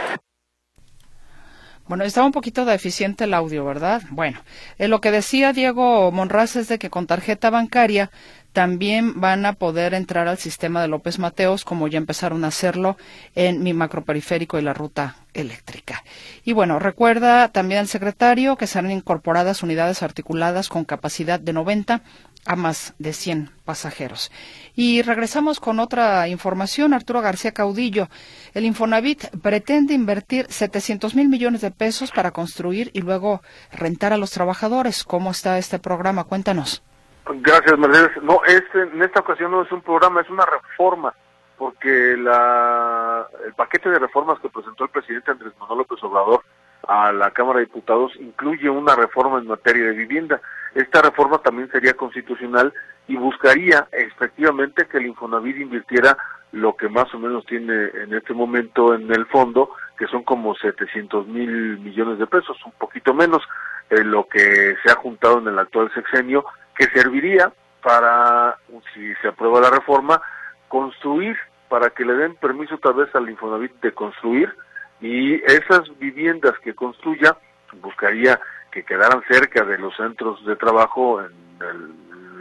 Bueno, 1.87 2.05
estaba 2.05 2.27
un 2.27 2.33
poquito 2.33 2.65
deficiente 2.65 3.25
el 3.25 3.35
audio, 3.35 3.65
¿verdad? 3.65 4.03
Bueno, 4.11 4.41
eh, 4.79 4.89
lo 4.89 5.01
que 5.01 5.11
decía 5.11 5.53
Diego 5.53 6.11
Monraz 6.11 6.57
es 6.57 6.69
de 6.69 6.79
que 6.79 6.91
con 6.91 7.07
tarjeta 7.07 7.51
bancaria 7.51 8.11
también 8.53 9.21
van 9.21 9.47
a 9.47 9.55
poder 9.55 9.95
entrar 9.95 10.29
al 10.29 10.39
sistema 10.39 10.83
de 10.83 10.89
López 10.89 11.19
Mateos, 11.19 11.65
como 11.65 11.89
ya 11.89 11.99
empezaron 11.99 12.45
a 12.45 12.49
hacerlo 12.49 12.97
en 13.35 13.63
mi 13.63 13.73
macroperiférico 13.73 14.59
y 14.59 14.63
la 14.63 14.75
ruta 14.75 15.17
eléctrica. 15.35 16.05
Y 16.45 16.53
bueno, 16.53 16.79
recuerda 16.79 17.49
también 17.49 17.81
al 17.81 17.89
secretario 17.89 18.57
que 18.57 18.67
serán 18.67 18.91
incorporadas 18.91 19.63
unidades 19.63 20.03
articuladas 20.03 20.69
con 20.69 20.85
capacidad 20.85 21.41
de 21.41 21.53
90 21.53 22.03
a 22.45 22.57
más 22.57 22.95
de 22.99 23.13
100 23.13 23.51
pasajeros. 23.65 24.31
Y 24.75 25.03
regresamos 25.03 25.61
con 25.61 25.79
otra 25.79 26.29
información. 26.29 26.93
Arturo 26.93 27.21
García 27.21 27.53
Caudillo, 27.53 28.09
el 28.55 28.65
Infonavit 28.65 29.29
pretende 29.39 29.95
invertir 29.95 30.47
700 30.51 31.15
mil 31.15 31.29
millones 31.29 31.61
de 31.61 31.71
pesos 31.71 32.11
para 32.11 32.33
construir 32.33 32.91
y 32.95 33.01
luego 33.01 33.43
rentar 33.71 34.13
a 34.13 34.17
los 34.17 34.33
trabajadores. 34.33 35.05
¿Cómo 35.05 35.31
está 35.31 35.59
este 35.59 35.79
programa? 35.79 36.25
Cuéntanos. 36.25 36.83
Gracias, 37.27 37.79
Mercedes. 37.79 38.23
No, 38.23 38.41
este, 38.47 38.83
en 38.83 39.03
esta 39.03 39.21
ocasión 39.21 39.51
no 39.51 39.63
es 39.63 39.73
un 39.73 39.83
programa, 39.83 40.21
es 40.21 40.31
una 40.31 40.45
reforma, 40.45 41.15
porque 41.57 42.17
la, 42.17 43.27
el 43.47 43.55
paquete 43.55 43.91
de 43.91 43.99
reformas 43.99 44.41
que 44.41 44.49
presentó 44.49 44.85
el 44.85 44.91
presidente 44.91 45.31
Andrés 45.31 45.53
Manuel 45.61 45.79
López 45.79 46.03
Obrador 46.03 46.43
a 46.89 47.13
la 47.13 47.31
Cámara 47.31 47.61
de 47.61 47.67
Diputados 47.67 48.13
incluye 48.19 48.69
una 48.69 48.97
reforma 48.97 49.39
en 49.39 49.47
materia 49.47 49.87
de 49.87 49.93
vivienda. 49.93 50.41
Esta 50.75 51.03
reforma 51.03 51.39
también 51.39 51.71
sería 51.71 51.95
constitucional 51.95 52.73
y 53.07 53.17
buscaría 53.17 53.89
efectivamente 53.93 54.87
que 54.87 54.99
el 54.99 55.07
Infonavit 55.07 55.59
invirtiera 55.59 56.17
lo 56.53 56.77
que 56.77 56.89
más 56.89 57.13
o 57.15 57.19
menos 57.19 57.45
tiene 57.47 57.91
en 57.95 58.13
este 58.15 58.35
momento 58.35 58.95
en 58.95 59.11
el 59.13 59.27
fondo, 59.27 59.71
que 59.99 60.07
son 60.07 60.23
como 60.23 60.55
700 60.55 61.27
mil 61.27 61.79
millones 61.79 62.19
de 62.19 62.27
pesos, 62.27 62.57
un 62.65 62.73
poquito 62.73 63.15
menos 63.15 63.43
eh, 63.91 64.05
lo 64.05 64.27
que 64.29 64.75
se 64.83 64.91
ha 64.91 64.97
juntado 64.97 65.39
en 65.39 65.49
el 65.49 65.59
actual 65.59 65.93
sexenio, 65.95 66.45
que 66.77 66.85
serviría 66.87 67.53
para, 67.83 68.57
si 68.95 69.15
se 69.17 69.29
aprueba 69.29 69.61
la 69.61 69.71
reforma, 69.71 70.21
construir, 70.69 71.37
para 71.69 71.91
que 71.91 72.05
le 72.05 72.15
den 72.15 72.37
permiso 72.37 72.79
tal 72.79 72.95
vez 72.95 73.15
al 73.15 73.29
Infonavit 73.29 73.73
de 73.81 73.93
construir, 73.93 74.55
y 75.01 75.35
esas 75.51 75.83
viviendas 75.99 76.53
que 76.61 76.75
construya 76.75 77.37
buscaría 77.81 78.41
que 78.71 78.85
quedaran 78.85 79.23
cerca 79.29 79.65
de 79.65 79.79
los 79.79 79.95
centros 79.97 80.45
de 80.47 80.57
trabajo 80.57 81.21
en, 81.21 81.33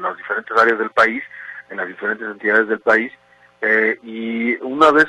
las 0.02 0.18
diferentes 0.18 0.58
áreas 0.58 0.80
del 0.80 0.90
país, 0.90 1.24
en 1.70 1.78
las 1.78 1.88
diferentes 1.88 2.28
entidades 2.28 2.68
del 2.68 2.80
país, 2.80 3.12
eh, 3.62 4.00
y 4.02 4.56
una 4.64 4.90
vez 4.92 5.06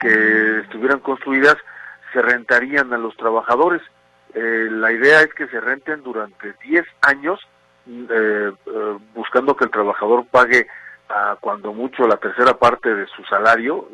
que 0.00 0.60
estuvieran 0.60 1.00
construidas, 1.00 1.56
se 2.12 2.22
rentarían 2.22 2.92
a 2.92 2.98
los 2.98 3.16
trabajadores. 3.16 3.82
Eh, 4.34 4.68
la 4.70 4.90
idea 4.92 5.20
es 5.20 5.32
que 5.34 5.46
se 5.48 5.60
renten 5.60 6.02
durante 6.02 6.54
10 6.64 6.84
años, 7.02 7.40
eh, 7.86 8.52
buscando 9.14 9.56
que 9.56 9.64
el 9.64 9.70
trabajador 9.70 10.26
pague 10.30 10.66
a 11.08 11.36
cuando 11.40 11.72
mucho 11.72 12.06
la 12.06 12.16
tercera 12.16 12.54
parte 12.54 12.94
de 12.94 13.06
su 13.06 13.22
salario 13.24 13.88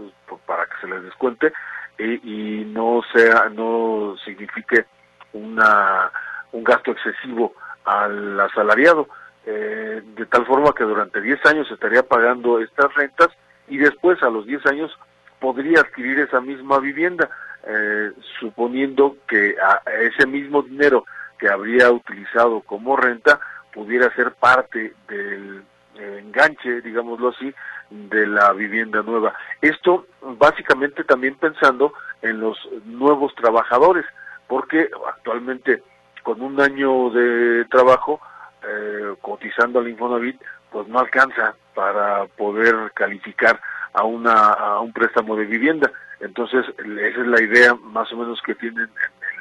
para 0.47 0.67
que 0.67 0.75
se 0.81 0.89
les 0.89 1.03
descuente 1.03 1.53
y 1.99 2.65
no 2.67 3.01
sea 3.13 3.49
no 3.49 4.15
signifique 4.25 4.85
una 5.33 6.13
un 6.53 6.65
gasto 6.65 6.93
excesivo 6.93 7.55
al 7.85 8.41
asalariado. 8.41 9.09
Eh, 9.47 10.03
de 10.15 10.27
tal 10.27 10.45
forma 10.47 10.75
que 10.75 10.85
durante 10.85 11.21
10 11.23 11.47
años 11.47 11.71
estaría 11.71 12.03
pagando 12.03 12.61
estas 12.61 12.93
rentas 12.95 13.29
y 13.67 13.79
después 13.79 14.23
a 14.23 14.29
los 14.29 14.45
10 14.47 14.67
años 14.67 14.99
podría 15.41 15.81
adquirir 15.81 16.19
esa 16.19 16.41
misma 16.41 16.79
vivienda 16.79 17.31
eh, 17.67 18.13
suponiendo 18.41 19.17
que 19.27 19.57
a 19.63 19.81
ese 20.03 20.27
mismo 20.27 20.63
dinero 20.63 21.07
que 21.39 21.49
habría 21.49 21.91
utilizado 21.91 22.61
como 22.61 22.97
renta 22.97 23.41
pudiera 23.79 24.13
ser 24.17 24.33
parte 24.33 24.93
del 25.07 25.63
eh, 25.95 26.21
enganche, 26.21 26.81
digámoslo 26.81 27.29
así, 27.29 27.55
de 27.91 28.27
la 28.27 28.53
vivienda 28.53 29.03
nueva. 29.03 29.33
Esto 29.63 30.07
básicamente 30.21 31.05
también 31.05 31.37
pensando 31.37 31.93
en 32.21 32.41
los 32.41 32.59
nuevos 32.87 33.33
trabajadores, 33.37 34.05
porque 34.49 34.91
actualmente 35.07 35.85
con 36.25 36.43
un 36.43 36.61
año 36.61 37.11
de 37.11 37.67
trabajo 37.67 38.21
eh, 38.69 39.15
cotizando 39.21 39.79
al 39.79 39.89
Infonavit, 39.89 40.43
pues 40.73 40.89
no 40.89 40.99
alcanza 40.99 41.55
para 41.73 42.27
poder 42.27 42.91
calificar 42.95 43.61
a 43.93 44.03
una 44.03 44.55
a 44.55 44.81
un 44.81 44.93
préstamo 44.93 45.37
de 45.37 45.45
vivienda. 45.45 45.93
Entonces, 46.19 46.67
esa 46.79 47.21
es 47.21 47.27
la 47.29 47.41
idea 47.41 47.77
más 47.77 48.13
o 48.13 48.17
menos 48.17 48.43
que 48.43 48.57
tienen 48.57 48.89
en 48.89 49.39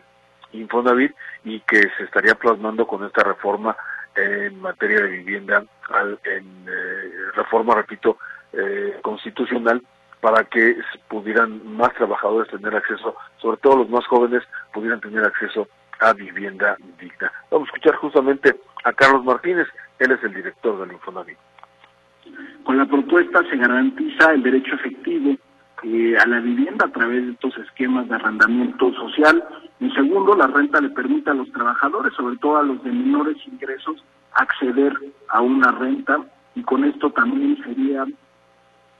el 0.53 0.61
Infonavit 0.61 1.15
y 1.43 1.59
que 1.61 1.81
se 1.97 2.03
estaría 2.03 2.35
plasmando 2.35 2.85
con 2.85 3.03
esta 3.03 3.23
reforma 3.23 3.75
en 4.17 4.59
materia 4.59 5.01
de 5.01 5.09
vivienda, 5.09 5.63
al, 5.89 6.19
en 6.23 6.65
eh, 6.67 7.31
reforma, 7.35 7.75
repito, 7.75 8.17
eh, 8.53 8.97
constitucional 9.01 9.81
para 10.19 10.43
que 10.45 10.75
pudieran 11.07 11.75
más 11.77 11.93
trabajadores 11.93 12.49
tener 12.51 12.75
acceso, 12.75 13.15
sobre 13.37 13.57
todo 13.57 13.77
los 13.77 13.89
más 13.89 14.05
jóvenes, 14.07 14.43
pudieran 14.73 14.99
tener 14.99 15.23
acceso 15.23 15.67
a 15.99 16.13
vivienda 16.13 16.75
digna. 16.99 17.31
Vamos 17.51 17.67
a 17.67 17.71
escuchar 17.75 17.95
justamente 17.95 18.59
a 18.83 18.93
Carlos 18.93 19.23
Martínez, 19.23 19.67
él 19.99 20.11
es 20.11 20.23
el 20.23 20.33
director 20.33 20.79
del 20.79 20.91
Infonavit. 20.91 21.37
Con 22.63 22.77
la 22.77 22.85
propuesta 22.85 23.41
se 23.49 23.57
garantiza 23.57 24.33
el 24.33 24.43
derecho 24.43 24.75
efectivo 24.75 25.37
eh, 25.83 26.17
a 26.17 26.25
la 26.25 26.39
vivienda 26.39 26.85
a 26.85 26.91
través 26.91 27.25
de 27.25 27.31
estos 27.33 27.57
esquemas 27.57 28.07
de 28.09 28.15
arrendamiento 28.15 28.91
social. 28.93 29.43
En 29.79 29.93
segundo, 29.93 30.35
la 30.35 30.47
renta 30.47 30.81
le 30.81 30.89
permite 30.89 31.29
a 31.29 31.35
los 31.35 31.51
trabajadores, 31.51 32.13
sobre 32.13 32.37
todo 32.37 32.57
a 32.57 32.63
los 32.63 32.83
de 32.83 32.91
menores 32.91 33.37
ingresos, 33.45 34.03
acceder 34.33 34.93
a 35.29 35.41
una 35.41 35.71
renta 35.71 36.19
y 36.55 36.63
con 36.63 36.83
esto 36.83 37.11
también 37.11 37.57
sería 37.63 38.05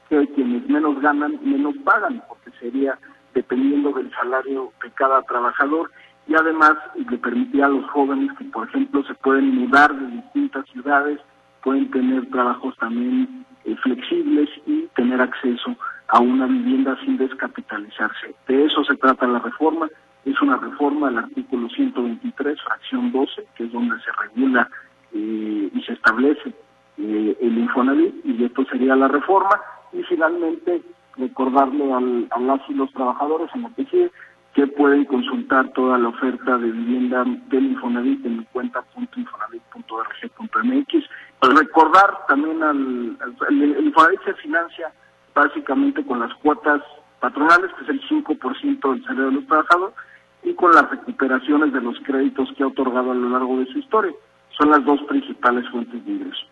que 0.09 0.27
quienes 0.33 0.67
menos 0.69 0.99
ganan 1.01 1.39
menos 1.43 1.75
pagan, 1.83 2.23
porque 2.27 2.51
sería 2.59 2.97
dependiendo 3.33 3.91
del 3.91 4.11
salario 4.11 4.71
de 4.83 4.91
cada 4.91 5.21
trabajador 5.23 5.91
y 6.27 6.35
además 6.35 6.73
le 6.95 7.17
permitía 7.17 7.65
a 7.65 7.69
los 7.69 7.89
jóvenes 7.91 8.31
que, 8.37 8.45
por 8.45 8.67
ejemplo, 8.67 9.03
se 9.03 9.13
pueden 9.15 9.55
mudar 9.55 9.93
de 9.95 10.07
distintas 10.07 10.65
ciudades, 10.67 11.19
pueden 11.63 11.89
tener 11.91 12.29
trabajos 12.29 12.75
también 12.77 13.45
eh, 13.65 13.75
flexibles 13.83 14.49
y 14.65 14.87
tener 14.95 15.21
acceso 15.21 15.75
a 16.09 16.19
una 16.19 16.45
vivienda 16.45 16.97
sin 17.03 17.17
descapitalizarse. 17.17 18.35
De 18.47 18.65
eso 18.65 18.83
se 18.83 18.95
trata 18.95 19.27
la 19.27 19.39
reforma. 19.39 19.89
Es 20.25 20.41
una 20.41 20.57
reforma 20.57 21.09
del 21.09 21.19
artículo 21.19 21.69
123, 21.69 22.61
fracción 22.61 23.11
12, 23.11 23.47
que 23.55 23.65
es 23.65 23.71
donde 23.71 23.95
se 23.99 24.11
regula 24.21 24.69
eh, 25.13 25.69
y 25.73 25.81
se 25.83 25.93
establece 25.93 26.53
eh, 26.97 27.37
el 27.39 27.57
Infonavit, 27.57 28.25
y 28.25 28.43
esto 28.43 28.65
sería 28.65 28.95
la 28.95 29.07
reforma. 29.07 29.59
Y 29.93 30.03
finalmente, 30.03 30.81
recordarle 31.15 31.93
al, 31.93 32.27
a 32.31 32.39
las 32.39 32.61
y 32.69 32.73
los 32.73 32.91
trabajadores 32.93 33.49
en 33.53 33.63
lo 33.63 33.73
que 33.75 33.85
sigue 33.85 34.11
que 34.53 34.67
pueden 34.67 35.05
consultar 35.05 35.71
toda 35.73 35.97
la 35.99 36.09
oferta 36.09 36.57
de 36.57 36.71
vivienda 36.71 37.23
del 37.49 37.65
Infonavit 37.65 38.25
en 38.25 38.39
mi 38.39 38.45
cuenta 38.45 38.83
.infonavit.org.mx. 38.95 40.93
Recordar 41.41 42.25
también 42.27 42.63
al, 42.63 43.15
el 43.49 43.85
Infonavit 43.85 44.19
se 44.25 44.33
financia 44.33 44.91
básicamente 45.37 46.03
con 46.05 46.19
las 46.19 46.33
cuotas 46.35 46.81
patronales, 47.19 47.71
que 47.73 47.83
es 47.83 47.89
el 47.89 48.01
5% 48.09 48.93
del 48.93 49.03
salario 49.03 49.25
de 49.25 49.31
los 49.31 49.47
trabajadores, 49.47 49.95
y 50.43 50.53
con 50.53 50.71
las 50.71 50.89
recuperaciones 50.89 51.73
de 51.73 51.81
los 51.81 51.97
créditos 52.01 52.49
que 52.55 52.63
ha 52.63 52.67
otorgado 52.67 53.11
a 53.11 53.15
lo 53.15 53.29
largo 53.29 53.57
de 53.59 53.65
su 53.67 53.79
historia. 53.79 54.13
Son 54.57 54.69
las 54.71 54.83
dos 54.85 55.01
principales 55.03 55.67
fuentes 55.69 56.03
de 56.05 56.11
ingreso. 56.11 56.45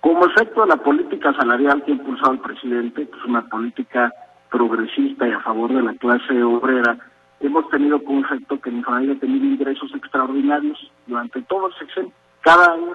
Como 0.00 0.24
efecto 0.26 0.62
de 0.62 0.68
la 0.68 0.76
política 0.76 1.32
salarial 1.34 1.82
que 1.84 1.92
ha 1.92 1.94
impulsado 1.94 2.32
el 2.32 2.40
presidente, 2.40 3.08
que 3.08 3.18
es 3.18 3.24
una 3.24 3.46
política 3.48 4.12
progresista 4.50 5.28
y 5.28 5.32
a 5.32 5.40
favor 5.40 5.72
de 5.72 5.82
la 5.82 5.94
clase 5.94 6.42
obrera, 6.42 6.96
hemos 7.40 7.68
tenido 7.70 8.02
como 8.02 8.20
efecto 8.20 8.60
que 8.60 8.70
familia 8.82 9.14
ha 9.14 9.20
tenido 9.20 9.44
ingresos 9.44 9.90
extraordinarios 9.94 10.78
durante 11.06 11.42
todo 11.42 11.68
el 11.68 11.74
sexenio. 11.74 12.12
Cada 12.40 12.72
año 12.72 12.94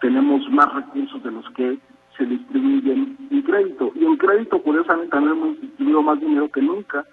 tenemos 0.00 0.48
más 0.50 0.72
recursos 0.74 1.22
de 1.22 1.30
los 1.30 1.48
que 1.50 1.78
se 2.16 2.24
distribuyen 2.24 3.16
en 3.30 3.42
crédito. 3.42 3.92
Y 3.94 4.04
en 4.04 4.16
crédito, 4.16 4.62
curiosamente, 4.62 5.10
también 5.10 5.36
hemos 5.36 5.60
distribuido 5.60 6.02
más 6.02 6.20
dinero 6.20 6.50
que 6.50 6.62
nunca, 6.62 7.04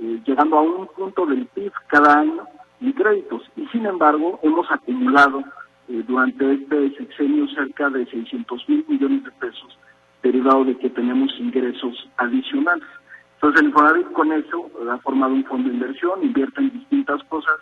eh, 0.00 0.20
llegando 0.24 0.58
a 0.58 0.62
un 0.62 0.86
punto 0.88 1.26
del 1.26 1.46
PIB 1.46 1.72
cada 1.88 2.20
año 2.20 2.44
en 2.80 2.92
créditos. 2.92 3.42
Y 3.56 3.66
sin 3.68 3.86
embargo, 3.86 4.38
hemos 4.42 4.70
acumulado 4.70 5.40
eh, 5.88 6.02
durante 6.06 6.54
este 6.54 6.96
sexenio 6.96 7.46
cerca 7.48 7.90
de 7.90 8.06
600 8.06 8.68
mil 8.68 8.84
millones 8.88 9.24
de 9.24 9.30
pesos, 9.32 9.78
derivado 10.22 10.64
de 10.64 10.76
que 10.78 10.90
tenemos 10.90 11.30
ingresos 11.38 12.08
adicionales. 12.16 12.88
Entonces, 13.34 13.60
el 13.60 13.68
Infonavit 13.68 14.12
con 14.12 14.32
eso 14.32 14.70
ha 14.90 14.98
formado 14.98 15.34
un 15.34 15.44
fondo 15.44 15.68
de 15.68 15.74
inversión, 15.74 16.22
invierte 16.22 16.60
en 16.60 16.70
distintas 16.70 17.22
cosas, 17.24 17.56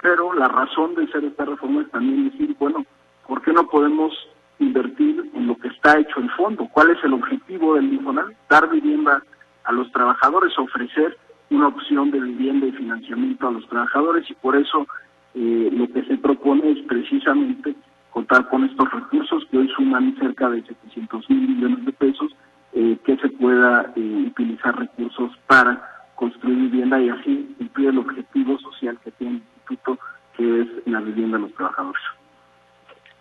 pero 0.00 0.32
la 0.32 0.48
razón 0.48 0.94
de 0.94 1.06
ser 1.08 1.24
esta 1.24 1.44
reforma 1.44 1.82
es 1.82 1.90
también 1.90 2.30
decir, 2.30 2.56
bueno, 2.58 2.84
¿por 3.26 3.42
qué 3.42 3.52
no 3.52 3.66
podemos 3.68 4.14
invertir 4.58 5.30
en 5.34 5.46
lo 5.46 5.56
que 5.56 5.68
está 5.68 5.98
hecho 5.98 6.20
en 6.20 6.28
fondo. 6.30 6.68
¿Cuál 6.72 6.90
es 6.90 7.04
el 7.04 7.12
objetivo 7.12 7.74
del 7.74 7.92
Infonavit? 7.92 8.36
Dar 8.48 8.68
vivienda 8.70 9.22
a 9.64 9.72
los 9.72 9.90
trabajadores, 9.92 10.58
ofrecer 10.58 11.16
una 11.50 11.68
opción 11.68 12.10
de 12.10 12.20
vivienda 12.20 12.66
y 12.66 12.72
financiamiento 12.72 13.48
a 13.48 13.52
los 13.52 13.68
trabajadores 13.68 14.28
y 14.30 14.34
por 14.34 14.56
eso 14.56 14.86
eh, 15.34 15.70
lo 15.72 15.86
que 15.92 16.02
se 16.04 16.16
propone 16.16 16.70
es 16.72 16.78
precisamente 16.86 17.74
contar 18.10 18.48
con 18.48 18.64
estos 18.64 18.90
recursos 18.90 19.44
que 19.50 19.58
hoy 19.58 19.68
suman 19.76 20.16
cerca 20.18 20.48
de 20.48 20.62
700 20.62 21.28
mil 21.28 21.48
millones 21.48 21.84
de 21.84 21.92
pesos, 21.92 22.34
eh, 22.72 22.96
que 23.04 23.16
se 23.18 23.28
pueda 23.28 23.92
eh, 23.94 24.24
utilizar 24.28 24.78
recursos 24.78 25.32
para 25.46 26.08
construir 26.14 26.56
vivienda 26.70 27.00
y 27.00 27.10
así 27.10 27.54
cumplir 27.58 27.90
el 27.90 27.98
objetivo 27.98 28.58
social 28.58 28.98
que 29.04 29.10
tiene 29.12 29.34
el 29.34 29.42
instituto, 29.42 29.98
que 30.36 30.62
es 30.62 30.68
la 30.86 31.00
vivienda 31.00 31.36
de 31.36 31.42
los 31.42 31.52
trabajadores. 31.52 32.02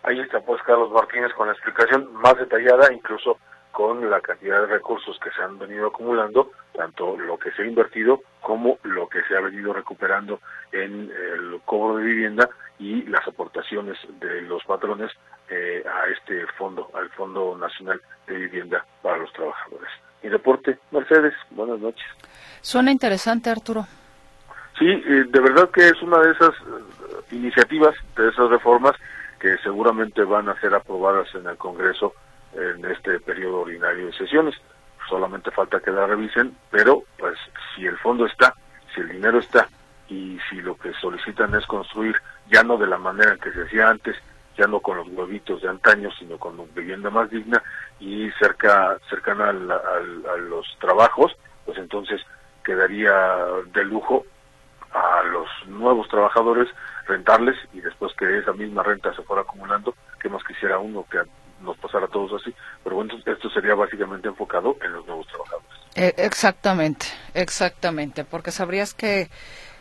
Ahí 0.08 0.20
está 0.20 0.40
pues 0.40 0.62
Carlos 0.62 0.92
Martínez 0.92 1.34
con 1.34 1.48
la 1.48 1.54
explicación 1.54 2.14
más 2.14 2.38
detallada, 2.38 2.94
incluso 2.94 3.40
con 3.72 4.08
la 4.10 4.22
cantidad 4.22 4.62
de 4.62 4.68
recursos 4.68 5.20
que 5.20 5.32
se 5.32 5.42
han 5.42 5.58
venido 5.58 5.88
acumulando, 5.88 6.52
tanto 6.74 7.18
lo 7.18 7.38
que 7.40 7.52
se 7.52 7.64
ha 7.64 7.66
invertido 7.66 8.22
como 8.42 8.78
lo 8.84 9.10
que 9.10 9.24
se 9.24 9.36
ha 9.36 9.42
venido 9.42 9.74
recuperando 9.74 10.40
en 10.72 11.12
el 11.12 11.60
cobro 11.66 11.98
de 11.98 12.04
vivienda 12.04 12.48
y 12.78 13.02
las 13.04 13.28
aportaciones 13.28 13.98
de 14.20 14.44
los 14.44 14.64
patrones 14.66 15.12
eh, 15.50 15.84
a 15.86 16.08
este 16.10 16.46
fondo, 16.58 16.90
al 16.94 17.10
Fondo 17.10 17.58
Nacional 17.58 18.00
de 18.28 18.36
Vivienda 18.36 18.86
para 19.02 19.18
los 19.18 19.34
Trabajadores. 19.34 19.90
Mi 20.22 20.30
reporte, 20.30 20.78
Mercedes, 20.92 21.34
buenas 21.50 21.80
noches. 21.80 22.06
Suena 22.62 22.92
interesante, 22.92 23.50
Arturo. 23.50 23.88
Sí, 24.78 24.88
eh, 24.88 25.26
de 25.28 25.40
verdad 25.40 25.70
que 25.72 25.88
es 25.88 26.02
una 26.02 26.20
de 26.20 26.32
esas 26.32 26.52
eh, 26.52 27.36
iniciativas, 27.36 27.96
de 28.16 28.30
esas 28.30 28.50
reformas 28.50 28.96
que 29.46 29.60
seguramente 29.60 30.24
van 30.24 30.50
a 30.50 30.60
ser 30.60 30.74
aprobadas 30.74 31.28
en 31.36 31.46
el 31.46 31.56
Congreso 31.56 32.16
en 32.54 32.84
este 32.84 33.20
periodo 33.20 33.60
ordinario 33.60 34.08
de 34.08 34.14
sesiones. 34.14 34.56
Solamente 35.08 35.52
falta 35.52 35.80
que 35.82 35.92
la 35.92 36.08
revisen, 36.08 36.58
pero 36.72 37.04
pues 37.20 37.38
si 37.76 37.86
el 37.86 37.96
fondo 38.00 38.26
está, 38.26 38.56
si 38.92 39.02
el 39.02 39.10
dinero 39.10 39.38
está 39.38 39.70
y 40.10 40.40
si 40.50 40.64
lo 40.64 40.76
que 40.76 40.92
solicitan 40.94 41.54
es 41.54 41.64
construir 41.68 42.16
ya 42.50 42.64
no 42.64 42.76
de 42.78 42.88
la 42.88 42.98
manera 42.98 43.34
en 43.34 43.40
que 43.40 43.52
se 43.52 43.66
hacía 43.66 43.88
antes, 43.88 44.16
ya 44.58 44.66
no 44.66 44.80
con 44.80 44.98
los 44.98 45.08
huevitos 45.10 45.62
de 45.62 45.70
antaño, 45.70 46.10
sino 46.18 46.40
con 46.40 46.60
una 46.60 46.72
vivienda 46.74 47.12
más 47.12 47.30
digna 47.30 47.62
y 48.00 48.32
cerca 48.40 48.98
cercana 49.12 49.50
a 49.50 50.38
los 50.40 50.66
trabajos, 50.80 51.38
pues 51.66 51.78
entonces 51.78 52.20
quedaría 52.64 53.14
de 53.72 53.86
lujo 53.86 54.26
a 54.96 55.24
los 55.24 55.48
nuevos 55.68 56.08
trabajadores 56.08 56.70
rentarles 57.06 57.56
y 57.74 57.82
después 57.82 58.14
que 58.18 58.40
esa 58.40 58.54
misma 58.54 58.82
renta 58.82 59.14
se 59.14 59.22
fuera 59.24 59.42
acumulando, 59.44 59.94
que 60.22 60.30
más 60.30 60.44
quisiera 60.44 60.80
uno 60.80 61.06
que 61.12 61.20
nos 61.62 61.78
pasara 61.78 62.06
a 62.06 62.10
todos 62.10 62.42
así, 62.42 62.54
pero 62.84 62.96
bueno, 62.96 63.14
esto 63.26 63.50
sería 63.50 63.76
básicamente 63.76 64.28
enfocado 64.28 64.78
en 64.84 64.94
los 64.94 65.06
nuevos 65.06 65.28
trabajadores. 65.28 65.70
Eh, 65.96 66.14
exactamente, 66.18 67.08
exactamente, 67.34 68.24
porque 68.26 68.52
sabrías 68.52 68.94
que 68.94 69.30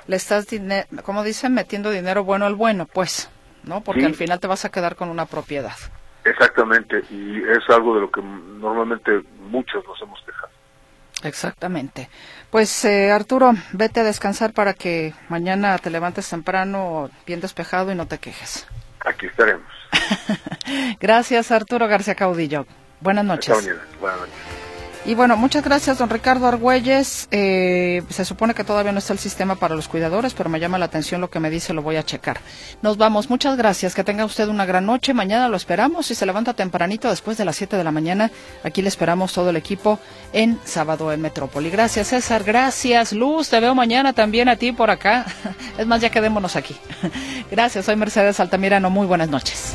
le 0.06 0.16
estás, 0.16 0.46
como 1.04 1.22
dicen, 1.22 1.54
metiendo 1.54 1.90
dinero 1.90 2.24
bueno 2.24 2.46
al 2.46 2.54
bueno, 2.54 2.86
pues, 2.86 3.30
¿no? 3.64 3.82
Porque 3.82 4.04
al 4.04 4.14
final 4.14 4.40
te 4.40 4.46
vas 4.46 4.64
a 4.64 4.70
quedar 4.70 4.96
con 4.96 5.08
una 5.08 5.26
propiedad. 5.26 5.76
Exactamente, 6.24 7.02
y 7.10 7.42
es 7.42 7.68
algo 7.68 7.94
de 7.94 8.00
lo 8.02 8.10
que 8.10 8.22
normalmente 8.22 9.22
muchos 9.40 9.84
nos 9.86 10.00
hemos 10.02 10.20
quejado. 10.22 10.43
Exactamente. 11.24 12.08
Pues 12.50 12.84
eh, 12.84 13.10
Arturo, 13.10 13.52
vete 13.72 14.00
a 14.00 14.04
descansar 14.04 14.52
para 14.52 14.74
que 14.74 15.14
mañana 15.28 15.78
te 15.78 15.90
levantes 15.90 16.28
temprano, 16.28 17.10
bien 17.26 17.40
despejado 17.40 17.90
y 17.90 17.94
no 17.94 18.06
te 18.06 18.18
quejes. 18.18 18.66
Aquí 19.00 19.26
estaremos. 19.26 19.66
Gracias 21.00 21.50
Arturo 21.50 21.88
García 21.88 22.14
Caudillo. 22.14 22.66
Buenas 23.00 23.24
noches. 23.24 23.54
Buenas 24.00 24.20
noches. 24.20 24.53
Y 25.06 25.14
bueno, 25.14 25.36
muchas 25.36 25.62
gracias, 25.62 25.98
don 25.98 26.08
Ricardo 26.08 26.46
Argüelles. 26.46 27.28
Eh, 27.30 28.02
se 28.08 28.24
supone 28.24 28.54
que 28.54 28.64
todavía 28.64 28.90
no 28.90 29.00
está 29.00 29.12
el 29.12 29.18
sistema 29.18 29.54
para 29.54 29.74
los 29.74 29.86
cuidadores, 29.86 30.32
pero 30.32 30.48
me 30.48 30.58
llama 30.58 30.78
la 30.78 30.86
atención 30.86 31.20
lo 31.20 31.28
que 31.28 31.40
me 31.40 31.50
dice, 31.50 31.74
lo 31.74 31.82
voy 31.82 31.96
a 31.96 32.04
checar. 32.04 32.40
Nos 32.80 32.96
vamos, 32.96 33.28
muchas 33.28 33.58
gracias, 33.58 33.94
que 33.94 34.02
tenga 34.02 34.24
usted 34.24 34.48
una 34.48 34.64
gran 34.64 34.86
noche. 34.86 35.12
Mañana 35.12 35.50
lo 35.50 35.58
esperamos 35.58 36.10
y 36.10 36.14
se 36.14 36.24
levanta 36.24 36.54
tempranito 36.54 37.10
después 37.10 37.36
de 37.36 37.44
las 37.44 37.56
7 37.56 37.76
de 37.76 37.84
la 37.84 37.90
mañana. 37.90 38.30
Aquí 38.62 38.80
le 38.80 38.88
esperamos 38.88 39.34
todo 39.34 39.50
el 39.50 39.56
equipo 39.56 39.98
en 40.32 40.58
sábado 40.64 41.12
en 41.12 41.20
Metrópoli. 41.20 41.68
Gracias, 41.68 42.08
César. 42.08 42.42
Gracias, 42.42 43.12
Luz. 43.12 43.50
Te 43.50 43.60
veo 43.60 43.74
mañana 43.74 44.14
también 44.14 44.48
a 44.48 44.56
ti 44.56 44.72
por 44.72 44.90
acá. 44.90 45.26
Es 45.76 45.86
más, 45.86 46.00
ya 46.00 46.08
quedémonos 46.08 46.56
aquí. 46.56 46.76
Gracias, 47.50 47.84
soy 47.84 47.96
Mercedes 47.96 48.40
Altamirano. 48.40 48.88
Muy 48.88 49.06
buenas 49.06 49.28
noches. 49.28 49.74